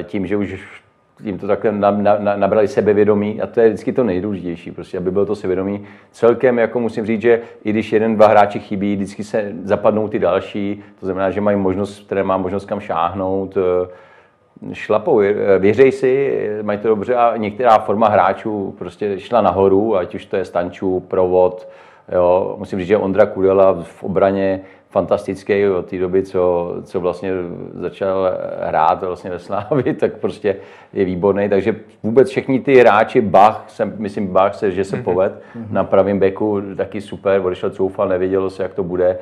e, 0.00 0.02
tím, 0.02 0.26
že 0.26 0.36
už 0.36 0.82
jim 1.20 1.38
to 1.38 1.46
takhle 1.46 1.72
na, 1.72 1.90
na, 1.90 2.36
nabrali 2.36 2.68
sebevědomí 2.68 3.42
a 3.42 3.46
to 3.46 3.60
je 3.60 3.68
vždycky 3.68 3.92
to 3.92 4.04
nejdůležitější, 4.04 4.70
prostě, 4.70 4.98
aby 4.98 5.10
bylo 5.10 5.26
to 5.26 5.36
sebevědomí. 5.36 5.86
Celkem, 6.10 6.58
jako 6.58 6.80
musím 6.80 7.06
říct, 7.06 7.22
že 7.22 7.40
i 7.64 7.70
když 7.70 7.92
jeden, 7.92 8.16
dva 8.16 8.26
hráči 8.26 8.58
chybí, 8.58 8.96
vždycky 8.96 9.24
se 9.24 9.52
zapadnou 9.62 10.08
ty 10.08 10.18
další, 10.18 10.82
to 11.00 11.06
znamená, 11.06 11.30
že 11.30 11.40
mají 11.40 11.56
možnost, 11.56 12.06
které 12.06 12.22
má 12.22 12.36
možnost 12.36 12.64
kam 12.64 12.80
šáhnout, 12.80 13.56
eh, 13.56 13.88
šlapou, 14.72 15.20
eh, 15.20 15.58
věřej 15.58 15.92
si, 15.92 16.40
mají 16.62 16.78
to 16.78 16.88
dobře 16.88 17.14
a 17.14 17.36
některá 17.36 17.78
forma 17.78 18.08
hráčů 18.08 18.74
prostě 18.78 19.20
šla 19.20 19.40
nahoru, 19.40 19.96
ať 19.96 20.14
už 20.14 20.26
to 20.26 20.36
je 20.36 20.44
Stančů, 20.44 21.00
Provod, 21.00 21.68
jo. 22.12 22.54
musím 22.58 22.78
říct, 22.78 22.88
že 22.88 22.96
Ondra 22.96 23.26
Kudela 23.26 23.82
v 23.82 24.04
obraně 24.04 24.60
fantastický 24.90 25.68
od 25.68 25.86
té 25.86 25.98
doby, 25.98 26.22
co, 26.22 26.74
co 26.82 27.00
vlastně 27.00 27.32
začal 27.74 28.30
hrát 28.60 29.02
vlastně 29.02 29.30
ve 29.30 29.38
Slávi, 29.38 29.94
tak 30.00 30.16
prostě 30.16 30.56
je 30.92 31.04
výborný. 31.04 31.48
Takže 31.48 31.76
vůbec 32.02 32.30
všichni 32.30 32.60
ty 32.60 32.74
hráči, 32.74 33.20
Bach, 33.20 33.64
jsem, 33.68 33.94
myslím 33.98 34.26
Bach, 34.26 34.54
se, 34.54 34.70
že 34.70 34.84
se 34.84 34.96
mhm. 34.96 35.04
poved 35.04 35.32
mm-hmm. 35.32 35.66
na 35.70 35.84
pravém 35.84 36.18
beku, 36.18 36.62
taky 36.76 37.00
super, 37.00 37.40
odešel 37.44 37.70
Coufal, 37.70 38.08
nevědělo 38.08 38.50
se, 38.50 38.62
jak 38.62 38.74
to 38.74 38.84
bude. 38.84 39.18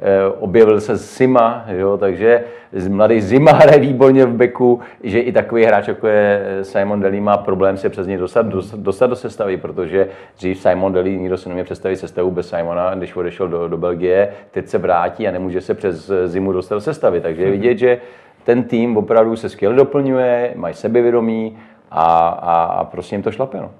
Eh, 0.00 0.32
objevil 0.38 0.80
se 0.80 0.96
Zima, 0.96 1.64
jo, 1.68 1.96
takže 1.96 2.44
mladý 2.88 3.20
Zima 3.20 3.52
hraje 3.52 3.78
výborně 3.78 4.26
v 4.26 4.32
beku, 4.32 4.80
že 5.02 5.20
i 5.20 5.32
takový 5.32 5.64
hráč, 5.64 5.88
jako 5.88 6.06
je 6.06 6.42
Simon 6.62 7.00
Daly, 7.00 7.20
má 7.20 7.36
problém 7.36 7.76
se 7.76 7.88
přes 7.88 8.06
něj 8.06 8.16
dostat, 8.16 8.46
dostat 8.74 9.06
do 9.06 9.16
sestavy, 9.16 9.56
protože 9.56 10.08
dřív 10.36 10.58
Simon 10.58 10.92
Daly, 10.92 11.18
nikdo 11.18 11.36
se 11.36 11.48
neměl 11.48 11.64
představit 11.64 11.96
sestavu 11.96 12.30
bez 12.30 12.48
Simona, 12.48 12.94
když 12.94 13.16
odešel 13.16 13.48
do, 13.48 13.68
do 13.68 13.76
Belgie, 13.76 14.28
teď 14.50 14.68
se 14.68 14.78
vrátí 14.78 15.28
a 15.28 15.30
nemůže 15.30 15.60
se 15.60 15.74
přes 15.74 16.10
zimu 16.24 16.52
dostat 16.52 16.74
do 16.74 16.80
sestavy. 16.80 17.20
Takže 17.20 17.42
je 17.42 17.50
vidět, 17.50 17.78
že 17.78 18.00
ten 18.44 18.64
tým 18.64 18.96
opravdu 18.96 19.36
se 19.36 19.48
skvěle 19.48 19.74
doplňuje, 19.74 20.52
mají 20.56 20.74
sebevědomí 20.74 21.58
a, 21.90 22.28
a, 22.28 22.62
a 22.64 22.84
prostě 22.84 23.14
jim 23.14 23.22
to 23.22 23.32
šlape. 23.32 23.58
No. 23.58 23.70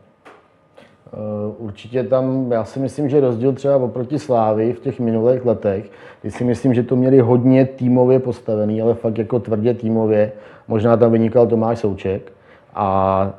Eh, 1.12 1.54
určitě 1.58 2.04
tam, 2.04 2.52
já 2.52 2.64
si 2.64 2.80
myslím, 2.80 3.08
že 3.08 3.20
rozdíl 3.20 3.52
třeba 3.52 3.76
oproti 3.76 4.18
Slávy 4.18 4.72
v 4.72 4.80
těch 4.80 5.00
minulých 5.00 5.44
letech, 5.44 5.90
kdy 6.22 6.30
si 6.30 6.44
myslím, 6.44 6.74
že 6.74 6.82
to 6.82 6.96
měli 6.96 7.18
hodně 7.18 7.66
týmově 7.66 8.18
postavený, 8.18 8.82
ale 8.82 8.94
fakt 8.94 9.18
jako 9.18 9.38
tvrdě 9.38 9.74
týmově. 9.74 10.32
Možná 10.68 10.96
tam 10.96 11.12
vynikal 11.12 11.46
Tomáš 11.46 11.78
Souček. 11.78 12.32
A 12.74 13.32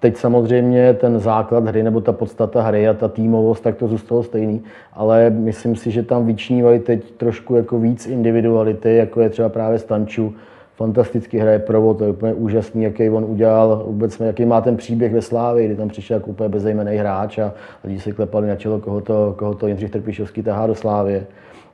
teď 0.00 0.16
samozřejmě 0.16 0.94
ten 0.94 1.18
základ 1.18 1.66
hry 1.66 1.82
nebo 1.82 2.00
ta 2.00 2.12
podstata 2.12 2.62
hry 2.62 2.88
a 2.88 2.94
ta 2.94 3.08
týmovost, 3.08 3.62
tak 3.62 3.76
to 3.76 3.88
zůstalo 3.88 4.22
stejný, 4.22 4.62
ale 4.92 5.30
myslím 5.30 5.76
si, 5.76 5.90
že 5.90 6.02
tam 6.02 6.26
vyčnívají 6.26 6.80
teď 6.80 7.10
trošku 7.10 7.54
jako 7.54 7.78
víc 7.78 8.06
individuality, 8.06 8.96
jako 8.96 9.20
je 9.20 9.30
třeba 9.30 9.48
právě 9.48 9.78
Stanču, 9.78 10.34
fantasticky 10.76 11.38
hraje 11.38 11.58
provod, 11.58 11.98
to 11.98 12.04
je 12.04 12.10
úplně 12.10 12.34
úžasný, 12.34 12.82
jaký 12.82 13.10
on 13.10 13.24
udělal, 13.24 13.82
vůbec 13.86 14.20
jaký 14.20 14.44
má 14.44 14.60
ten 14.60 14.76
příběh 14.76 15.12
ve 15.12 15.22
Slávě, 15.22 15.66
kdy 15.66 15.76
tam 15.76 15.88
přišel 15.88 16.16
jako 16.16 16.30
úplně 16.30 16.48
bezejmený 16.48 16.96
hráč 16.96 17.38
a 17.38 17.52
lidi 17.84 18.00
se 18.00 18.12
klepali 18.12 18.48
na 18.48 18.56
čelo, 18.56 18.80
koho 18.80 19.00
to, 19.00 19.34
koho 19.38 19.54
to 19.54 19.66
Jindřich 19.66 19.90
Trpišovský 19.90 20.42
tahá 20.42 20.66
do 20.66 20.74
Slávě. 20.74 21.26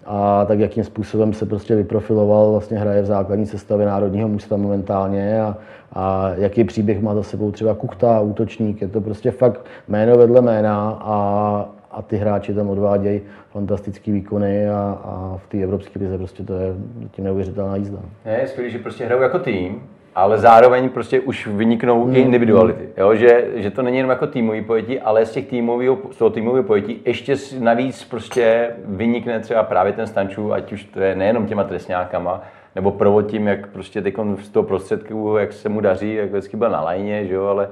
A 0.07 0.45
tak 0.45 0.59
jakým 0.59 0.85
způsobem 0.85 1.33
se 1.33 1.47
prostě 1.47 1.77
vyprofiloval, 1.77 2.51
vlastně 2.51 2.79
hraje 2.79 3.03
v 3.03 3.07
základní 3.07 3.47
sestavě 3.47 3.87
národního 3.87 4.29
mužstva 4.29 4.57
momentálně 4.57 5.41
a, 5.41 5.57
a 5.93 6.31
jaký 6.37 6.65
příběh 6.65 7.03
má 7.03 7.15
za 7.15 7.23
sebou 7.23 7.51
třeba 7.51 7.75
Kuchta, 7.75 8.21
útočník, 8.21 8.81
je 8.81 8.89
to 8.89 9.01
prostě 9.01 9.31
fakt 9.31 9.61
jméno 9.89 10.17
vedle 10.17 10.41
jména 10.41 10.99
a, 11.01 11.69
a 11.91 12.03
ty 12.03 12.17
hráči 12.17 12.55
tam 12.55 12.71
odvádějí 12.71 13.21
fantastické 13.51 14.13
výkony 14.13 14.69
a, 14.71 14.99
a 15.05 15.37
v 15.37 15.47
té 15.49 15.59
evropské 15.59 15.99
lize 15.99 16.19
prostě 16.19 16.43
to 16.43 16.55
je 16.55 16.75
tím 17.11 17.25
neuvěřitelná 17.25 17.77
jízda. 17.77 17.99
Je, 18.25 18.49
skvělé, 18.49 18.71
že 18.71 18.79
prostě 18.79 19.05
hrajou 19.05 19.23
jako 19.23 19.39
tým, 19.39 19.83
ale 20.15 20.39
zároveň 20.39 20.89
prostě 20.89 21.21
už 21.21 21.47
vyniknou 21.47 22.07
mm. 22.07 22.17
i 22.17 22.21
individuality. 22.21 22.89
Jo? 22.97 23.15
Že, 23.15 23.45
že 23.55 23.71
to 23.71 23.83
není 23.83 23.97
jenom 23.97 24.11
jako 24.11 24.27
týmový 24.27 24.63
pojetí, 24.63 25.01
ale 25.01 25.27
z 25.27 25.31
těch 25.31 25.47
týmového, 25.47 25.99
z 26.11 26.17
toho 26.17 26.31
týmového 26.31 26.65
pojetí 26.65 27.01
ještě 27.05 27.37
navíc 27.59 28.05
prostě 28.05 28.71
vynikne 28.85 29.41
třeba 29.41 29.63
právě 29.63 29.93
ten 29.93 30.07
Stančů, 30.07 30.53
ať 30.53 30.73
už 30.73 30.85
to 30.85 31.01
je 31.01 31.17
nejenom 31.17 31.47
těma 31.47 31.65
trestňákama, 31.65 32.43
nebo 32.75 32.91
provod 32.91 33.27
tím, 33.27 33.47
jak 33.47 33.67
prostě 33.67 34.03
teď 34.03 34.15
z 34.43 34.49
toho 34.49 34.65
prostředku, 34.65 35.37
jak 35.37 35.53
se 35.53 35.69
mu 35.69 35.81
daří, 35.81 36.15
jak 36.15 36.31
vždycky 36.31 36.57
byl 36.57 36.71
na 36.71 36.81
lajně, 36.81 37.27
že 37.27 37.35
jo, 37.35 37.45
ale 37.45 37.69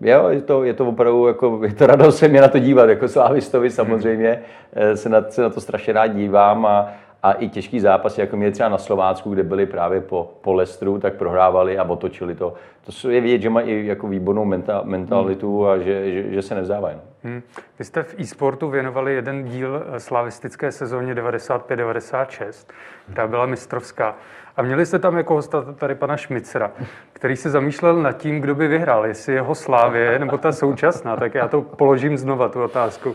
Jo, 0.00 0.28
je 0.28 0.42
to, 0.42 0.64
je 0.64 0.74
to 0.74 0.88
opravdu, 0.88 1.26
jako, 1.26 1.60
je 1.62 1.74
to 1.74 1.86
radost 1.86 2.18
se 2.18 2.28
mě 2.28 2.40
na 2.40 2.48
to 2.48 2.58
dívat, 2.58 2.88
jako 2.88 3.08
slávistovi 3.08 3.70
samozřejmě, 3.70 4.42
eh, 4.72 4.96
se 4.96 5.08
na, 5.08 5.22
se 5.28 5.42
na 5.42 5.50
to 5.50 5.60
strašně 5.60 5.92
rád 5.92 6.06
dívám 6.06 6.66
a, 6.66 6.88
a 7.22 7.32
i 7.32 7.48
těžký 7.48 7.80
zápasy, 7.80 8.20
jako 8.20 8.36
měli 8.36 8.52
třeba 8.52 8.68
na 8.68 8.78
Slovácku, 8.78 9.30
kde 9.30 9.42
byli 9.42 9.66
právě 9.66 10.00
po, 10.00 10.30
po 10.40 10.52
Lestru, 10.52 10.98
tak 10.98 11.14
prohrávali 11.14 11.78
a 11.78 11.84
otočili 11.84 12.34
to. 12.34 12.54
To 13.02 13.10
je 13.10 13.20
vidět, 13.20 13.42
že 13.42 13.50
mají 13.50 13.86
jako 13.86 14.08
výbornou 14.08 14.44
menta, 14.44 14.82
mentalitu 14.84 15.62
hmm. 15.62 15.70
a 15.70 15.78
že, 15.78 16.12
že, 16.12 16.30
že 16.30 16.42
se 16.42 16.54
nevzdávají. 16.54 16.96
No. 16.96 17.02
Hmm. 17.26 17.42
Vy 17.78 17.84
jste 17.84 18.02
v 18.02 18.14
e-sportu 18.18 18.70
věnovali 18.70 19.14
jeden 19.14 19.44
díl 19.44 19.82
eh, 19.86 20.00
slavistické 20.00 20.72
sezóně 20.72 21.14
95-96, 21.14 22.72
která 23.12 23.26
byla 23.26 23.46
mistrovská. 23.46 24.16
A 24.56 24.62
měli 24.62 24.86
jste 24.86 24.98
tam 24.98 25.16
jako 25.16 25.34
hosta 25.34 25.62
tady 25.62 25.94
pana 25.94 26.16
Šmicera, 26.16 26.72
který 27.12 27.36
se 27.36 27.50
zamýšlel 27.50 28.02
nad 28.02 28.12
tím, 28.12 28.40
kdo 28.40 28.54
by 28.54 28.68
vyhrál, 28.68 29.06
jestli 29.06 29.34
jeho 29.34 29.54
Slávě 29.54 30.18
nebo 30.18 30.38
ta 30.38 30.52
současná. 30.52 31.16
Tak 31.16 31.34
já 31.34 31.48
to 31.48 31.62
položím 31.62 32.16
znova, 32.16 32.48
tu 32.48 32.62
otázku. 32.62 33.14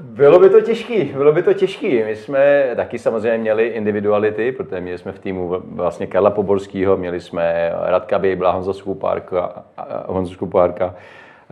Bylo 0.00 0.38
by 0.38 0.50
to 0.50 0.60
těžký, 0.60 1.04
bylo 1.04 1.32
by 1.32 1.42
to 1.42 1.54
těžký. 1.54 2.02
My 2.04 2.16
jsme 2.16 2.72
taky 2.76 2.98
samozřejmě 2.98 3.38
měli 3.38 3.66
individuality, 3.66 4.52
protože 4.52 4.80
měli 4.80 4.98
jsme 4.98 5.12
v 5.12 5.18
týmu 5.18 5.62
vlastně 5.64 6.06
Karla 6.06 6.30
Poborského, 6.30 6.96
měli 6.96 7.20
jsme 7.20 7.72
Radka 7.82 8.18
Bejbla, 8.18 8.50
Honza 8.50 8.72
Skupárka, 8.72 9.64
Honzu 10.06 10.34
Skupárka, 10.34 10.94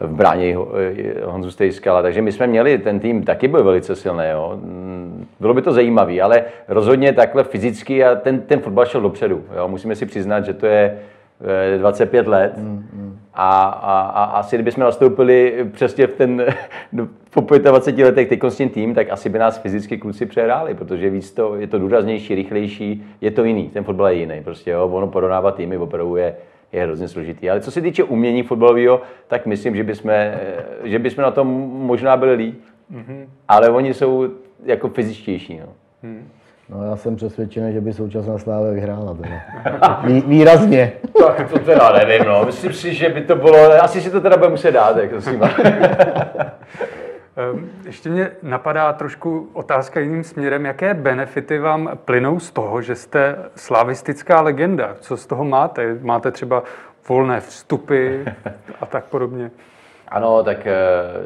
v 0.00 0.12
bráně 0.12 0.56
Honzu 1.24 1.50
Stejskala, 1.50 2.02
takže 2.02 2.22
my 2.22 2.32
jsme 2.32 2.46
měli, 2.46 2.78
ten 2.78 3.00
tým 3.00 3.22
taky 3.22 3.48
byl 3.48 3.64
velice 3.64 3.96
silný, 3.96 4.24
jo. 4.32 4.58
Bylo 5.40 5.54
by 5.54 5.62
to 5.62 5.72
zajímavé, 5.72 6.20
ale 6.20 6.44
rozhodně 6.68 7.12
takhle 7.12 7.44
fyzicky 7.44 8.04
a 8.04 8.14
ten, 8.14 8.40
ten 8.40 8.60
fotbal 8.60 8.84
šel 8.84 9.00
dopředu, 9.00 9.44
jo. 9.56 9.68
Musíme 9.68 9.96
si 9.96 10.06
přiznat, 10.06 10.44
že 10.44 10.54
to 10.54 10.66
je 10.66 10.98
25 11.78 12.26
let 12.26 12.58
mm, 12.58 12.86
mm. 12.92 13.18
A, 13.34 13.64
a, 13.64 14.00
a 14.00 14.24
asi 14.24 14.56
kdybychom 14.56 14.84
nastoupili 14.84 15.66
přesně 15.72 16.06
v 16.06 16.12
ten, 16.12 16.46
po 17.30 17.58
25 17.58 18.04
letech 18.04 18.28
teď 18.28 18.44
s 18.44 18.56
tím 18.56 18.68
tým, 18.68 18.94
tak 18.94 19.10
asi 19.10 19.28
by 19.28 19.38
nás 19.38 19.58
fyzicky 19.58 19.98
kluci 19.98 20.26
přehráli, 20.26 20.74
protože 20.74 21.10
víc 21.10 21.32
to, 21.32 21.56
je 21.56 21.66
to 21.66 21.78
důraznější, 21.78 22.34
rychlejší, 22.34 23.06
je 23.20 23.30
to 23.30 23.44
jiný, 23.44 23.68
ten 23.68 23.84
fotbal 23.84 24.08
je 24.08 24.14
jiný, 24.14 24.40
prostě 24.44 24.70
jo, 24.70 24.88
ono 24.88 25.06
porovnávat 25.06 25.54
týmy 25.54 25.78
opravdu 25.78 26.16
je, 26.16 26.36
je 26.72 26.82
hrozně 26.82 27.08
složitý. 27.08 27.50
Ale 27.50 27.60
co 27.60 27.70
se 27.70 27.80
týče 27.80 28.04
umění 28.04 28.42
fotbalového, 28.42 29.00
tak 29.26 29.46
myslím, 29.46 29.76
že 29.76 29.84
bychom, 29.84 30.12
že 30.84 30.98
bychom 30.98 31.22
na 31.22 31.30
tom 31.30 31.46
možná 31.72 32.16
byli 32.16 32.34
líp. 32.34 32.60
Mm-hmm. 32.92 33.26
Ale 33.48 33.70
oni 33.70 33.94
jsou 33.94 34.28
jako 34.64 34.88
fyzičtější. 34.88 35.60
No. 35.60 35.72
Mm. 36.02 36.28
No 36.68 36.84
já 36.84 36.96
jsem 36.96 37.16
přesvědčený, 37.16 37.72
že 37.72 37.80
by 37.80 37.92
současná 37.92 38.38
sláva 38.38 38.70
vyhrála. 38.70 39.14
Teda. 39.14 40.00
Vý, 40.04 40.20
výrazně. 40.20 40.92
Tak 41.18 41.50
to 41.52 41.58
teda 41.58 41.92
nevím, 41.92 42.26
no. 42.26 42.42
Myslím 42.46 42.72
si, 42.72 42.94
že 42.94 43.08
by 43.08 43.20
to 43.20 43.36
bylo, 43.36 43.82
asi 43.82 44.00
si 44.00 44.10
to 44.10 44.20
teda 44.20 44.36
bude 44.36 44.48
muset 44.48 44.72
dát, 44.72 44.96
jako 44.96 45.20
s 45.20 45.26
ehm, 45.26 45.40
Ještě 47.86 48.08
mě 48.08 48.30
napadá 48.42 48.92
trošku 48.92 49.48
otázka 49.52 50.00
jiným 50.00 50.24
směrem. 50.24 50.66
Jaké 50.66 50.94
benefity 50.94 51.58
vám 51.58 51.90
plynou 52.04 52.40
z 52.40 52.50
toho, 52.50 52.82
že 52.82 52.94
jste 52.94 53.36
slavistická 53.56 54.40
legenda? 54.40 54.96
Co 55.00 55.16
z 55.16 55.26
toho 55.26 55.44
máte? 55.44 55.98
Máte 56.00 56.30
třeba 56.30 56.62
volné 57.08 57.40
vstupy 57.40 58.16
a 58.80 58.86
tak 58.86 59.04
podobně? 59.04 59.50
Ano, 60.08 60.42
tak 60.42 60.66
eh, 60.66 60.74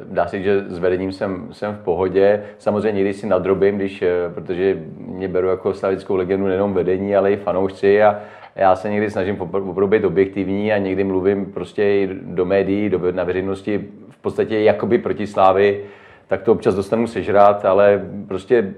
dá 0.04 0.26
se 0.26 0.36
říct, 0.36 0.44
že 0.44 0.64
s 0.68 0.78
vedením 0.78 1.12
jsem, 1.12 1.48
jsem 1.52 1.74
v 1.74 1.84
pohodě. 1.84 2.42
Samozřejmě 2.58 2.92
někdy 2.92 3.12
si 3.12 3.26
nadrobím, 3.26 3.76
když, 3.76 4.02
eh, 4.02 4.08
protože 4.34 4.78
mě 4.98 5.28
beru 5.28 5.48
jako 5.48 5.74
slavickou 5.74 6.16
legendu 6.16 6.46
nejenom 6.46 6.74
vedení, 6.74 7.16
ale 7.16 7.32
i 7.32 7.36
fanoušci 7.36 8.02
a 8.02 8.20
já 8.56 8.76
se 8.76 8.90
někdy 8.90 9.10
snažím 9.10 9.40
opravdu 9.40 9.86
být 9.86 10.04
objektivní 10.04 10.72
a 10.72 10.78
někdy 10.78 11.04
mluvím 11.04 11.46
prostě 11.46 11.84
i 11.84 12.08
do 12.22 12.44
médií, 12.44 12.88
do, 12.88 13.12
na 13.12 13.24
veřejnosti 13.24 13.88
v 14.10 14.18
podstatě 14.18 14.60
jakoby 14.60 14.98
proti 14.98 15.26
Slávy, 15.26 15.84
tak 16.30 16.42
to 16.42 16.52
občas 16.52 16.74
dostanu 16.74 17.06
sežrat, 17.06 17.64
ale 17.64 18.02
prostě 18.28 18.74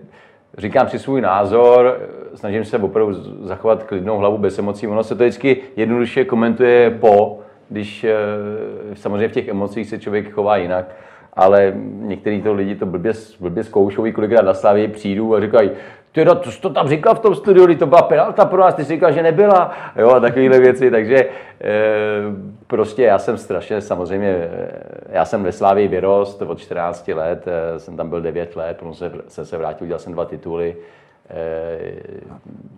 říkám 0.58 0.88
si 0.88 0.98
svůj 0.98 1.20
názor, 1.20 2.00
snažím 2.34 2.64
se 2.64 2.78
opravdu 2.78 3.14
zachovat 3.46 3.82
klidnou 3.82 4.18
hlavu 4.18 4.38
bez 4.38 4.58
emocí. 4.58 4.86
Ono 4.86 5.04
se 5.04 5.14
to 5.14 5.24
vždycky 5.24 5.56
jednoduše 5.76 6.24
komentuje 6.24 6.90
po, 6.90 7.40
když 7.68 8.04
eh, 8.04 8.14
samozřejmě 8.94 9.28
v 9.28 9.32
těch 9.32 9.48
emocích 9.48 9.88
se 9.88 9.98
člověk 9.98 10.30
chová 10.30 10.56
jinak, 10.56 10.94
ale 11.32 11.72
některý 12.00 12.42
to 12.42 12.52
lidi 12.52 12.74
to 12.74 12.86
blbě, 12.86 13.12
blbě 13.40 13.64
zkoušou, 13.64 14.12
kolikrát 14.12 14.44
na 14.44 14.54
Slavě 14.54 14.88
přijdu 14.88 15.34
a 15.34 15.40
říkají, 15.40 15.70
ty 16.12 16.24
to, 16.24 16.34
to 16.60 16.70
tam 16.70 16.88
říkal 16.88 17.14
v 17.14 17.18
tom 17.18 17.34
studiu, 17.34 17.74
to 17.74 17.86
byla 17.86 18.02
penalta 18.02 18.44
pro 18.44 18.60
nás, 18.60 18.74
ty 18.74 18.84
jsi 18.84 18.94
říkal, 18.94 19.12
že 19.12 19.22
nebyla, 19.22 19.72
jo, 19.96 20.10
a 20.10 20.20
takovéhle 20.20 20.60
věci, 20.60 20.90
takže 20.90 21.16
e, 21.16 21.28
prostě 22.66 23.02
já 23.02 23.18
jsem 23.18 23.38
strašně, 23.38 23.80
samozřejmě, 23.80 24.28
eh, 24.28 24.80
já 25.08 25.24
jsem 25.24 25.42
ve 25.42 25.52
Slávii 25.52 25.88
vyrost 25.88 26.42
od 26.42 26.58
14 26.58 27.14
let, 27.14 27.46
jsem 27.76 27.96
tam 27.96 28.08
byl 28.08 28.20
9 28.20 28.56
let, 28.56 28.76
potom 28.76 28.94
se, 28.94 29.12
jsem 29.28 29.44
se 29.44 29.58
vrátil, 29.58 29.84
udělal 29.84 29.98
jsem 29.98 30.12
dva 30.12 30.24
tituly, 30.24 30.76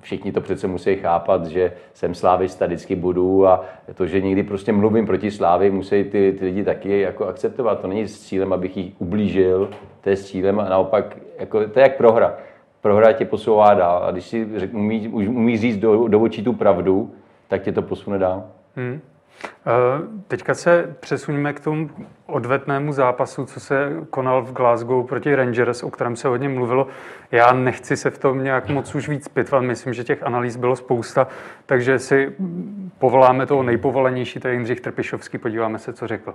všichni 0.00 0.32
to 0.32 0.40
přece 0.40 0.66
musí 0.66 0.96
chápat, 0.96 1.46
že 1.46 1.72
jsem 1.94 2.14
slávista, 2.14 2.66
vždycky 2.66 2.96
budu 2.96 3.46
a 3.46 3.64
to, 3.94 4.06
že 4.06 4.20
někdy 4.20 4.42
prostě 4.42 4.72
mluvím 4.72 5.06
proti 5.06 5.30
slávy, 5.30 5.70
musí 5.70 6.04
ty, 6.04 6.36
ty 6.38 6.44
lidi 6.44 6.64
taky 6.64 7.00
jako 7.00 7.26
akceptovat. 7.26 7.80
To 7.80 7.86
není 7.86 8.08
s 8.08 8.20
cílem, 8.20 8.52
abych 8.52 8.76
jich 8.76 8.92
ublížil, 8.98 9.70
to 10.00 10.10
je 10.10 10.16
s 10.16 10.26
cílem 10.26 10.60
a 10.60 10.68
naopak, 10.68 11.16
jako, 11.38 11.68
to 11.68 11.78
je 11.78 11.82
jak 11.82 11.96
prohra. 11.96 12.36
Prohra 12.84 13.12
tě 13.12 13.24
posouvá 13.24 13.74
dál 13.74 14.04
a 14.04 14.10
když 14.10 14.24
si 14.24 14.46
umí, 14.72 15.08
umí 15.08 15.58
říct 15.58 15.76
do, 15.76 16.08
do 16.08 16.20
očí 16.20 16.44
tu 16.44 16.52
pravdu, 16.52 17.14
tak 17.48 17.62
tě 17.62 17.72
to 17.72 17.82
posune 17.82 18.18
dál. 18.18 18.44
Hmm. 18.76 19.00
Eh, 19.44 19.70
teďka 20.28 20.54
se 20.54 20.96
přesuneme 21.00 21.52
k 21.52 21.60
tomu 21.60 21.90
odvetnému 22.26 22.92
zápasu, 22.92 23.46
co 23.46 23.60
se 23.60 23.92
konal 24.10 24.42
v 24.42 24.52
Glasgow 24.52 25.06
proti 25.06 25.34
Rangers, 25.34 25.82
o 25.82 25.90
kterém 25.90 26.16
se 26.16 26.28
hodně 26.28 26.48
mluvilo. 26.48 26.86
Já 27.32 27.52
nechci 27.52 27.96
se 27.96 28.10
v 28.10 28.18
tom 28.18 28.44
nějak 28.44 28.68
moc 28.68 28.94
už 28.94 29.08
víc 29.08 29.28
pitvat, 29.28 29.62
myslím, 29.62 29.94
že 29.94 30.04
těch 30.04 30.22
analýz 30.22 30.56
bylo 30.56 30.76
spousta, 30.76 31.26
takže 31.66 31.98
si 31.98 32.32
povoláme 32.98 33.46
toho 33.46 33.62
nejpovolenější, 33.62 34.40
to 34.40 34.48
je 34.48 34.54
Jindřich 34.54 34.80
Trpišovský, 34.80 35.38
podíváme 35.38 35.78
se, 35.78 35.92
co 35.92 36.06
řekl. 36.06 36.34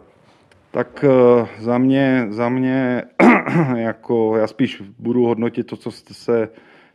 Tak 0.72 1.03
eh, 1.03 1.47
za 1.59 1.78
mě, 1.78 2.28
za 2.30 2.49
mě 2.49 3.03
jako 3.76 4.38
já 4.38 4.47
spíš 4.47 4.82
budu 4.99 5.26
hodnotit 5.26 5.67
to, 5.67 5.78
co 5.78 5.91
se, 5.91 6.49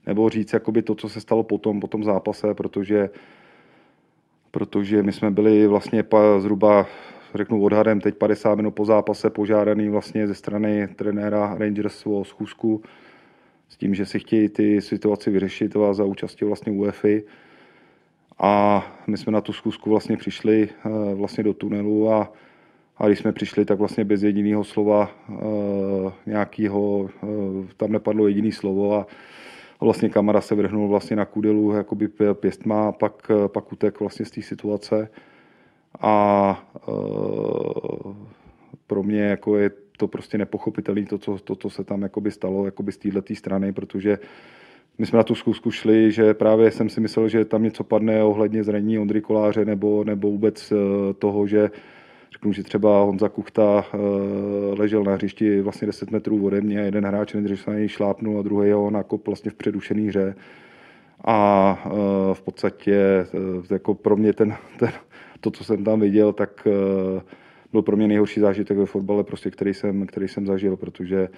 nebo 0.06 0.28
říct 0.28 0.52
jakoby 0.52 0.82
to, 0.82 0.94
co 0.94 1.08
se 1.08 1.20
stalo 1.20 1.42
potom, 1.42 1.80
po 1.80 1.86
tom 1.86 2.04
zápase, 2.04 2.54
protože 2.54 3.10
protože 4.54 5.02
my 5.02 5.12
jsme 5.12 5.30
byli 5.30 5.66
vlastně 5.66 6.02
pa, 6.02 6.40
zhruba 6.40 6.86
řeknu 7.34 7.62
odhadem 7.62 8.00
teď 8.00 8.14
50 8.14 8.54
minut 8.54 8.70
po 8.70 8.84
zápase 8.84 9.30
požádaný 9.30 9.88
vlastně 9.88 10.26
ze 10.26 10.34
strany 10.34 10.88
trenéra 10.96 11.54
Rangers 11.58 12.06
o 12.06 12.24
schůzku 12.24 12.82
s 13.68 13.76
tím, 13.76 13.94
že 13.94 14.06
si 14.06 14.18
chtějí 14.18 14.48
ty 14.48 14.80
situaci 14.80 15.30
vyřešit 15.30 15.76
a 15.76 15.94
za 15.94 16.04
účastí 16.04 16.44
vlastně 16.44 16.72
UEFI. 16.72 17.24
A 18.38 18.84
my 19.06 19.16
jsme 19.16 19.32
na 19.32 19.40
tu 19.40 19.52
schůzku 19.52 19.90
vlastně 19.90 20.16
přišli 20.16 20.68
eh, 20.70 21.14
vlastně 21.14 21.44
do 21.44 21.54
tunelu 21.54 22.12
a, 22.12 22.32
a 22.96 23.06
když 23.06 23.18
jsme 23.18 23.32
přišli, 23.32 23.64
tak 23.64 23.78
vlastně 23.78 24.04
bez 24.04 24.22
jediného 24.22 24.64
slova 24.64 25.10
eh, 25.28 26.12
nějakého, 26.26 27.10
eh, 27.22 27.26
tam 27.76 27.92
nepadlo 27.92 28.28
jediné 28.28 28.52
slovo 28.52 28.94
a 28.94 29.06
vlastně 29.80 30.08
kamera 30.08 30.40
se 30.40 30.54
vrhnul 30.54 30.88
vlastně 30.88 31.16
na 31.16 31.24
kudelu 31.24 31.72
jakoby 31.72 32.08
pěstma, 32.34 32.92
pak, 32.92 33.30
pak 33.46 33.72
utek 33.72 34.00
vlastně 34.00 34.26
z 34.26 34.30
té 34.30 34.42
situace. 34.42 35.08
A 36.00 36.68
pro 38.86 39.02
mě 39.02 39.20
jako 39.20 39.56
je 39.56 39.70
to 39.96 40.08
prostě 40.08 40.38
nepochopitelné, 40.38 41.06
to, 41.06 41.18
co, 41.18 41.38
to, 41.38 41.56
co 41.56 41.70
se 41.70 41.84
tam 41.84 42.02
jakoby 42.02 42.30
stalo 42.30 42.64
jakoby 42.64 42.92
z 42.92 42.98
této 42.98 43.34
strany, 43.34 43.72
protože 43.72 44.18
my 44.98 45.06
jsme 45.06 45.16
na 45.16 45.22
tu 45.22 45.34
zkusku 45.34 45.70
šli, 45.70 46.12
že 46.12 46.34
právě 46.34 46.70
jsem 46.70 46.88
si 46.88 47.00
myslel, 47.00 47.28
že 47.28 47.44
tam 47.44 47.62
něco 47.62 47.84
padne 47.84 48.24
ohledně 48.24 48.64
zranění 48.64 48.98
Ondry 48.98 49.20
Koláře 49.20 49.64
nebo, 49.64 50.04
nebo 50.04 50.30
vůbec 50.30 50.72
toho, 51.18 51.46
že 51.46 51.70
Řeknu, 52.34 52.52
že 52.52 52.62
třeba 52.62 53.02
Honza 53.02 53.28
Kuchta 53.28 53.84
eh, 53.94 53.98
ležel 54.78 55.04
na 55.04 55.14
hřišti 55.14 55.60
vlastně 55.60 55.86
10 55.86 56.10
metrů 56.10 56.46
ode 56.46 56.60
mě, 56.60 56.78
jeden 56.78 57.06
hráč 57.06 57.34
nejdřív 57.34 57.60
se 57.60 57.70
na 57.70 57.76
něj 57.76 57.88
šlápnul 57.88 58.38
a 58.38 58.42
druhý 58.42 58.70
ho 58.70 58.90
nakop 58.90 59.26
vlastně 59.26 59.50
v 59.50 59.54
předušený 59.54 60.08
hře. 60.08 60.34
A 61.24 61.78
eh, 61.86 61.90
v 62.34 62.42
podstatě 62.42 62.94
eh, 62.94 63.74
jako 63.74 63.94
pro 63.94 64.16
mě 64.16 64.32
ten, 64.32 64.54
ten, 64.78 64.92
to, 65.40 65.50
co 65.50 65.64
jsem 65.64 65.84
tam 65.84 66.00
viděl, 66.00 66.32
tak 66.32 66.68
byl 67.72 67.82
pro 67.82 67.96
mě 67.96 68.08
nejhorší 68.08 68.40
zážitek 68.40 68.78
ve 68.78 68.86
fotbale, 68.86 69.24
prostě, 69.24 69.50
který, 69.50 69.74
jsem, 69.74 70.06
který 70.06 70.28
jsem 70.28 70.46
zažil, 70.46 70.76
protože 70.76 71.28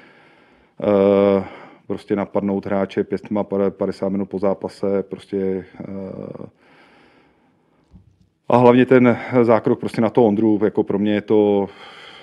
prostě 1.87 2.17
napadnout 2.17 2.67
hráče 2.67 3.05
pěstma 3.05 3.45
50 3.71 4.09
minut 4.09 4.27
po 4.27 4.39
zápase, 4.39 5.03
prostě 5.03 5.65
a 8.49 8.57
hlavně 8.57 8.87
ten 8.87 9.19
zákrok 9.43 9.81
prostě 9.81 10.01
na 10.01 10.11
to 10.11 10.25
Ondru, 10.25 10.61
jako 10.65 10.83
pro 10.83 10.99
mě 10.99 11.15
je 11.15 11.21
to 11.21 11.69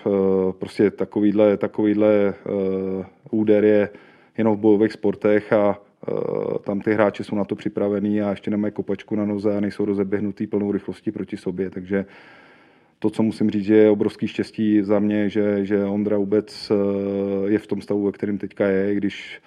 uh, 0.05 0.13
prostě 0.51 0.91
takovýhle, 0.91 1.57
takovýhle 1.57 2.33
uh, 2.45 3.05
úder 3.31 3.65
je 3.65 3.89
jenom 4.37 4.55
v 4.55 4.59
bojových 4.59 4.91
sportech 4.91 5.53
a 5.53 5.79
uh, 6.11 6.57
tam 6.57 6.81
ty 6.81 6.93
hráči 6.93 7.23
jsou 7.23 7.35
na 7.35 7.45
to 7.45 7.55
připravení 7.55 8.21
a 8.21 8.29
ještě 8.29 8.51
nemají 8.51 8.73
kopačku 8.73 9.15
na 9.15 9.25
noze 9.25 9.57
a 9.57 9.59
nejsou 9.59 9.85
rozeběhnutý 9.85 10.47
plnou 10.47 10.71
rychlostí 10.71 11.11
proti 11.11 11.37
sobě, 11.37 11.69
takže 11.69 12.05
to, 12.99 13.09
co 13.09 13.23
musím 13.23 13.49
říct, 13.49 13.65
že 13.65 13.75
je 13.75 13.89
obrovský 13.89 14.27
štěstí 14.27 14.81
za 14.81 14.99
mě, 14.99 15.29
že, 15.29 15.65
že 15.65 15.85
Ondra 15.85 16.17
vůbec 16.17 16.71
je 17.47 17.59
v 17.59 17.67
tom 17.67 17.81
stavu, 17.81 18.05
ve 18.05 18.11
kterém 18.11 18.37
teďka 18.37 18.67
je, 18.67 18.95
když 18.95 19.41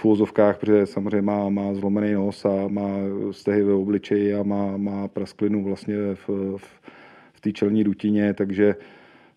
v 0.00 0.04
úvozovkách, 0.04 0.58
protože 0.58 0.86
samozřejmě 0.86 1.22
má, 1.22 1.48
má 1.48 1.74
zlomený 1.74 2.12
nos 2.12 2.44
a 2.44 2.68
má 2.68 2.88
stehy 3.30 3.62
ve 3.62 3.72
obličeji 3.72 4.34
a 4.34 4.42
má, 4.42 4.76
má 4.76 5.08
prasklinu 5.08 5.64
vlastně 5.64 5.96
v, 6.14 6.28
v, 6.56 6.80
v 7.32 7.40
té 7.40 7.52
čelní 7.52 7.84
dutině, 7.84 8.34
takže 8.34 8.74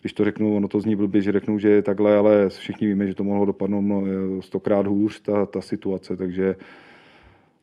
když 0.00 0.12
to 0.12 0.24
řeknu, 0.24 0.56
ono 0.56 0.68
to 0.68 0.80
zní 0.80 0.96
blbě, 0.96 1.22
že 1.22 1.32
řeknu, 1.32 1.58
že 1.58 1.68
je 1.68 1.82
takhle, 1.82 2.16
ale 2.16 2.48
všichni 2.48 2.86
víme, 2.86 3.06
že 3.06 3.14
to 3.14 3.24
mohlo 3.24 3.44
dopadnout 3.44 4.04
stokrát 4.40 4.86
hůř, 4.86 5.20
ta, 5.20 5.46
ta 5.46 5.60
situace, 5.60 6.16
takže 6.16 6.56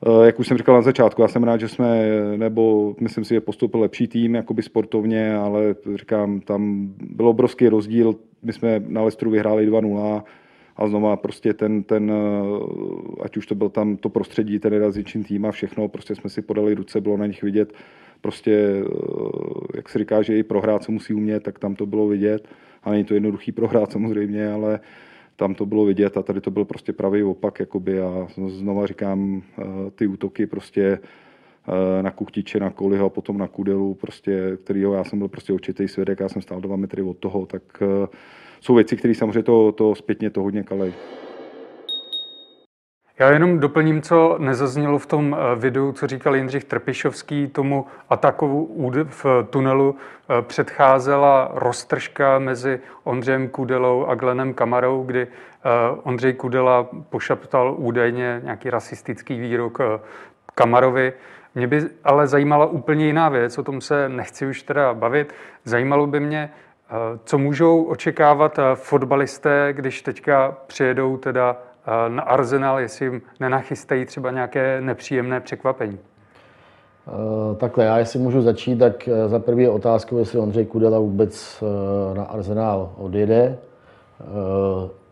eh, 0.05 0.25
jak 0.25 0.39
už 0.39 0.47
jsem 0.47 0.57
říkal 0.57 0.75
na 0.75 0.81
začátku, 0.81 1.21
já 1.21 1.27
jsem 1.27 1.43
rád, 1.43 1.59
že 1.59 1.67
jsme, 1.67 2.05
nebo 2.37 2.95
myslím 2.99 3.23
si, 3.25 3.33
že 3.33 3.41
postoupil 3.41 3.79
lepší 3.79 4.07
tým, 4.07 4.35
jakoby 4.35 4.63
sportovně, 4.63 5.35
ale 5.35 5.75
říkám, 5.95 6.39
tam 6.39 6.89
byl 7.01 7.27
obrovský 7.27 7.69
rozdíl. 7.69 8.15
My 8.43 8.53
jsme 8.53 8.83
na 8.87 9.03
Lestru 9.03 9.31
vyhráli 9.31 9.69
2-0, 9.69 10.23
a 10.75 10.87
znova 10.87 11.15
prostě 11.15 11.53
ten, 11.53 11.83
ten, 11.83 12.11
eh, 12.11 13.23
ať 13.23 13.37
už 13.37 13.45
to 13.45 13.55
byl 13.55 13.69
tam 13.69 13.97
to 13.97 14.09
prostředí, 14.09 14.59
ten 14.59 14.73
realizační 14.73 15.23
tým 15.23 15.45
a 15.45 15.51
všechno, 15.51 15.87
prostě 15.87 16.15
jsme 16.15 16.29
si 16.29 16.41
podali 16.41 16.73
ruce, 16.73 17.01
bylo 17.01 17.17
na 17.17 17.25
nich 17.25 17.43
vidět, 17.43 17.73
prostě, 18.21 18.51
eh, 18.51 18.87
jak 19.75 19.89
se 19.89 19.99
říká, 19.99 20.21
že 20.21 20.37
i 20.37 20.43
prohrát, 20.43 20.83
co 20.83 20.91
musí 20.91 21.13
umět, 21.13 21.43
tak 21.43 21.59
tam 21.59 21.75
to 21.75 21.85
bylo 21.85 22.07
vidět. 22.07 22.47
A 22.83 22.91
není 22.91 23.03
to 23.03 23.13
jednoduchý 23.13 23.51
prohrát 23.51 23.91
samozřejmě, 23.91 24.51
ale 24.51 24.79
tam 25.35 25.55
to 25.55 25.65
bylo 25.65 25.85
vidět 25.85 26.17
a 26.17 26.23
tady 26.23 26.41
to 26.41 26.51
byl 26.51 26.65
prostě 26.65 26.93
pravý 26.93 27.23
opak, 27.23 27.59
jakoby 27.59 28.01
a 28.01 28.27
znova 28.47 28.87
říkám, 28.87 29.41
eh, 29.59 29.63
ty 29.95 30.07
útoky 30.07 30.45
prostě 30.45 30.99
na 32.01 32.11
Kuchtiče, 32.11 32.59
na 32.59 32.69
Koliho 32.69 33.05
a 33.05 33.09
potom 33.09 33.37
na 33.37 33.47
Kudelu, 33.47 33.93
prostě, 33.93 34.57
kterýho 34.63 34.93
já 34.93 35.03
jsem 35.03 35.19
byl 35.19 35.27
prostě 35.27 35.53
určitý 35.53 35.87
svědek, 35.87 36.19
já 36.19 36.29
jsem 36.29 36.41
stál 36.41 36.61
dva 36.61 36.75
metry 36.75 37.01
od 37.01 37.17
toho, 37.17 37.45
tak 37.45 37.83
jsou 38.61 38.75
věci, 38.75 38.97
které 38.97 39.15
samozřejmě 39.15 39.43
to, 39.43 39.71
to 39.71 39.95
zpětně 39.95 40.29
to 40.29 40.41
hodně 40.41 40.63
kalej. 40.63 40.93
Já 43.21 43.31
jenom 43.31 43.59
doplním, 43.59 44.01
co 44.01 44.35
nezaznělo 44.39 44.99
v 44.99 45.05
tom 45.05 45.35
eh, 45.39 45.55
videu, 45.55 45.91
co 45.91 46.07
říkal 46.07 46.35
Jindřich 46.35 46.63
Trpišovský. 46.63 47.47
Tomu 47.47 47.85
ataku 48.09 48.89
v 49.09 49.25
tunelu 49.49 49.95
eh, 49.95 50.41
předcházela 50.41 51.51
roztržka 51.53 52.39
mezi 52.39 52.79
Ondřejem 53.03 53.49
Kudelou 53.49 54.05
a 54.05 54.15
Glenem 54.15 54.53
Kamarou, 54.53 55.03
kdy 55.03 55.21
eh, 55.21 55.69
Ondřej 56.03 56.33
Kudela 56.33 56.87
pošaptal 57.09 57.75
údajně 57.77 58.41
nějaký 58.43 58.69
rasistický 58.69 59.39
výrok 59.39 59.79
Kamarovi. 60.55 61.13
Mě 61.55 61.67
by 61.67 61.81
ale 62.03 62.27
zajímala 62.27 62.65
úplně 62.65 63.05
jiná 63.05 63.29
věc, 63.29 63.57
o 63.57 63.63
tom 63.63 63.81
se 63.81 64.09
nechci 64.09 64.45
už 64.45 64.63
teda 64.63 64.93
bavit. 64.93 65.33
Zajímalo 65.63 66.07
by 66.07 66.19
mě, 66.19 66.49
co 67.25 67.37
můžou 67.37 67.83
očekávat 67.83 68.59
fotbalisté, 68.73 69.73
když 69.73 70.01
teďka 70.01 70.57
přijedou 70.67 71.17
teda 71.17 71.57
na 72.07 72.21
Arsenal, 72.21 72.79
jestli 72.79 73.05
jim 73.05 73.21
nenachystají 73.39 74.05
třeba 74.05 74.31
nějaké 74.31 74.81
nepříjemné 74.81 75.39
překvapení? 75.39 75.99
Takhle, 77.57 77.85
já 77.85 77.97
jestli 77.97 78.19
můžu 78.19 78.41
začít, 78.41 78.79
tak 78.79 79.09
za 79.27 79.39
první 79.39 79.67
otázku, 79.67 80.17
jestli 80.17 80.39
Ondřej 80.39 80.65
Kudela 80.65 80.99
vůbec 80.99 81.63
na 82.13 82.23
Arsenal 82.23 82.93
odjede. 82.97 83.57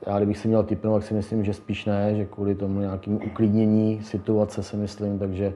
Já 0.08 0.18
kdybych 0.18 0.38
si 0.38 0.48
měl 0.48 0.64
typnout, 0.64 0.94
tak 0.94 1.08
si 1.08 1.14
myslím, 1.14 1.44
že 1.44 1.54
spíš 1.54 1.86
ne, 1.86 2.16
že 2.16 2.26
kvůli 2.26 2.56
tomu 2.56 2.80
nějakému 2.80 3.20
uklidnění 3.26 4.04
situace 4.04 4.64
si 4.64 4.76
myslím, 4.76 5.20
takže, 5.20 5.54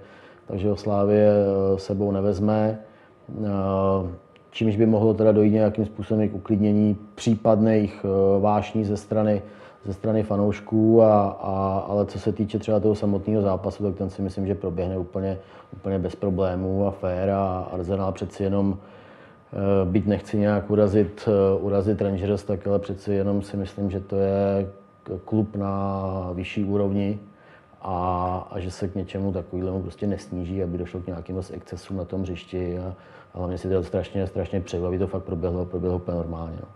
takže 0.47 0.71
o 0.71 0.76
Slávě 0.76 1.32
sebou 1.78 2.11
nevezme 2.11 2.80
čímž 4.54 4.76
by 4.76 4.86
mohlo 4.86 5.14
teda 5.14 5.32
dojít 5.32 5.51
nějakým 5.51 5.86
způsobem 5.86 6.30
k 6.30 6.36
uklidnění 6.36 6.97
případných 7.16 8.06
eh, 8.06 8.39
vášní 8.39 8.86
ze 8.86 8.97
strany, 8.97 9.41
ze 9.86 9.93
strany 9.93 10.24
fanoušků, 10.24 11.01
a, 11.01 11.28
a, 11.41 11.86
ale 11.89 12.06
co 12.06 12.20
se 12.20 12.32
týče 12.32 12.60
třeba 12.60 12.80
toho 12.80 12.95
samotného 12.95 13.41
zápasu, 13.41 13.84
tak 13.84 13.95
ten 13.95 14.10
si 14.10 14.22
myslím, 14.22 14.47
že 14.47 14.56
proběhne 14.56 14.97
úplně, 14.97 15.38
úplně 15.74 15.99
bez 15.99 16.16
problémů 16.16 16.88
a 16.88 16.91
fér 16.91 17.30
a 17.30 17.68
Arsenal 17.74 18.12
přeci 18.12 18.43
jenom 18.43 18.78
eh, 18.78 19.58
byť 19.86 20.06
nechci 20.06 20.38
nějak 20.38 20.72
urazit, 20.72 21.28
eh, 21.28 21.62
urazit 21.62 22.01
Rangers, 22.01 22.43
tak 22.43 22.68
ale 22.68 22.80
přeci 22.80 23.14
jenom 23.14 23.41
si 23.41 23.58
myslím, 23.58 23.91
že 23.91 23.99
to 23.99 24.16
je 24.16 24.70
klub 25.26 25.56
na 25.56 26.30
vyšší 26.34 26.64
úrovni 26.64 27.20
a, 27.84 28.48
a 28.52 28.60
že 28.60 28.72
se 28.72 28.88
k 28.88 28.96
něčemu 28.96 29.34
takovému 29.34 29.82
prostě 29.82 30.08
nesníží, 30.08 30.64
aby 30.64 30.78
došlo 30.78 31.00
k 31.00 31.08
nějakým 31.08 31.42
excesům 31.54 31.98
na 31.98 32.06
tom 32.06 32.22
hřišti 32.22 32.80
a, 32.80 32.94
a 33.34 33.38
hlavně 33.38 33.58
si 33.58 33.70
to 33.70 33.84
strašně, 33.84 34.28
strašně 34.28 34.62
překvapí, 34.62 34.98
to 34.98 35.08
fakt 35.08 35.24
proběhlo, 35.24 35.66
proběhlo 35.66 35.98
úplně 35.98 36.18
normálně. 36.18 36.58
No. 36.62 36.68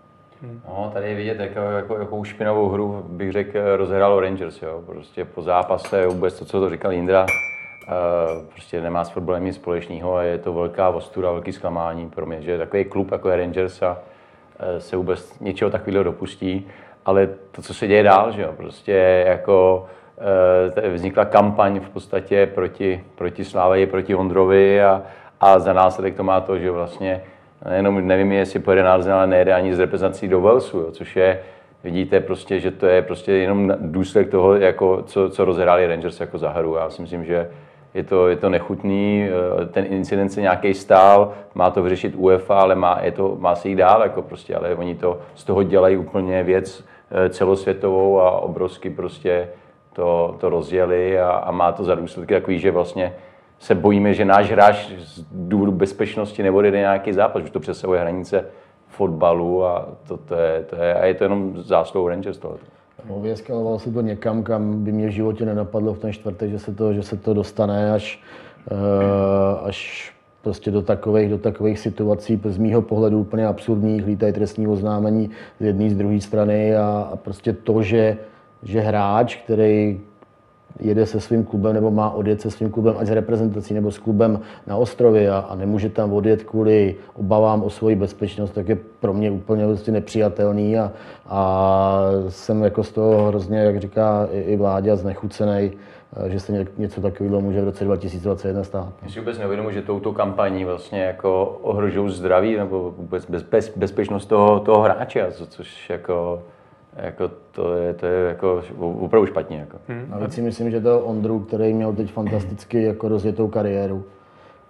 No, 0.68 0.92
tady 0.94 1.10
je 1.10 1.16
vidět, 1.16 1.40
jako, 1.40 1.60
jako, 1.60 1.98
jakou 1.98 2.24
špinavou 2.24 2.70
hru 2.70 3.06
bych 3.08 3.32
řekl, 3.32 3.60
rozehrálo 3.78 4.20
Rangers. 4.20 4.62
Jo. 4.62 4.84
Prostě 4.86 5.26
po 5.26 5.42
zápase 5.42 6.08
vůbec 6.08 6.40
to, 6.40 6.46
co 6.46 6.60
to 6.60 6.70
říkal 6.70 6.92
Jindra, 6.92 7.22
uh, 7.26 8.46
prostě 8.46 8.82
nemá 8.82 9.04
s 9.04 9.10
fotbalem 9.10 9.46
nic 9.46 9.56
společného 9.56 10.16
a 10.16 10.24
je 10.24 10.38
to 10.38 10.54
velká 10.54 10.90
ostuda, 10.90 11.32
velký 11.32 11.54
zklamání 11.54 12.10
pro 12.10 12.26
mě, 12.26 12.42
že 12.42 12.58
takový 12.58 12.86
klub 12.86 13.12
jako 13.12 13.30
je 13.30 13.38
Rangers 13.38 13.82
a 13.82 13.92
uh, 13.92 14.80
se 14.80 14.98
vůbec 14.98 15.40
něčeho 15.40 15.72
takového 15.72 16.04
dopustí. 16.04 16.68
Ale 17.06 17.30
to, 17.52 17.62
co 17.62 17.74
se 17.74 17.88
děje 17.88 18.04
dál, 18.04 18.32
že 18.32 18.42
jo, 18.42 18.54
prostě 18.58 19.24
jako 19.28 19.80
uh, 19.84 19.97
vznikla 20.92 21.26
kampaň 21.26 21.80
v 21.80 21.90
podstatě 21.90 22.46
proti, 22.56 23.04
proti 23.16 23.46
Sláveji, 23.46 23.86
proti 23.86 24.16
Ondrovi 24.16 24.84
a, 24.84 25.04
a 25.42 25.60
za 25.60 25.74
následek 25.74 26.16
to 26.16 26.24
má 26.24 26.42
to, 26.42 26.60
že 26.60 26.72
vlastně 26.72 27.22
jenom 27.76 28.08
nevím, 28.08 28.32
jestli 28.32 28.60
pojede 28.60 28.84
Arsenal, 28.90 29.18
ale 29.18 29.28
nejede 29.28 29.54
ani 29.54 29.76
z 29.76 29.80
reprezentací 29.80 30.28
do 30.28 30.42
Walesu, 30.42 30.80
jo, 30.80 30.92
což 30.92 31.16
je, 31.16 31.40
vidíte 31.84 32.20
prostě, 32.20 32.60
že 32.60 32.72
to 32.72 32.86
je 32.86 33.02
prostě 33.02 33.32
jenom 33.32 33.74
důsledek 33.80 34.32
toho, 34.32 34.56
jako, 34.56 35.04
co, 35.06 35.30
co 35.30 35.46
rozhráli 35.46 35.88
Rangers 35.88 36.20
jako 36.20 36.38
za 36.38 36.50
hru. 36.50 36.76
Já 36.76 36.90
si 36.90 37.02
myslím, 37.02 37.26
že 37.26 37.50
je 37.94 38.04
to, 38.04 38.28
je 38.28 38.36
to 38.36 38.50
nechutný, 38.50 39.30
eh, 39.62 39.66
ten 39.66 39.86
incident 39.90 40.32
se 40.32 40.42
nějaký 40.42 40.74
stál, 40.74 41.34
má 41.56 41.70
to 41.70 41.84
vyřešit 41.84 42.14
UEFA, 42.18 42.60
ale 42.60 42.76
má, 42.76 43.00
je 43.02 43.12
to, 43.12 43.36
má 43.40 43.56
se 43.56 43.70
jít 43.70 43.76
dál, 43.76 44.02
jako 44.02 44.22
prostě, 44.22 44.56
ale 44.56 44.76
oni 44.76 44.96
to 44.96 45.20
z 45.36 45.44
toho 45.44 45.64
dělají 45.64 45.98
úplně 45.98 46.44
věc 46.44 46.84
eh, 47.12 47.30
celosvětovou 47.30 48.20
a 48.20 48.40
obrovsky 48.40 48.90
prostě 48.90 49.48
to, 49.98 50.36
to 50.40 50.50
rozdělili 50.50 51.20
a, 51.20 51.30
a 51.30 51.52
má 51.52 51.72
to 51.72 51.84
za 51.84 51.96
důsledky 51.96 52.34
takový, 52.34 52.60
že 52.60 52.72
vlastně 52.72 53.14
se 53.60 53.76
bojíme, 53.76 54.14
že 54.14 54.26
náš 54.26 54.52
hráč 54.52 54.90
z 54.98 55.26
důvodu 55.32 55.72
bezpečnosti 55.72 56.44
nebude 56.44 56.72
nějaký 56.72 57.14
zápas, 57.14 57.44
že 57.44 57.52
to 57.52 57.60
přesahuje 57.60 58.02
hranice 58.02 58.46
fotbalu 58.88 59.66
a 59.66 59.90
to, 60.08 60.18
to, 60.18 60.36
je, 60.36 60.66
to 60.70 60.76
je, 60.76 60.94
a 60.94 61.06
je 61.06 61.14
to 61.14 61.24
jenom 61.24 61.54
zásluhou 61.58 62.08
Rangers 62.08 62.38
tohle. 62.38 62.58
No, 63.10 63.20
vyeskaloval 63.20 63.80
se 63.80 63.92
to 63.92 64.02
někam, 64.02 64.44
kam 64.44 64.84
by 64.84 64.92
mě 64.92 65.08
v 65.08 65.12
životě 65.12 65.46
nenapadlo 65.46 65.94
v 65.94 66.00
ten 66.00 66.14
čtvrtek, 66.14 66.50
že 66.50 66.60
se 66.60 66.74
to, 66.74 66.94
že 66.94 67.04
se 67.04 67.18
to 67.18 67.34
dostane 67.34 67.92
až, 67.92 68.22
uh, 68.72 69.68
až 69.68 70.12
prostě 70.42 70.72
do 70.72 70.82
takových, 70.82 71.30
do 71.30 71.38
takových 71.38 71.80
situací, 71.80 72.42
z 72.46 72.58
mýho 72.58 72.82
pohledu 72.82 73.20
úplně 73.20 73.48
absurdních, 73.48 74.06
lítají 74.06 74.34
trestní 74.34 74.68
oznámení 74.68 75.30
z 75.60 75.66
jedné, 75.66 75.90
z 75.90 75.96
druhé 75.96 76.22
strany 76.22 76.76
a, 76.76 77.10
a 77.14 77.16
prostě 77.16 77.54
to, 77.54 77.82
že, 77.82 78.18
že 78.64 78.80
hráč, 78.80 79.36
který 79.36 80.00
jede 80.80 81.06
se 81.06 81.20
svým 81.20 81.44
klubem 81.44 81.74
nebo 81.74 81.92
má 81.92 82.10
odjet 82.10 82.42
se 82.42 82.52
svým 82.52 82.72
klubem, 82.72 82.96
ať 82.98 83.08
s 83.08 83.12
reprezentací 83.12 83.74
nebo 83.74 83.92
s 83.92 84.00
klubem 84.00 84.40
na 84.68 84.76
ostrově 84.76 85.32
a, 85.32 85.38
a 85.38 85.56
nemůže 85.56 85.90
tam 85.90 86.14
odjet 86.14 86.44
kvůli 86.44 86.96
obavám 87.14 87.64
o 87.64 87.70
svoji 87.70 87.96
bezpečnost, 87.96 88.52
tak 88.52 88.70
je 88.70 88.78
pro 89.00 89.14
mě 89.14 89.32
úplně 89.32 89.66
vlastně 89.66 89.94
nepřijatelný 89.94 90.78
a, 90.78 90.92
a 91.28 92.02
jsem 92.30 92.64
jako 92.64 92.84
z 92.84 92.92
toho 92.92 93.28
hrozně, 93.28 93.60
jak 93.60 93.80
říká 93.80 94.28
i, 94.32 94.40
i 94.40 94.56
vládě, 94.56 94.96
znechucený, 94.96 95.72
že 96.28 96.40
se 96.40 96.66
něco 96.78 97.02
takového 97.02 97.42
může 97.42 97.62
v 97.62 97.66
roce 97.66 97.84
2021 97.84 98.64
stát. 98.64 98.94
Já 99.04 99.10
si 99.10 99.20
vůbec 99.20 99.40
neuvědomuji, 99.40 99.74
že 99.74 99.82
touto 99.82 100.14
kampaní 100.14 100.66
vlastně 100.66 101.04
jako 101.04 101.60
ohrožují 101.62 102.12
zdraví 102.12 102.58
nebo 102.58 102.94
vůbec 102.98 103.26
bez, 103.26 103.44
bez, 103.44 103.78
bezpečnost 103.78 104.26
toho, 104.26 104.60
toho 104.60 104.82
hráče, 104.82 105.28
což 105.32 105.90
jako 105.90 106.44
jako 106.98 107.32
to 107.52 107.74
je, 107.74 107.94
to 107.94 108.06
je 108.06 108.28
jako 108.28 108.64
opravdu 108.80 109.26
špatně. 109.28 109.58
Jako. 109.58 109.78
Hmm. 109.88 110.06
Navíc 110.10 110.34
si 110.34 110.42
myslím, 110.42 110.72
že 110.72 110.82
to 110.82 111.00
Ondru, 111.00 111.40
který 111.40 111.74
měl 111.74 111.94
teď 111.94 112.12
fantasticky 112.12 112.84
jako 112.84 113.08
rozjetou 113.08 113.48
kariéru 113.48 114.04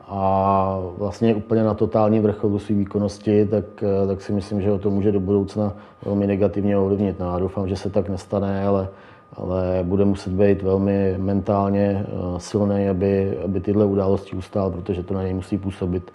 a 0.07 0.79
vlastně 0.97 1.35
úplně 1.35 1.63
na 1.63 1.73
totální 1.73 2.19
vrcholu 2.19 2.59
své 2.59 2.75
výkonnosti, 2.75 3.45
tak, 3.45 3.65
tak 4.07 4.21
si 4.21 4.33
myslím, 4.33 4.61
že 4.61 4.69
ho 4.69 4.79
to 4.79 4.89
může 4.89 5.11
do 5.11 5.19
budoucna 5.19 5.73
velmi 6.05 6.27
negativně 6.27 6.77
ovlivnit. 6.77 7.19
No, 7.19 7.31
já 7.31 7.39
doufám, 7.39 7.67
že 7.67 7.75
se 7.75 7.89
tak 7.89 8.09
nestane, 8.09 8.65
ale 8.65 8.87
ale 9.35 9.79
bude 9.83 10.05
muset 10.05 10.33
být 10.33 10.61
velmi 10.61 11.15
mentálně 11.17 12.05
eh, 12.05 12.39
silný, 12.39 12.89
aby, 12.89 13.37
aby 13.43 13.59
tyhle 13.59 13.85
události 13.85 14.35
ustál, 14.35 14.71
protože 14.71 15.03
to 15.03 15.13
na 15.13 15.23
něj 15.23 15.33
musí 15.33 15.57
působit 15.57 16.11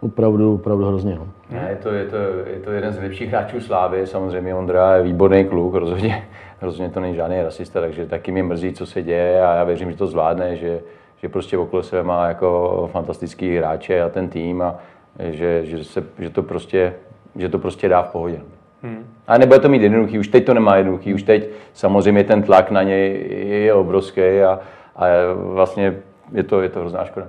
opravdu, 0.00 0.54
opravdu 0.54 0.84
hrozně. 0.84 1.14
No. 1.14 1.26
Ne, 1.50 1.66
je, 1.70 1.76
to, 1.76 1.88
je, 1.88 2.06
to, 2.06 2.16
je 2.46 2.60
to 2.64 2.70
jeden 2.70 2.92
z 2.92 2.96
nejlepších 2.96 3.28
hráčů 3.28 3.60
Slávy, 3.60 4.06
samozřejmě 4.06 4.54
Ondra 4.54 4.96
je 4.96 5.02
výborný 5.02 5.44
kluk, 5.44 5.74
rozhodně, 5.74 6.28
rozhodně 6.62 6.90
to 6.90 7.00
není 7.00 7.14
žádný 7.14 7.42
rasista, 7.42 7.80
takže 7.80 8.06
taky 8.06 8.32
mě 8.32 8.42
mrzí, 8.42 8.72
co 8.72 8.86
se 8.86 9.02
děje 9.02 9.42
a 9.42 9.54
já 9.54 9.64
věřím, 9.64 9.90
že 9.90 9.96
to 9.96 10.06
zvládne, 10.06 10.56
že, 10.56 10.80
že 11.16 11.28
prostě 11.28 11.58
okolo 11.58 11.82
sebe 11.82 12.02
má 12.02 12.28
jako 12.28 12.88
fantastický 12.92 13.56
hráče 13.56 14.02
a 14.02 14.08
ten 14.08 14.28
tým 14.28 14.62
a 14.62 14.78
že, 15.18 15.66
že, 15.66 15.84
se, 15.84 16.04
že, 16.18 16.30
to 16.30 16.42
prostě, 16.42 16.94
že 17.36 17.48
to 17.48 17.58
prostě 17.58 17.88
dá 17.88 18.02
v 18.02 18.12
pohodě. 18.12 18.40
Hmm. 18.82 19.04
A 19.26 19.38
nebude 19.38 19.58
to 19.58 19.68
mít 19.68 19.82
jednoduchý, 19.82 20.18
už 20.18 20.28
teď 20.28 20.44
to 20.44 20.54
nemá 20.54 20.76
jednoduchý, 20.76 21.14
už 21.14 21.22
teď 21.22 21.48
samozřejmě 21.72 22.24
ten 22.24 22.42
tlak 22.42 22.70
na 22.70 22.82
něj 22.82 23.26
je 23.64 23.74
obrovský 23.74 24.20
a, 24.20 24.60
a 24.96 25.06
vlastně 25.34 25.96
je 26.32 26.42
to, 26.42 26.60
je 26.60 26.68
to 26.68 26.80
hrozná 26.80 27.04
škoda. 27.04 27.26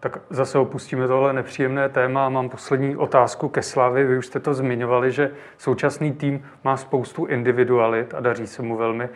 Tak 0.00 0.18
zase 0.30 0.58
opustíme 0.58 1.08
tohle 1.08 1.32
nepříjemné 1.32 1.88
téma 1.88 2.26
a 2.26 2.28
mám 2.28 2.48
poslední 2.48 2.96
otázku 2.96 3.48
ke 3.48 3.62
Slavy. 3.62 4.04
Vy 4.04 4.18
už 4.18 4.26
jste 4.26 4.40
to 4.40 4.54
zmiňovali, 4.54 5.12
že 5.12 5.30
současný 5.58 6.12
tým 6.12 6.44
má 6.64 6.76
spoustu 6.76 7.24
individualit 7.24 8.14
a 8.14 8.20
daří 8.20 8.46
se 8.46 8.62
mu 8.62 8.76
velmi. 8.76 9.08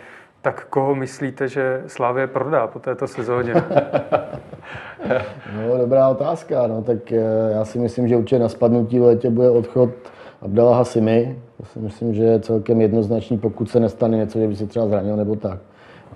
Tak 0.43 0.67
koho 0.71 0.95
myslíte, 0.95 1.49
že 1.49 1.83
Slávě 1.87 2.27
prodá 2.27 2.67
po 2.67 2.79
této 2.79 3.07
sezóně? 3.07 3.55
no, 5.57 5.79
dobrá 5.79 6.09
otázka. 6.09 6.67
No, 6.67 6.83
tak 6.83 7.13
eh, 7.13 7.21
já 7.53 7.65
si 7.65 7.79
myslím, 7.79 8.09
že 8.09 8.17
určitě 8.17 8.39
na 8.39 8.49
spadnutí 8.49 8.99
v 8.99 9.03
létě 9.03 9.31
bude 9.31 9.51
odchod 9.51 9.91
Abdallah 10.43 10.77
Hasimi, 10.77 11.39
to 11.57 11.65
si 11.65 11.79
myslím, 11.79 12.15
že 12.15 12.23
je 12.23 12.41
celkem 12.41 12.81
jednoznačný, 12.81 13.39
pokud 13.39 13.71
se 13.71 13.81
nestane 13.81 14.17
něco, 14.17 14.39
že 14.39 14.49
by 14.49 14.57
se 14.57 14.67
třeba 14.67 14.89
zranil 14.89 15.17
nebo 15.17 15.37
tak. 15.37 15.59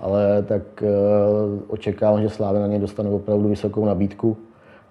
Ale 0.01 0.43
tak 0.43 0.61
uh, 0.81 1.59
očekávám, 1.67 2.21
že 2.21 2.29
Slávě 2.29 2.61
na 2.61 2.67
něj 2.67 2.79
dostane 2.79 3.09
opravdu 3.09 3.49
vysokou 3.49 3.85
nabídku 3.85 4.37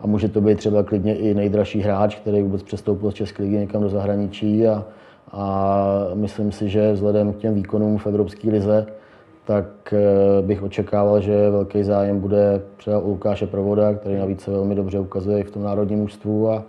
a 0.01 0.07
může 0.07 0.29
to 0.29 0.41
být 0.41 0.59
třeba 0.59 0.83
klidně 0.83 1.17
i 1.17 1.35
nejdražší 1.35 1.81
hráč, 1.81 2.17
který 2.17 2.43
vůbec 2.43 2.63
přestoupil 2.63 3.11
z 3.11 3.15
České 3.15 3.43
ligy 3.43 3.57
někam 3.57 3.83
do 3.83 3.89
zahraničí 3.89 4.67
a, 4.67 4.85
a 5.33 5.87
myslím 6.15 6.53
si, 6.53 6.69
že 6.69 6.93
vzhledem 6.93 7.33
k 7.33 7.37
těm 7.37 7.55
výkonům 7.55 7.99
v 7.99 8.07
Evropské 8.07 8.51
lize, 8.51 8.87
tak 9.45 9.67
eh, 9.93 10.43
bych 10.43 10.63
očekával, 10.63 11.21
že 11.21 11.51
velký 11.51 11.83
zájem 11.83 12.21
bude 12.21 12.63
třeba 12.77 12.99
u 12.99 13.11
Lukáše 13.11 13.47
Provoda, 13.47 13.95
který 13.95 14.17
navíc 14.17 14.41
se 14.41 14.51
velmi 14.51 14.75
dobře 14.75 14.99
ukazuje 14.99 15.41
i 15.41 15.45
v 15.45 15.51
tom 15.51 15.63
národním 15.63 15.99
mužstvu. 15.99 16.51
A, 16.51 16.65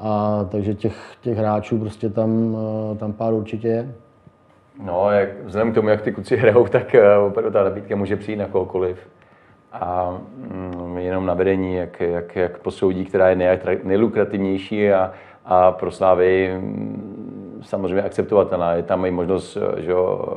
a 0.00 0.44
takže 0.50 0.74
těch, 0.74 0.96
těch 1.20 1.38
hráčů 1.38 1.78
prostě 1.78 2.08
tam, 2.08 2.56
eh, 2.92 2.98
tam 2.98 3.12
pár 3.12 3.34
určitě 3.34 3.68
je. 3.68 3.94
No, 4.84 5.10
jak, 5.10 5.28
vzhledem 5.44 5.72
k 5.72 5.74
tomu, 5.74 5.88
jak 5.88 6.02
ty 6.02 6.12
kluci 6.12 6.36
hrajou, 6.36 6.66
tak 6.66 6.94
eh, 6.94 7.16
opravdu 7.16 7.50
ta 7.50 7.64
nabídka 7.64 7.96
může 7.96 8.16
přijít 8.16 8.36
na 8.36 8.46
kohokoliv. 8.46 8.98
A 9.72 10.18
mm, 10.36 10.98
jenom 10.98 11.26
na 11.26 11.34
vedení, 11.34 11.74
jak, 11.74 12.00
jak, 12.00 12.36
jak 12.36 12.58
posoudí, 12.58 13.04
která 13.04 13.28
je 13.28 13.36
nej, 13.36 13.58
nejlukrativnější 13.82 14.90
a, 14.90 15.12
a 15.44 15.72
pro 15.72 15.90
Slávy 15.90 16.58
mm, 16.60 17.62
samozřejmě 17.64 18.02
akceptovatelná. 18.02 18.72
Je 18.72 18.82
tam 18.82 19.04
i 19.04 19.10
možnost 19.10 19.58
že 19.76 19.90
jo, 19.90 20.28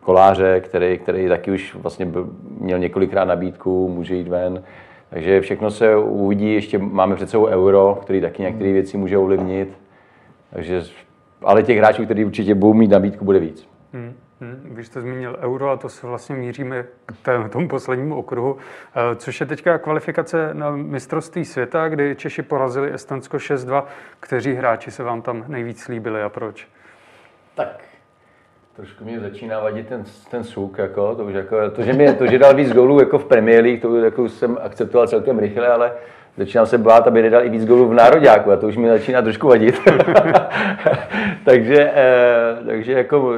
koláře, 0.00 0.60
který, 0.60 0.98
který 0.98 1.28
taky 1.28 1.50
už 1.50 1.74
vlastně 1.74 2.06
byl, 2.06 2.28
měl 2.60 2.78
několikrát 2.78 3.24
nabídku, 3.24 3.88
může 3.88 4.14
jít 4.14 4.28
ven. 4.28 4.62
Takže 5.10 5.40
všechno 5.40 5.70
se 5.70 5.96
uvidí, 5.96 6.54
ještě 6.54 6.78
máme 6.78 7.16
před 7.16 7.30
sebou 7.30 7.46
euro, 7.46 7.98
který 8.02 8.20
taky 8.20 8.42
některé 8.42 8.72
věci 8.72 8.96
může 8.96 9.18
ovlivnit. 9.18 9.78
Takže, 10.50 10.82
ale 11.42 11.62
těch 11.62 11.78
hráčů, 11.78 12.04
kteří 12.04 12.24
určitě 12.24 12.54
budou 12.54 12.74
mít 12.74 12.90
nabídku, 12.90 13.24
bude 13.24 13.38
víc. 13.38 13.68
Hmm. 13.92 14.14
Hmm, 14.40 14.70
vy 14.74 14.84
jste 14.84 15.00
zmínil 15.00 15.36
euro 15.40 15.70
a 15.70 15.76
to 15.76 15.88
se 15.88 16.06
vlastně 16.06 16.36
míříme 16.36 16.84
k 17.22 17.48
tomu 17.48 17.68
poslednímu 17.68 18.16
okruhu, 18.16 18.56
eh, 18.56 19.16
což 19.16 19.40
je 19.40 19.46
teďka 19.46 19.78
kvalifikace 19.78 20.54
na 20.54 20.70
mistrovství 20.70 21.44
světa, 21.44 21.88
kdy 21.88 22.16
Češi 22.16 22.42
porazili 22.42 22.94
Estonsko 22.94 23.38
6-2. 23.38 23.84
Kteří 24.20 24.54
hráči 24.54 24.90
se 24.90 25.02
vám 25.02 25.22
tam 25.22 25.44
nejvíc 25.48 25.88
líbili 25.88 26.22
a 26.22 26.28
proč? 26.28 26.68
Tak 27.54 27.84
trošku 28.78 29.04
mě 29.04 29.20
začíná 29.20 29.60
vadit 29.60 29.86
ten, 29.86 30.04
ten 30.30 30.44
suk, 30.44 30.78
jako, 30.78 31.14
to, 31.14 31.24
už 31.24 31.34
jako, 31.34 31.70
to, 31.70 31.82
že, 31.82 31.92
mě, 31.92 32.12
to, 32.12 32.26
že 32.26 32.38
dal 32.38 32.54
víc 32.54 32.72
gólů 32.72 33.00
jako 33.00 33.18
v 33.18 33.24
Premier 33.24 33.64
League, 33.64 33.82
to 33.82 33.96
jako 33.96 34.28
jsem 34.28 34.58
akceptoval 34.62 35.06
celkem 35.06 35.38
rychle, 35.38 35.68
ale 35.68 35.92
začínám 36.36 36.66
se 36.66 36.78
bát, 36.78 37.06
aby 37.06 37.22
nedal 37.22 37.44
i 37.44 37.48
víc 37.48 37.64
gólů 37.64 37.88
v 37.88 37.94
nároďáku 37.94 38.52
a 38.52 38.56
to 38.56 38.66
už 38.66 38.76
mi 38.76 38.88
začíná 38.88 39.22
trošku 39.22 39.48
vadit. 39.48 39.80
takže, 41.44 41.92
eh, 41.94 42.56
takže 42.66 42.92
jako 42.92 43.32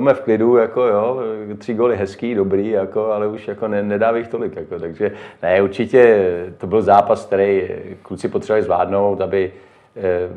mě 0.00 0.14
v 0.14 0.20
klidu, 0.20 0.56
jako 0.56 0.82
jo, 0.82 1.20
tři 1.58 1.74
góly 1.74 1.96
hezký, 1.96 2.34
dobrý, 2.34 2.70
jako, 2.70 3.12
ale 3.12 3.26
už 3.26 3.48
jako 3.48 3.68
ne, 3.68 3.82
nedá 3.82 4.16
jich 4.16 4.28
tolik. 4.28 4.56
Jako, 4.56 4.78
takže 4.78 5.12
ne, 5.42 5.62
určitě 5.62 6.32
to 6.58 6.66
byl 6.66 6.82
zápas, 6.82 7.26
který 7.26 7.68
kluci 8.02 8.28
potřebovali 8.28 8.62
zvládnout, 8.62 9.20
aby 9.20 9.52
eh, 9.96 10.28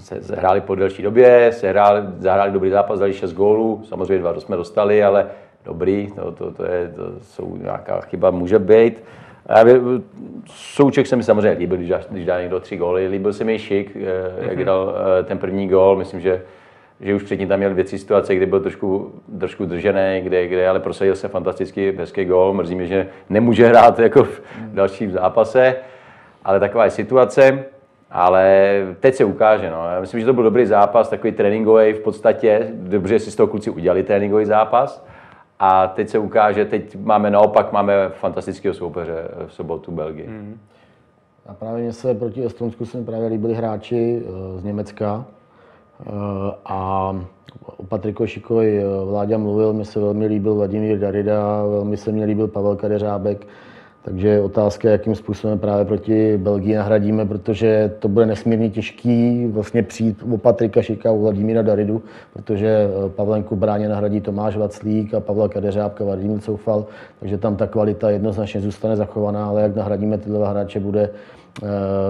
se 0.00 0.36
hráli 0.36 0.60
po 0.60 0.74
delší 0.74 1.02
době, 1.02 1.50
se 1.52 1.68
hráli, 1.68 2.02
zahráli 2.18 2.52
dobrý 2.52 2.70
zápas, 2.70 2.98
dali 2.98 3.12
6 3.12 3.32
gólů, 3.32 3.82
samozřejmě 3.88 4.18
dva 4.18 4.40
jsme 4.40 4.56
dostali, 4.56 5.04
ale 5.04 5.26
dobrý, 5.64 6.08
to, 6.14 6.32
to, 6.32 6.50
to, 6.50 6.64
je, 6.64 6.92
to 6.96 7.02
jsou 7.20 7.56
nějaká 7.56 8.00
chyba, 8.00 8.30
může 8.30 8.58
být. 8.58 9.02
A 9.48 9.60
Souček 10.46 11.06
se 11.06 11.16
mi 11.16 11.22
samozřejmě 11.22 11.58
líbil, 11.58 11.76
když 11.76 11.88
dá, 11.88 12.00
když 12.10 12.26
dá 12.26 12.40
někdo 12.40 12.60
tři 12.60 12.76
góly. 12.76 13.08
Líbil 13.08 13.32
se 13.32 13.44
mi 13.44 13.58
Šik, 13.58 13.96
mm-hmm. 13.96 14.48
jak 14.48 14.56
mhm. 14.56 14.64
dal 14.64 14.94
eh, 15.20 15.22
ten 15.22 15.38
první 15.38 15.68
gól. 15.68 15.96
Myslím, 15.96 16.20
že, 16.20 16.42
že 17.00 17.14
už 17.14 17.22
předtím 17.22 17.48
tam 17.48 17.58
měl 17.58 17.70
dvě, 17.70 17.84
tři 17.84 17.98
situace, 17.98 18.34
kdy 18.34 18.46
byl 18.46 18.60
trošku, 18.60 19.12
trošku 19.38 19.64
držený, 19.64 20.20
kde, 20.22 20.48
kde 20.48 20.68
ale 20.68 20.80
prosadil 20.80 21.16
se 21.16 21.28
fantasticky 21.28 21.94
hezký 21.98 22.24
gól. 22.24 22.54
Mrzí 22.54 22.74
mě, 22.74 22.86
že 22.86 23.08
nemůže 23.30 23.66
hrát 23.66 23.98
jako 23.98 24.24
v 24.24 24.40
dalším 24.72 25.10
zápase, 25.10 25.76
ale 26.44 26.60
taková 26.60 26.84
je 26.84 26.90
situace. 26.90 27.64
Ale 28.12 28.72
teď 29.00 29.14
se 29.14 29.24
ukáže. 29.24 29.70
No. 29.70 29.84
Já 29.94 30.00
myslím, 30.00 30.20
že 30.20 30.26
to 30.26 30.32
byl 30.32 30.44
dobrý 30.44 30.66
zápas, 30.66 31.08
takový 31.08 31.32
tréninkový 31.32 31.92
v 31.92 32.00
podstatě. 32.00 32.68
Dobře 32.72 33.18
si 33.18 33.30
z 33.30 33.36
toho 33.36 33.46
kluci 33.46 33.70
udělali 33.70 34.02
tréninkový 34.02 34.44
zápas. 34.44 35.04
A 35.58 35.86
teď 35.86 36.08
se 36.08 36.18
ukáže, 36.18 36.64
teď 36.64 36.96
máme 36.96 37.30
naopak, 37.30 37.72
máme 37.72 38.08
fantastického 38.08 38.74
soupeře 38.74 39.28
v 39.46 39.52
sobotu 39.52 39.92
Belgii. 39.92 40.28
Mm. 40.28 40.58
A 41.46 41.54
právě 41.54 41.82
mě 41.82 41.92
se 41.92 42.14
proti 42.14 42.44
Estonsku 42.44 42.86
se 42.86 42.98
mi 42.98 43.04
právě 43.04 43.28
líbili 43.28 43.54
hráči 43.54 44.22
eh, 44.22 44.60
z 44.60 44.64
Německa. 44.64 45.24
Eh, 46.06 46.10
a 46.64 47.16
o 47.76 47.82
Patriku 47.82 48.26
Šikovi 48.26 48.78
eh, 48.78 49.04
Vláďa 49.04 49.38
mluvil, 49.38 49.72
mi 49.72 49.84
se 49.84 50.00
velmi 50.00 50.26
líbil 50.26 50.54
Vladimír 50.54 50.98
Darida, 50.98 51.64
velmi 51.66 51.96
se 51.96 52.12
mi 52.12 52.24
líbil 52.24 52.48
Pavel 52.48 52.76
Kadeřábek. 52.76 53.46
Takže 54.04 54.40
otázka, 54.40 54.90
jakým 54.90 55.14
způsobem 55.14 55.58
právě 55.58 55.84
proti 55.84 56.36
Belgii 56.36 56.74
nahradíme, 56.74 57.26
protože 57.26 57.94
to 57.98 58.08
bude 58.08 58.26
nesmírně 58.26 58.70
těžký 58.70 59.46
vlastně 59.46 59.82
přijít 59.82 60.22
o 60.32 60.38
Patrika 60.38 60.82
Šika, 60.82 61.12
u 61.12 61.22
Vladimíra 61.22 61.62
Daridu, 61.62 62.02
protože 62.32 62.66
eh, 62.68 63.08
Pavlenku 63.08 63.56
Bráně 63.56 63.88
nahradí 63.88 64.20
Tomáš 64.20 64.56
Vaclík 64.56 65.14
a 65.14 65.20
Pavla 65.20 65.48
Kadeřábka, 65.48 66.04
Vladimír 66.04 66.40
Coufal, 66.40 66.86
takže 67.20 67.38
tam 67.38 67.56
ta 67.56 67.66
kvalita 67.66 68.10
jednoznačně 68.10 68.60
zůstane 68.60 68.96
zachovaná, 68.96 69.46
ale 69.46 69.62
jak 69.62 69.76
nahradíme 69.76 70.18
tyhle 70.18 70.50
hráče, 70.50 70.80
bude, 70.80 71.10
eh, 71.62 71.66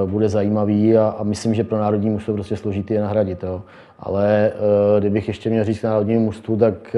bude 0.06 0.28
zajímavý 0.28 0.96
a, 0.96 1.14
a 1.18 1.22
myslím, 1.22 1.54
že 1.54 1.64
pro 1.64 1.78
národní 1.78 2.10
mužstvo 2.10 2.34
prostě 2.34 2.56
složitý 2.56 2.94
je 2.94 3.00
nahradit. 3.00 3.42
Jo. 3.42 3.62
Ale 3.98 4.52
eh, 4.54 5.00
kdybych 5.00 5.28
ještě 5.28 5.50
měl 5.50 5.64
říct 5.64 5.82
národnímu 5.82 6.20
mužstvu, 6.20 6.56
tak 6.56 6.96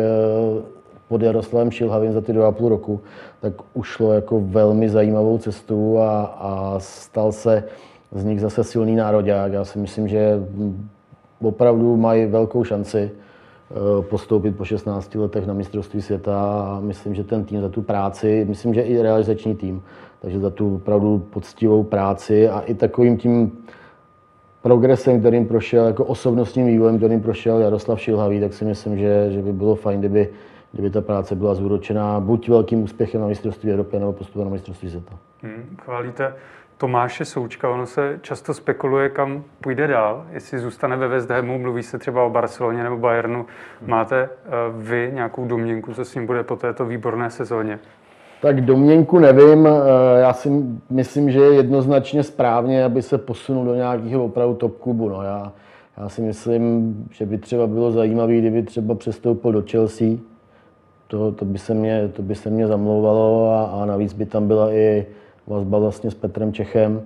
pod 1.14 1.22
Jaroslavem 1.22 1.70
Šilhavým 1.70 2.12
za 2.12 2.20
ty 2.20 2.32
dva 2.32 2.48
a 2.48 2.52
půl 2.52 2.68
roku, 2.68 3.00
tak 3.40 3.52
ušlo 3.74 4.12
jako 4.12 4.40
velmi 4.40 4.88
zajímavou 4.88 5.38
cestu 5.38 5.98
a, 5.98 6.24
a 6.24 6.74
stal 6.78 7.32
se 7.32 7.64
z 8.12 8.24
nich 8.24 8.40
zase 8.40 8.64
silný 8.64 8.96
nároďák. 8.96 9.52
Já 9.52 9.64
si 9.64 9.78
myslím, 9.78 10.08
že 10.08 10.42
opravdu 11.42 11.96
mají 11.96 12.26
velkou 12.26 12.64
šanci 12.64 13.10
eh, 13.10 14.02
postoupit 14.02 14.56
po 14.56 14.64
16 14.64 15.14
letech 15.14 15.46
na 15.46 15.54
mistrovství 15.54 16.02
světa 16.02 16.64
a 16.66 16.80
myslím, 16.80 17.14
že 17.14 17.24
ten 17.24 17.44
tým 17.44 17.60
za 17.60 17.68
tu 17.68 17.82
práci, 17.82 18.44
myslím, 18.48 18.74
že 18.74 18.82
i 18.82 19.02
realizační 19.02 19.54
tým, 19.54 19.82
takže 20.20 20.40
za 20.40 20.50
tu 20.50 20.74
opravdu 20.74 21.18
poctivou 21.30 21.82
práci 21.82 22.48
a 22.48 22.60
i 22.60 22.74
takovým 22.74 23.16
tím 23.16 23.52
progresem, 24.62 25.20
kterým 25.20 25.46
prošel, 25.46 25.86
jako 25.86 26.04
osobnostním 26.04 26.66
vývojem, 26.66 26.98
kterým 26.98 27.20
prošel 27.20 27.58
Jaroslav 27.58 28.00
Šilhavý, 28.00 28.40
tak 28.40 28.54
si 28.54 28.64
myslím, 28.64 28.98
že, 28.98 29.26
že 29.30 29.42
by 29.42 29.52
bylo 29.52 29.74
fajn, 29.74 30.00
kdyby 30.00 30.28
kdyby 30.74 30.90
ta 30.90 31.00
práce 31.00 31.34
byla 31.34 31.54
zúročená 31.54 32.20
buď 32.20 32.48
velkým 32.48 32.82
úspěchem 32.82 33.20
na 33.20 33.26
mistrovství 33.26 33.70
Evropy 33.70 33.98
nebo 33.98 34.12
postupem 34.12 34.44
na 34.44 34.50
mistrovství 34.50 34.90
světa. 34.90 35.12
Hmm, 35.42 35.76
chválíte 35.82 36.34
Tomáše 36.78 37.24
Součka, 37.24 37.70
ono 37.70 37.86
se 37.86 38.18
často 38.22 38.54
spekuluje, 38.54 39.08
kam 39.08 39.44
půjde 39.60 39.86
dál, 39.86 40.26
jestli 40.32 40.58
zůstane 40.58 40.96
ve 40.96 41.08
West 41.08 41.30
Hamu, 41.30 41.58
mluví 41.58 41.82
se 41.82 41.98
třeba 41.98 42.24
o 42.24 42.30
Barceloně 42.30 42.82
nebo 42.82 42.96
Bayernu. 42.96 43.46
Máte 43.86 44.28
uh, 44.28 44.82
vy 44.82 45.10
nějakou 45.14 45.46
domněnku, 45.46 45.94
co 45.94 46.04
s 46.04 46.14
ním 46.14 46.26
bude 46.26 46.42
po 46.42 46.56
této 46.56 46.84
výborné 46.84 47.30
sezóně? 47.30 47.78
Tak 48.42 48.60
domněnku 48.60 49.18
nevím, 49.18 49.66
eh, 49.66 49.70
já 50.20 50.32
si 50.32 50.50
myslím, 50.90 51.30
že 51.30 51.40
je 51.40 51.54
jednoznačně 51.54 52.22
správně, 52.22 52.84
aby 52.84 53.02
se 53.02 53.18
posunul 53.18 53.64
do 53.64 53.74
nějakého 53.74 54.24
opravdu 54.24 54.54
top 54.54 54.78
klubu. 54.78 55.08
No 55.08 55.22
já, 55.22 55.52
já 55.96 56.08
si 56.08 56.22
myslím, 56.22 56.94
že 57.10 57.26
by 57.26 57.38
třeba 57.38 57.66
bylo 57.66 57.92
zajímavé, 57.92 58.36
kdyby 58.36 58.62
třeba 58.62 58.94
přestoupil 58.94 59.52
do 59.52 59.62
Chelsea, 59.70 60.08
to, 61.14 61.32
to, 61.32 61.44
by 61.44 61.58
se 61.58 61.74
mě, 61.74 62.08
to 62.08 62.22
by 62.22 62.34
se 62.34 62.50
mě 62.50 62.66
zamlouvalo 62.66 63.50
a, 63.50 63.64
a 63.64 63.84
navíc 63.84 64.12
by 64.12 64.26
tam 64.26 64.48
byla 64.48 64.72
i 64.72 65.06
vazba 65.46 65.78
vlastně 65.78 66.10
s 66.10 66.14
Petrem 66.14 66.52
Čechem, 66.52 67.02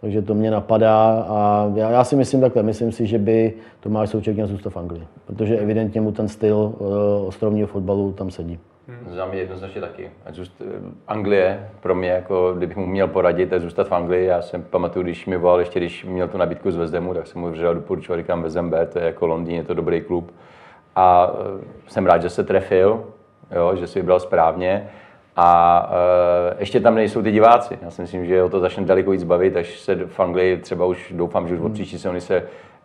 takže 0.00 0.22
to 0.22 0.34
mě 0.34 0.50
napadá 0.50 1.26
a 1.28 1.72
já, 1.74 1.90
já 1.90 2.04
si 2.04 2.16
myslím 2.16 2.40
takhle, 2.40 2.62
myslím 2.62 2.92
si, 2.92 3.06
že 3.06 3.18
by 3.18 3.52
Tomáš 3.80 4.10
Souček 4.10 4.34
měl 4.34 4.46
zůstat 4.46 4.70
v 4.70 4.76
Anglii, 4.76 5.06
protože 5.26 5.58
evidentně 5.58 6.00
mu 6.00 6.12
ten 6.12 6.28
styl 6.28 6.56
uh, 6.56 6.88
ostrovního 7.26 7.68
fotbalu 7.68 8.12
tam 8.12 8.30
sedí. 8.30 8.58
Hmm. 8.88 9.14
Za 9.14 9.26
mě 9.26 9.38
jednoznačně 9.38 9.80
taky. 9.80 10.10
Ať 10.26 10.34
zůst, 10.34 10.62
Anglie 11.08 11.68
pro 11.80 11.94
mě, 11.94 12.08
jako 12.08 12.54
kdybych 12.56 12.76
mu 12.76 12.86
měl 12.86 13.08
poradit, 13.08 13.50
tak 13.50 13.60
zůstat 13.60 13.88
v 13.88 13.92
Anglii. 13.92 14.26
Já 14.26 14.42
jsem 14.42 14.62
pamatuju, 14.62 15.02
když 15.02 15.26
mi 15.26 15.36
volal, 15.36 15.58
ještě 15.58 15.80
když 15.80 16.04
měl 16.04 16.28
tu 16.28 16.38
nabídku 16.38 16.70
z 16.70 16.76
Vezdemu, 16.76 17.14
tak 17.14 17.26
jsem 17.26 17.40
mu 17.40 17.50
vřel 17.50 17.74
doporučoval, 17.74 18.18
říkám 18.18 18.42
Vezember, 18.42 18.86
to 18.86 18.98
je 18.98 19.04
jako 19.04 19.26
Londýn, 19.26 19.56
je 19.56 19.64
to 19.64 19.74
dobrý 19.74 20.00
klub. 20.00 20.32
A 20.96 21.32
uh, 21.32 21.38
jsem 21.88 22.06
rád, 22.06 22.22
že 22.22 22.30
se 22.30 22.44
trefil, 22.44 23.04
jo, 23.50 23.76
že 23.76 23.86
si 23.86 24.00
vybral 24.00 24.20
správně. 24.20 24.90
A 25.36 25.90
e, 26.52 26.56
ještě 26.60 26.80
tam 26.80 26.94
nejsou 26.94 27.22
ty 27.22 27.32
diváci. 27.32 27.78
Já 27.82 27.90
si 27.90 28.02
myslím, 28.02 28.26
že 28.26 28.42
o 28.42 28.48
to 28.48 28.60
začne 28.60 28.84
daleko 28.84 29.10
víc 29.10 29.24
bavit, 29.24 29.56
až 29.56 29.80
se 29.80 29.94
v 29.94 30.20
Anglii 30.20 30.56
třeba 30.56 30.86
už 30.86 31.12
doufám, 31.16 31.48
že 31.48 31.54
už 31.54 31.60
od 31.60 31.64
hmm. 31.64 31.74
příští 31.74 31.98
sezóny 31.98 32.20
se 32.20 32.42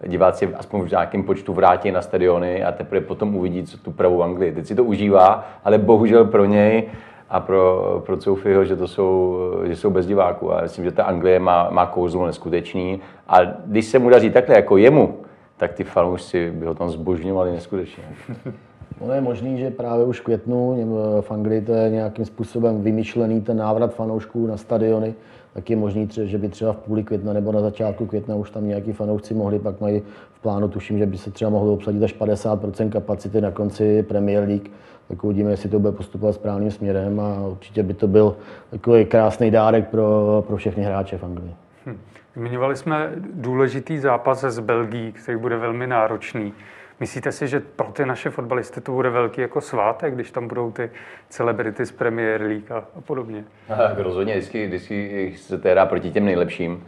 diváci 0.08 0.56
aspoň 0.56 0.82
v 0.82 0.92
nějakém 0.92 1.24
počtu 1.24 1.54
vrátí 1.54 1.92
na 1.92 2.02
stadiony 2.02 2.64
a 2.64 2.72
teprve 2.72 3.02
potom 3.02 3.36
uvidí, 3.36 3.64
co 3.64 3.78
tu 3.78 3.92
pravou 3.92 4.24
Anglii. 4.24 4.52
Teď 4.52 4.66
si 4.66 4.76
to 4.76 4.84
užívá, 4.84 5.46
ale 5.64 5.78
bohužel 5.78 6.26
pro 6.26 6.46
něj 6.46 6.84
a 7.30 7.40
pro, 7.40 8.04
pro 8.06 8.22
Soufyho, 8.22 8.66
že 8.66 8.76
to 8.76 8.88
jsou, 8.88 9.38
že 9.66 9.76
jsou 9.76 9.90
bez 9.90 10.08
diváků. 10.08 10.54
A 10.54 10.62
myslím, 10.62 10.86
že 10.86 10.92
ta 10.92 11.04
Anglie 11.04 11.40
má, 11.40 11.70
má 11.70 11.86
kouzlo 11.86 12.26
neskutečný. 12.26 13.02
A 13.28 13.38
když 13.66 13.86
se 13.86 14.00
mu 14.00 14.10
daří 14.10 14.30
takhle 14.30 14.56
jako 14.56 14.78
jemu, 14.78 15.18
tak 15.58 15.74
ty 15.74 15.84
fanoušci 15.84 16.52
by 16.52 16.66
ho 16.66 16.76
tam 16.76 16.90
zbožňovali 16.90 17.52
neskutečně. 17.52 18.04
Ono 19.00 19.14
je 19.14 19.22
možný, 19.22 19.58
že 19.58 19.72
právě 19.72 20.06
už 20.06 20.20
v 20.20 20.24
květnu 20.24 20.76
něm- 20.76 21.22
v 21.22 21.32
Anglii 21.32 21.62
to 21.62 21.74
je 21.74 21.90
nějakým 21.90 22.26
způsobem 22.26 22.82
vymyšlený 22.82 23.42
ten 23.42 23.58
návrat 23.58 23.94
fanoušků 23.94 24.48
na 24.48 24.58
stadiony, 24.58 25.14
tak 25.54 25.70
je 25.70 25.76
možný, 25.76 26.10
že 26.24 26.38
by 26.38 26.50
třeba 26.50 26.74
v 26.74 26.78
půli 26.78 27.04
května 27.04 27.34
nebo 27.34 27.52
na 27.52 27.62
začátku 27.62 28.06
května 28.06 28.36
už 28.36 28.50
tam 28.50 28.68
nějaký 28.68 28.94
fanoušci 28.94 29.34
mohli, 29.34 29.60
pak 29.60 29.82
mají 29.82 30.02
v 30.34 30.40
plánu, 30.40 30.68
tuším, 30.68 30.98
že 30.98 31.06
by 31.06 31.18
se 31.18 31.32
třeba 31.32 31.52
mohlo 31.52 31.74
obsadit 31.74 32.04
až 32.04 32.16
50% 32.16 32.90
kapacity 32.90 33.42
na 33.42 33.52
konci 33.52 34.04
Premier 34.04 34.44
League, 34.44 34.70
tak 35.08 35.24
uvidíme, 35.24 35.52
jestli 35.52 35.70
to 35.70 35.80
bude 35.80 35.92
postupovat 35.92 36.34
správným 36.34 36.72
směrem 36.72 37.20
a 37.20 37.48
určitě 37.48 37.84
by 37.84 37.94
to 37.94 38.08
byl 38.08 38.36
takový 38.70 39.06
krásný 39.06 39.52
dárek 39.52 39.88
pro, 39.88 40.44
pro 40.48 40.58
všechny 40.58 40.84
hráče 40.84 41.18
v 41.18 41.24
Anglii. 41.24 41.56
Hm. 41.86 41.98
Zmiňovali 42.36 42.76
jsme 42.76 43.12
důležitý 43.34 44.00
zápas 44.00 44.44
s 44.44 44.60
Belgií, 44.60 45.12
který 45.12 45.38
bude 45.38 45.58
velmi 45.58 45.88
náročný. 45.88 46.54
Myslíte 47.00 47.32
si, 47.32 47.48
že 47.48 47.60
pro 47.60 47.88
ty 47.88 48.06
naše 48.06 48.30
fotbalisty 48.30 48.82
to 48.82 48.92
bude 48.92 49.10
velký 49.10 49.42
jako 49.42 49.62
svátek, 49.62 50.16
když 50.16 50.32
tam 50.32 50.48
budou 50.48 50.72
ty 50.72 50.90
celebrity 51.30 51.86
z 51.86 51.92
Premier 51.92 52.42
League 52.42 52.72
a, 52.72 52.78
a 52.78 53.02
podobně? 53.02 53.44
Tak 53.68 54.00
rozhodně 54.00 54.34
vždycky, 54.34 54.68
vždycky 54.68 55.34
se 55.38 55.60
hrá 55.64 55.86
proti 55.86 56.12
těm 56.12 56.26
nejlepším. 56.26 56.84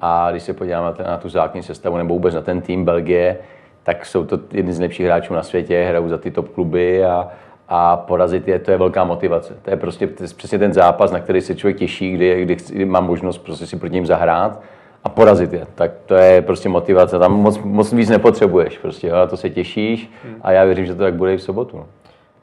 A 0.00 0.30
když 0.30 0.42
se 0.42 0.52
podívám 0.54 0.84
na, 0.84 1.04
na 1.04 1.16
tu 1.16 1.28
základní 1.28 1.62
sestavu 1.62 1.96
nebo 1.96 2.14
vůbec 2.14 2.34
na 2.34 2.40
ten 2.40 2.60
tým 2.60 2.84
Belgie, 2.84 3.38
tak 3.82 4.06
jsou 4.06 4.24
to 4.24 4.38
jedni 4.52 4.72
z 4.72 4.78
nejlepších 4.78 5.06
hráčů 5.06 5.34
na 5.34 5.42
světě, 5.42 5.84
hrajou 5.88 6.08
za 6.08 6.18
ty 6.18 6.30
top 6.30 6.48
kluby 6.48 7.04
a, 7.04 7.28
a 7.68 7.96
porazit 7.96 8.48
je, 8.48 8.58
to 8.58 8.70
je 8.70 8.76
velká 8.76 9.04
motivace. 9.04 9.56
To 9.62 9.70
je 9.70 9.76
prostě 9.76 10.06
to 10.06 10.22
je 10.22 10.28
přesně 10.36 10.58
ten 10.58 10.72
zápas, 10.72 11.10
na 11.10 11.20
který 11.20 11.40
se 11.40 11.54
člověk 11.54 11.76
těší, 11.76 12.12
kdy, 12.12 12.42
kdy, 12.42 12.56
kdy 12.72 12.84
má 12.84 13.00
možnost 13.00 13.38
prostě 13.38 13.66
si 13.66 13.76
proti 13.76 13.94
ním 13.94 14.06
zahrát 14.06 14.62
a 15.04 15.08
porazit 15.08 15.52
je. 15.52 15.66
Tak 15.74 15.92
to 16.06 16.14
je 16.14 16.42
prostě 16.42 16.68
motivace, 16.68 17.18
tam 17.18 17.32
moc, 17.32 17.58
moc 17.64 17.92
víc 17.92 18.08
nepotřebuješ, 18.08 18.78
prostě, 18.78 19.08
jo, 19.08 19.16
a 19.16 19.26
to 19.26 19.36
se 19.36 19.50
těšíš 19.50 20.10
a 20.42 20.52
já 20.52 20.64
věřím, 20.64 20.86
že 20.86 20.94
to 20.94 21.02
tak 21.02 21.14
bude 21.14 21.34
i 21.34 21.36
v 21.36 21.42
sobotu. 21.42 21.76
no. 21.76 21.86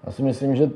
Já 0.05 0.11
si 0.11 0.23
myslím, 0.23 0.55
že, 0.55 0.69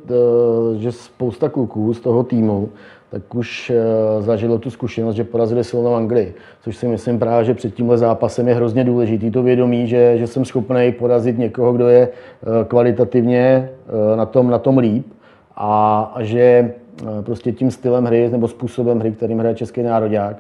že 0.78 0.92
spousta 0.92 1.50
kluků 1.50 1.94
z 1.94 2.00
toho 2.00 2.24
týmu 2.24 2.70
tak 3.12 3.36
už 3.36 3.70
eh, 3.70 4.22
zažilo 4.22 4.60
tu 4.60 4.70
zkušenost, 4.70 5.16
že 5.16 5.24
porazili 5.24 5.64
silnou 5.64 5.96
Anglii. 5.96 6.34
Což 6.62 6.78
si 6.78 6.88
myslím 6.88 7.20
právě, 7.20 7.46
že 7.46 7.54
před 7.54 7.74
tímhle 7.74 7.98
zápasem 7.98 8.48
je 8.48 8.56
hrozně 8.56 8.84
důležitý 8.84 9.32
to 9.32 9.44
vědomí, 9.44 9.88
že, 9.88 10.18
že 10.18 10.28
jsem 10.28 10.46
schopný 10.46 10.92
porazit 10.92 11.38
někoho, 11.38 11.74
kdo 11.74 11.88
je 11.88 12.10
eh, 12.10 12.66
kvalitativně 12.66 13.70
eh, 14.14 14.18
na 14.18 14.26
tom, 14.26 14.50
na 14.50 14.60
tom 14.60 14.78
líp 14.78 15.08
a, 15.56 16.00
a 16.16 16.24
že 16.24 16.74
prostě 17.22 17.52
tím 17.52 17.72
stylem 17.72 18.06
hry 18.06 18.30
nebo 18.30 18.48
způsobem 18.48 19.00
hry, 19.00 19.12
kterým 19.12 19.40
hraje 19.40 19.56
český 19.56 19.84
národák, 19.84 20.36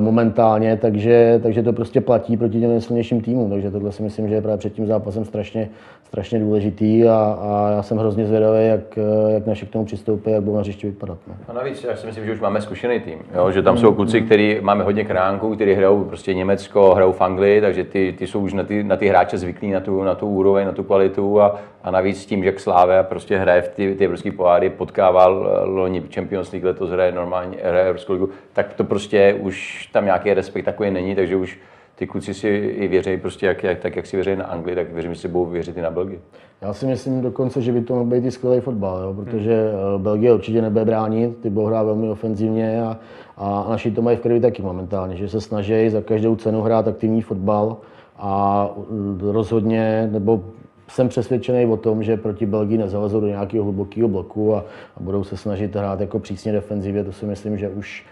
momentálně, 0.00 0.76
takže, 0.76 1.40
takže 1.42 1.62
to 1.62 1.72
prostě 1.72 2.00
platí 2.00 2.36
proti 2.36 2.60
těm 2.60 2.70
nejsilnějším 2.70 3.20
týmům. 3.20 3.50
Takže 3.50 3.70
tohle 3.70 3.92
si 3.92 4.02
myslím, 4.02 4.28
že 4.28 4.34
je 4.34 4.42
právě 4.42 4.58
před 4.58 4.72
tím 4.72 4.86
zápasem 4.86 5.24
strašně, 5.24 5.68
strašně 6.04 6.38
důležitý 6.38 7.04
a, 7.04 7.38
a 7.40 7.70
já 7.76 7.82
jsem 7.82 7.98
hrozně 7.98 8.26
zvědavý, 8.26 8.66
jak, 8.66 8.98
eh, 8.98 9.32
jak 9.32 9.46
naši 9.46 9.66
k 9.66 9.70
tomu 9.70 9.84
přistoupí, 9.84 10.30
jak 10.30 10.42
budou 10.42 10.56
na 10.56 10.60
hřišti 10.60 10.86
vypadat. 10.86 11.18
No. 11.28 11.34
A 11.48 11.52
navíc 11.52 11.84
já 11.84 11.96
si 11.96 12.06
myslím, 12.06 12.24
že 12.24 12.32
už 12.32 12.40
máme 12.40 12.60
zkušený 12.60 13.00
tým, 13.00 13.18
jo? 13.34 13.50
že 13.50 13.62
tam 13.62 13.78
jsou 13.78 13.94
kluci, 13.94 14.20
kteří 14.20 14.58
máme 14.60 14.84
hodně 14.84 15.04
kránků, 15.04 15.54
kteří 15.54 15.72
hrajou 15.72 16.04
prostě 16.04 16.34
Německo, 16.34 16.94
hrajou 16.94 17.12
v 17.12 17.20
Anglii, 17.20 17.60
takže 17.60 17.84
ty, 17.84 18.14
ty 18.18 18.26
jsou 18.26 18.40
už 18.40 18.52
na 18.52 18.64
ty, 18.64 18.82
na 18.82 18.96
ty 18.96 19.08
hráče 19.08 19.38
zvyklí, 19.38 19.70
na 19.70 19.80
tu, 19.80 20.02
na 20.02 20.14
tu 20.14 20.28
úroveň, 20.28 20.66
na 20.66 20.72
tu 20.72 20.84
kvalitu 20.84 21.40
a, 21.40 21.58
a 21.82 21.90
navíc 21.90 22.26
tím, 22.26 22.44
že 22.44 22.54
Slávia 22.56 23.02
prostě 23.02 23.38
hraje 23.38 23.62
v 23.62 23.68
ty, 23.68 23.94
ty 23.94 24.04
evropské 24.04 24.32
poháry, 24.32 24.70
potkával 24.70 25.48
eh, 25.50 25.64
loni 25.64 26.02
Champions 26.14 26.52
League, 26.52 26.64
letos 26.64 26.90
hraje 26.90 27.12
normálně, 27.12 27.58
hraje 27.64 27.84
Evropskou 27.84 28.12
ligu, 28.12 28.28
tak 28.52 28.74
to 28.74 28.84
prostě 28.84 29.34
už 29.40 29.86
tam 29.92 30.04
nějaký 30.04 30.34
respekt 30.34 30.64
takový 30.64 30.90
není, 30.90 31.14
takže 31.14 31.36
už 31.36 31.58
ty 31.94 32.06
kluci 32.06 32.34
si 32.34 32.48
i 32.48 32.88
věří 32.88 33.16
prostě, 33.16 33.46
jak, 33.46 33.62
jak, 33.62 33.78
tak 33.78 33.96
jak 33.96 34.06
si 34.06 34.16
věří 34.16 34.36
na 34.36 34.44
Anglii, 34.44 34.76
tak 34.76 34.92
věřím, 34.92 35.14
že 35.14 35.20
si 35.20 35.28
budou 35.28 35.44
věřit 35.44 35.76
i 35.76 35.82
na 35.82 35.90
Belgii. 35.90 36.20
Já 36.60 36.72
si 36.72 36.86
myslím 36.86 37.20
dokonce, 37.20 37.62
že 37.62 37.72
by 37.72 37.80
to 37.80 37.94
mohl 37.94 38.06
být 38.06 38.24
i 38.24 38.30
skvělý 38.30 38.60
fotbal, 38.60 39.02
jo? 39.02 39.14
protože 39.14 39.70
hmm. 39.72 40.02
Belgie 40.02 40.34
určitě 40.34 40.62
nebude 40.62 40.84
bránit, 40.84 41.36
ty 41.36 41.50
budou 41.50 41.66
hrát 41.66 41.82
velmi 41.82 42.10
ofenzivně 42.10 42.82
a, 42.82 42.98
a 43.36 43.66
naši 43.70 43.90
to 43.90 44.02
mají 44.02 44.16
v 44.16 44.20
krvi 44.20 44.40
taky 44.40 44.62
momentálně, 44.62 45.16
že 45.16 45.28
se 45.28 45.40
snaží 45.40 45.90
za 45.90 46.00
každou 46.00 46.36
cenu 46.36 46.62
hrát 46.62 46.88
aktivní 46.88 47.22
fotbal 47.22 47.76
a 48.18 48.70
mm, 48.90 49.20
rozhodně, 49.22 50.08
nebo 50.12 50.44
jsem 50.88 51.08
přesvědčený 51.08 51.66
o 51.66 51.76
tom, 51.76 52.02
že 52.02 52.16
proti 52.16 52.46
Belgii 52.46 52.78
nezalezou 52.78 53.20
do 53.20 53.26
nějakého 53.26 53.64
hlubokého 53.64 54.08
bloku 54.08 54.56
a, 54.56 54.64
a 54.96 55.00
budou 55.00 55.24
se 55.24 55.36
snažit 55.36 55.76
hrát 55.76 56.00
jako 56.00 56.18
přísně 56.18 56.52
defenzivě, 56.52 57.04
to 57.04 57.12
si 57.12 57.26
myslím, 57.26 57.58
že 57.58 57.68
už, 57.68 58.06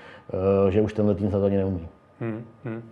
eh, 0.69 0.71
že 0.71 0.81
už 0.81 0.93
tenhle 0.93 1.15
tým 1.15 1.31
snad 1.31 1.45
ani 1.45 1.57
neumí. 1.57 1.89
Hmm, 2.21 2.45
hmm. 2.65 2.83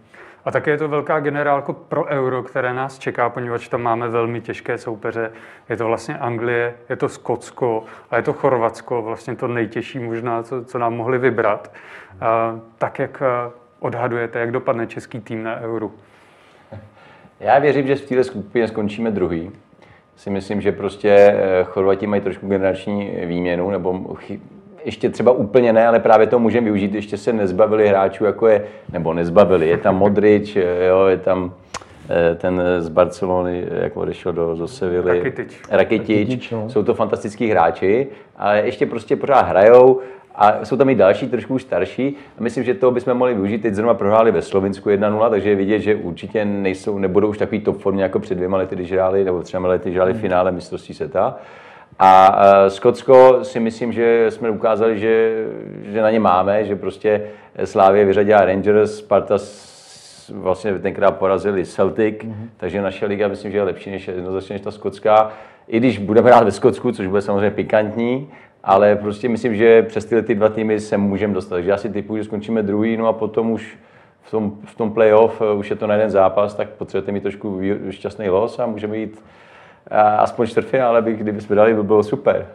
A 0.44 0.50
také 0.50 0.70
je 0.70 0.78
to 0.78 0.88
velká 0.88 1.20
generálko 1.20 1.72
pro 1.72 2.04
euro, 2.04 2.42
které 2.42 2.74
nás 2.74 2.98
čeká, 2.98 3.30
poněvadž 3.30 3.68
tam 3.68 3.82
máme 3.82 4.08
velmi 4.08 4.40
těžké 4.40 4.78
soupeře. 4.78 5.30
Je 5.68 5.76
to 5.76 5.86
vlastně 5.86 6.18
Anglie, 6.18 6.74
je 6.88 6.96
to 6.96 7.08
Skotsko 7.08 7.84
a 8.10 8.16
je 8.16 8.22
to 8.22 8.32
Chorvatsko, 8.32 9.02
vlastně 9.02 9.36
to 9.36 9.48
nejtěžší 9.48 9.98
možná, 9.98 10.42
co, 10.42 10.64
co 10.64 10.78
nám 10.78 10.96
mohli 10.96 11.18
vybrat. 11.18 11.72
A, 12.20 12.60
tak 12.78 12.98
jak 12.98 13.22
eh, 13.22 13.50
odhadujete, 13.80 14.38
jak 14.38 14.50
dopadne 14.50 14.86
český 14.86 15.20
tým 15.20 15.42
na 15.42 15.60
euro? 15.60 15.90
Já 17.40 17.58
věřím, 17.58 17.86
že 17.86 17.94
v 17.94 18.08
této 18.08 18.24
skupině 18.24 18.68
skončíme 18.68 19.10
druhý. 19.10 19.52
Si 20.16 20.30
myslím, 20.30 20.60
že 20.60 20.72
prostě 20.72 21.10
eh, 21.10 21.64
Chorvati 21.64 22.06
mají 22.06 22.22
trošku 22.22 22.48
generační 22.48 23.10
výměnu, 23.24 23.70
nebo 23.70 24.16
ještě 24.84 25.10
třeba 25.10 25.32
úplně 25.32 25.72
ne, 25.72 25.86
ale 25.86 26.00
právě 26.00 26.26
to 26.26 26.38
můžeme 26.38 26.64
využít. 26.64 26.94
Ještě 26.94 27.16
se 27.16 27.32
nezbavili 27.32 27.88
hráčů, 27.88 28.24
jako 28.24 28.46
je, 28.46 28.64
nebo 28.92 29.14
nezbavili. 29.14 29.68
Je 29.68 29.78
tam 29.78 29.96
Modrič, 29.96 30.56
eh, 30.56 30.86
jo, 30.86 31.06
je 31.06 31.18
tam 31.18 31.54
eh, 32.10 32.34
ten 32.34 32.62
z 32.78 32.88
Barcelony, 32.88 33.64
jak 33.82 33.96
odešel 33.96 34.32
do, 34.32 34.54
do 34.54 34.68
Sevilly. 34.68 35.18
Rakitic. 35.18 35.60
Rakitic. 35.70 36.08
Rakitic, 36.08 36.50
no. 36.50 36.70
Jsou 36.70 36.82
to 36.82 36.94
fantastický 36.94 37.50
hráči, 37.50 38.06
ale 38.36 38.62
ještě 38.64 38.86
prostě 38.86 39.16
pořád 39.16 39.40
hrajou. 39.40 40.00
A 40.34 40.64
jsou 40.64 40.76
tam 40.76 40.88
i 40.88 40.94
další, 40.94 41.28
trošku 41.28 41.58
starší. 41.58 42.16
A 42.38 42.42
myslím, 42.42 42.64
že 42.64 42.74
to 42.74 42.90
bychom 42.90 43.14
mohli 43.14 43.34
využít. 43.34 43.58
Teď 43.58 43.74
zrovna 43.74 43.94
prohráli 43.94 44.30
ve 44.30 44.42
Slovinsku 44.42 44.90
1-0, 44.90 45.30
takže 45.30 45.50
je 45.50 45.56
vidět, 45.56 45.78
že 45.78 45.94
určitě 45.94 46.44
nejsou, 46.44 46.98
nebudou 46.98 47.28
už 47.28 47.38
takový 47.38 47.60
top 47.60 47.78
formě 47.78 48.02
jako 48.02 48.18
před 48.18 48.34
dvěma 48.34 48.56
lety, 48.56 48.74
když 48.74 48.92
hráli, 48.92 49.24
nebo 49.24 49.42
třema 49.42 49.68
lety, 49.68 49.84
když 49.84 49.96
hráli 49.96 50.12
v 50.12 50.20
finále 50.20 50.52
mistrovství 50.52 50.94
světa. 50.94 51.36
A 51.98 52.36
uh, 52.36 52.68
Skotsko 52.68 53.38
si 53.44 53.60
myslím, 53.60 53.92
že 53.92 54.26
jsme 54.30 54.50
ukázali, 54.50 54.98
že, 54.98 55.44
že 55.82 56.02
na 56.02 56.10
ně 56.10 56.20
máme, 56.20 56.64
že 56.64 56.76
prostě 56.76 57.22
Slávě 57.64 58.04
vyřadila 58.04 58.44
Rangers, 58.44 58.98
Sparta 58.98 59.38
vlastně 60.32 60.78
tenkrát 60.78 61.10
porazili 61.10 61.66
Celtic, 61.66 62.14
mm-hmm. 62.16 62.48
takže 62.56 62.82
naše 62.82 63.06
liga 63.06 63.28
myslím, 63.28 63.52
že 63.52 63.58
je 63.58 63.62
lepší 63.62 63.90
než 63.90 64.08
jednoznačně 64.08 64.54
než 64.54 64.62
ta 64.62 64.70
skotská. 64.70 65.32
I 65.68 65.76
když 65.76 65.98
budeme 65.98 66.30
hrát 66.30 66.44
ve 66.44 66.50
Skotsku, 66.50 66.92
což 66.92 67.06
bude 67.06 67.22
samozřejmě 67.22 67.50
pikantní, 67.50 68.28
ale 68.64 68.96
prostě 68.96 69.28
myslím, 69.28 69.56
že 69.56 69.82
přes 69.82 70.04
tyhle 70.04 70.22
ty 70.22 70.34
dva 70.34 70.48
týmy 70.48 70.80
se 70.80 70.96
můžeme 70.96 71.34
dostat. 71.34 71.54
Takže 71.54 71.70
já 71.70 71.76
si 71.76 71.88
typuji, 71.88 72.22
že 72.22 72.24
skončíme 72.24 72.62
druhý, 72.62 72.96
no 72.96 73.06
a 73.06 73.12
potom 73.12 73.50
už 73.50 73.78
v 74.22 74.30
tom, 74.30 74.52
v 74.64 74.74
tom 74.74 74.90
playoff 74.90 75.42
eh, 75.42 75.54
už 75.54 75.70
je 75.70 75.76
to 75.76 75.86
na 75.86 75.94
jeden 75.94 76.10
zápas, 76.10 76.54
tak 76.54 76.68
potřebujete 76.68 77.12
mít 77.12 77.22
trošku 77.22 77.60
šťastný 77.90 78.28
los 78.28 78.58
a 78.58 78.66
můžeme 78.66 78.96
jít 78.96 79.22
a 79.90 80.00
aspoň 80.00 80.46
čtvrtfinále, 80.46 81.02
by, 81.02 81.12
kdybychom 81.12 81.56
dali, 81.56 81.74
by 81.74 81.82
bylo 81.82 82.02
super. 82.02 82.46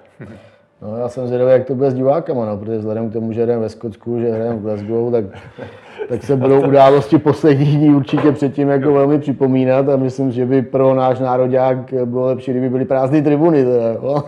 No, 0.82 0.98
já 0.98 1.10
jsem 1.10 1.28
zvědavý, 1.28 1.52
jak 1.52 1.66
to 1.66 1.76
bude 1.76 1.92
s 1.92 1.94
divákama, 1.94 2.46
no, 2.46 2.58
protože 2.58 2.78
vzhledem 2.78 3.10
k 3.10 3.14
tomu, 3.14 3.34
že 3.34 3.44
hrajeme 3.44 3.64
ve 3.64 3.70
Skotsku, 3.70 4.20
že 4.20 4.32
hrajeme 4.32 4.56
v 4.56 4.62
Glasgow, 4.62 5.12
tak, 5.12 5.26
tak 6.10 6.24
se 6.24 6.36
budou 6.36 6.68
události 6.68 7.18
posledních 7.18 7.78
dní 7.78 7.96
určitě 7.96 8.32
předtím 8.32 8.70
jako 8.70 8.94
velmi 8.94 9.20
připomínat 9.20 9.90
a 9.90 9.98
myslím, 9.98 10.32
že 10.32 10.46
by 10.46 10.62
pro 10.62 10.96
náš 10.96 11.20
nároďák 11.20 11.94
bylo 12.06 12.26
lepší, 12.26 12.52
kdyby 12.52 12.70
byly 12.70 12.86
prázdné 12.86 13.22
tribuny. 13.22 13.66
Teda, 13.66 14.24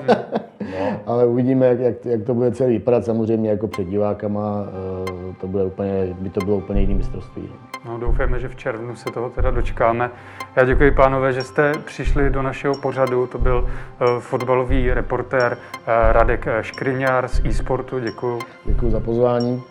jo. 0.80 1.00
Ale 1.06 1.26
uvidíme, 1.26 1.66
jak, 1.66 1.80
jak, 1.80 2.06
jak, 2.06 2.24
to 2.24 2.34
bude 2.34 2.52
celý 2.52 2.74
vypadat. 2.74 3.06
Samozřejmě 3.06 3.50
jako 3.50 3.68
před 3.68 3.84
divákama 3.84 4.66
eh, 4.68 5.34
to 5.42 5.48
bude 5.48 5.64
úplně, 5.64 6.16
by 6.20 6.30
to 6.30 6.46
bylo 6.46 6.58
úplně 6.58 6.82
jiný 6.82 6.96
mistrovství. 6.96 7.50
No, 7.86 7.98
doufáme, 7.98 8.40
že 8.40 8.48
v 8.48 8.56
červnu 8.56 8.96
se 8.96 9.12
toho 9.12 9.30
teda 9.30 9.52
dočkáme. 9.52 10.12
Já 10.56 10.66
děkuji, 10.66 10.92
pánové, 10.92 11.34
že 11.34 11.44
jste 11.44 11.72
přišli 11.86 12.30
do 12.30 12.42
našeho 12.42 12.76
pořadu. 12.76 13.28
To 13.28 13.38
byl 13.38 13.58
uh, 13.58 14.20
fotbalový 14.20 14.94
reportér 14.94 15.58
uh, 15.58 15.78
Radek 16.12 16.46
Škriňár 16.62 17.28
z 17.28 17.46
e-sportu. 17.46 18.00
Děkuji. 18.00 18.40
Děkuji 18.66 18.92
za 18.92 19.00
pozvání. 19.00 19.64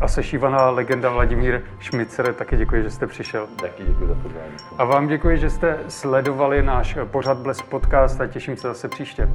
A 0.00 0.08
sešívaná 0.08 0.70
legenda 0.70 1.10
Vladimír 1.10 1.62
Šmicer, 1.78 2.34
taky 2.34 2.56
děkuji, 2.56 2.82
že 2.82 2.90
jste 2.90 3.06
přišel. 3.06 3.46
Taky 3.60 3.82
děkuji 3.82 4.06
za 4.06 4.14
pozvání. 4.14 4.52
A 4.78 4.84
vám 4.84 5.08
děkuji, 5.08 5.38
že 5.38 5.50
jste 5.50 5.78
sledovali 5.88 6.62
náš 6.62 6.98
pořad 7.04 7.38
Blesk 7.38 7.64
Podcast 7.64 8.20
a 8.20 8.26
těším 8.26 8.56
se 8.56 8.68
zase 8.68 8.88
příště. 8.88 9.28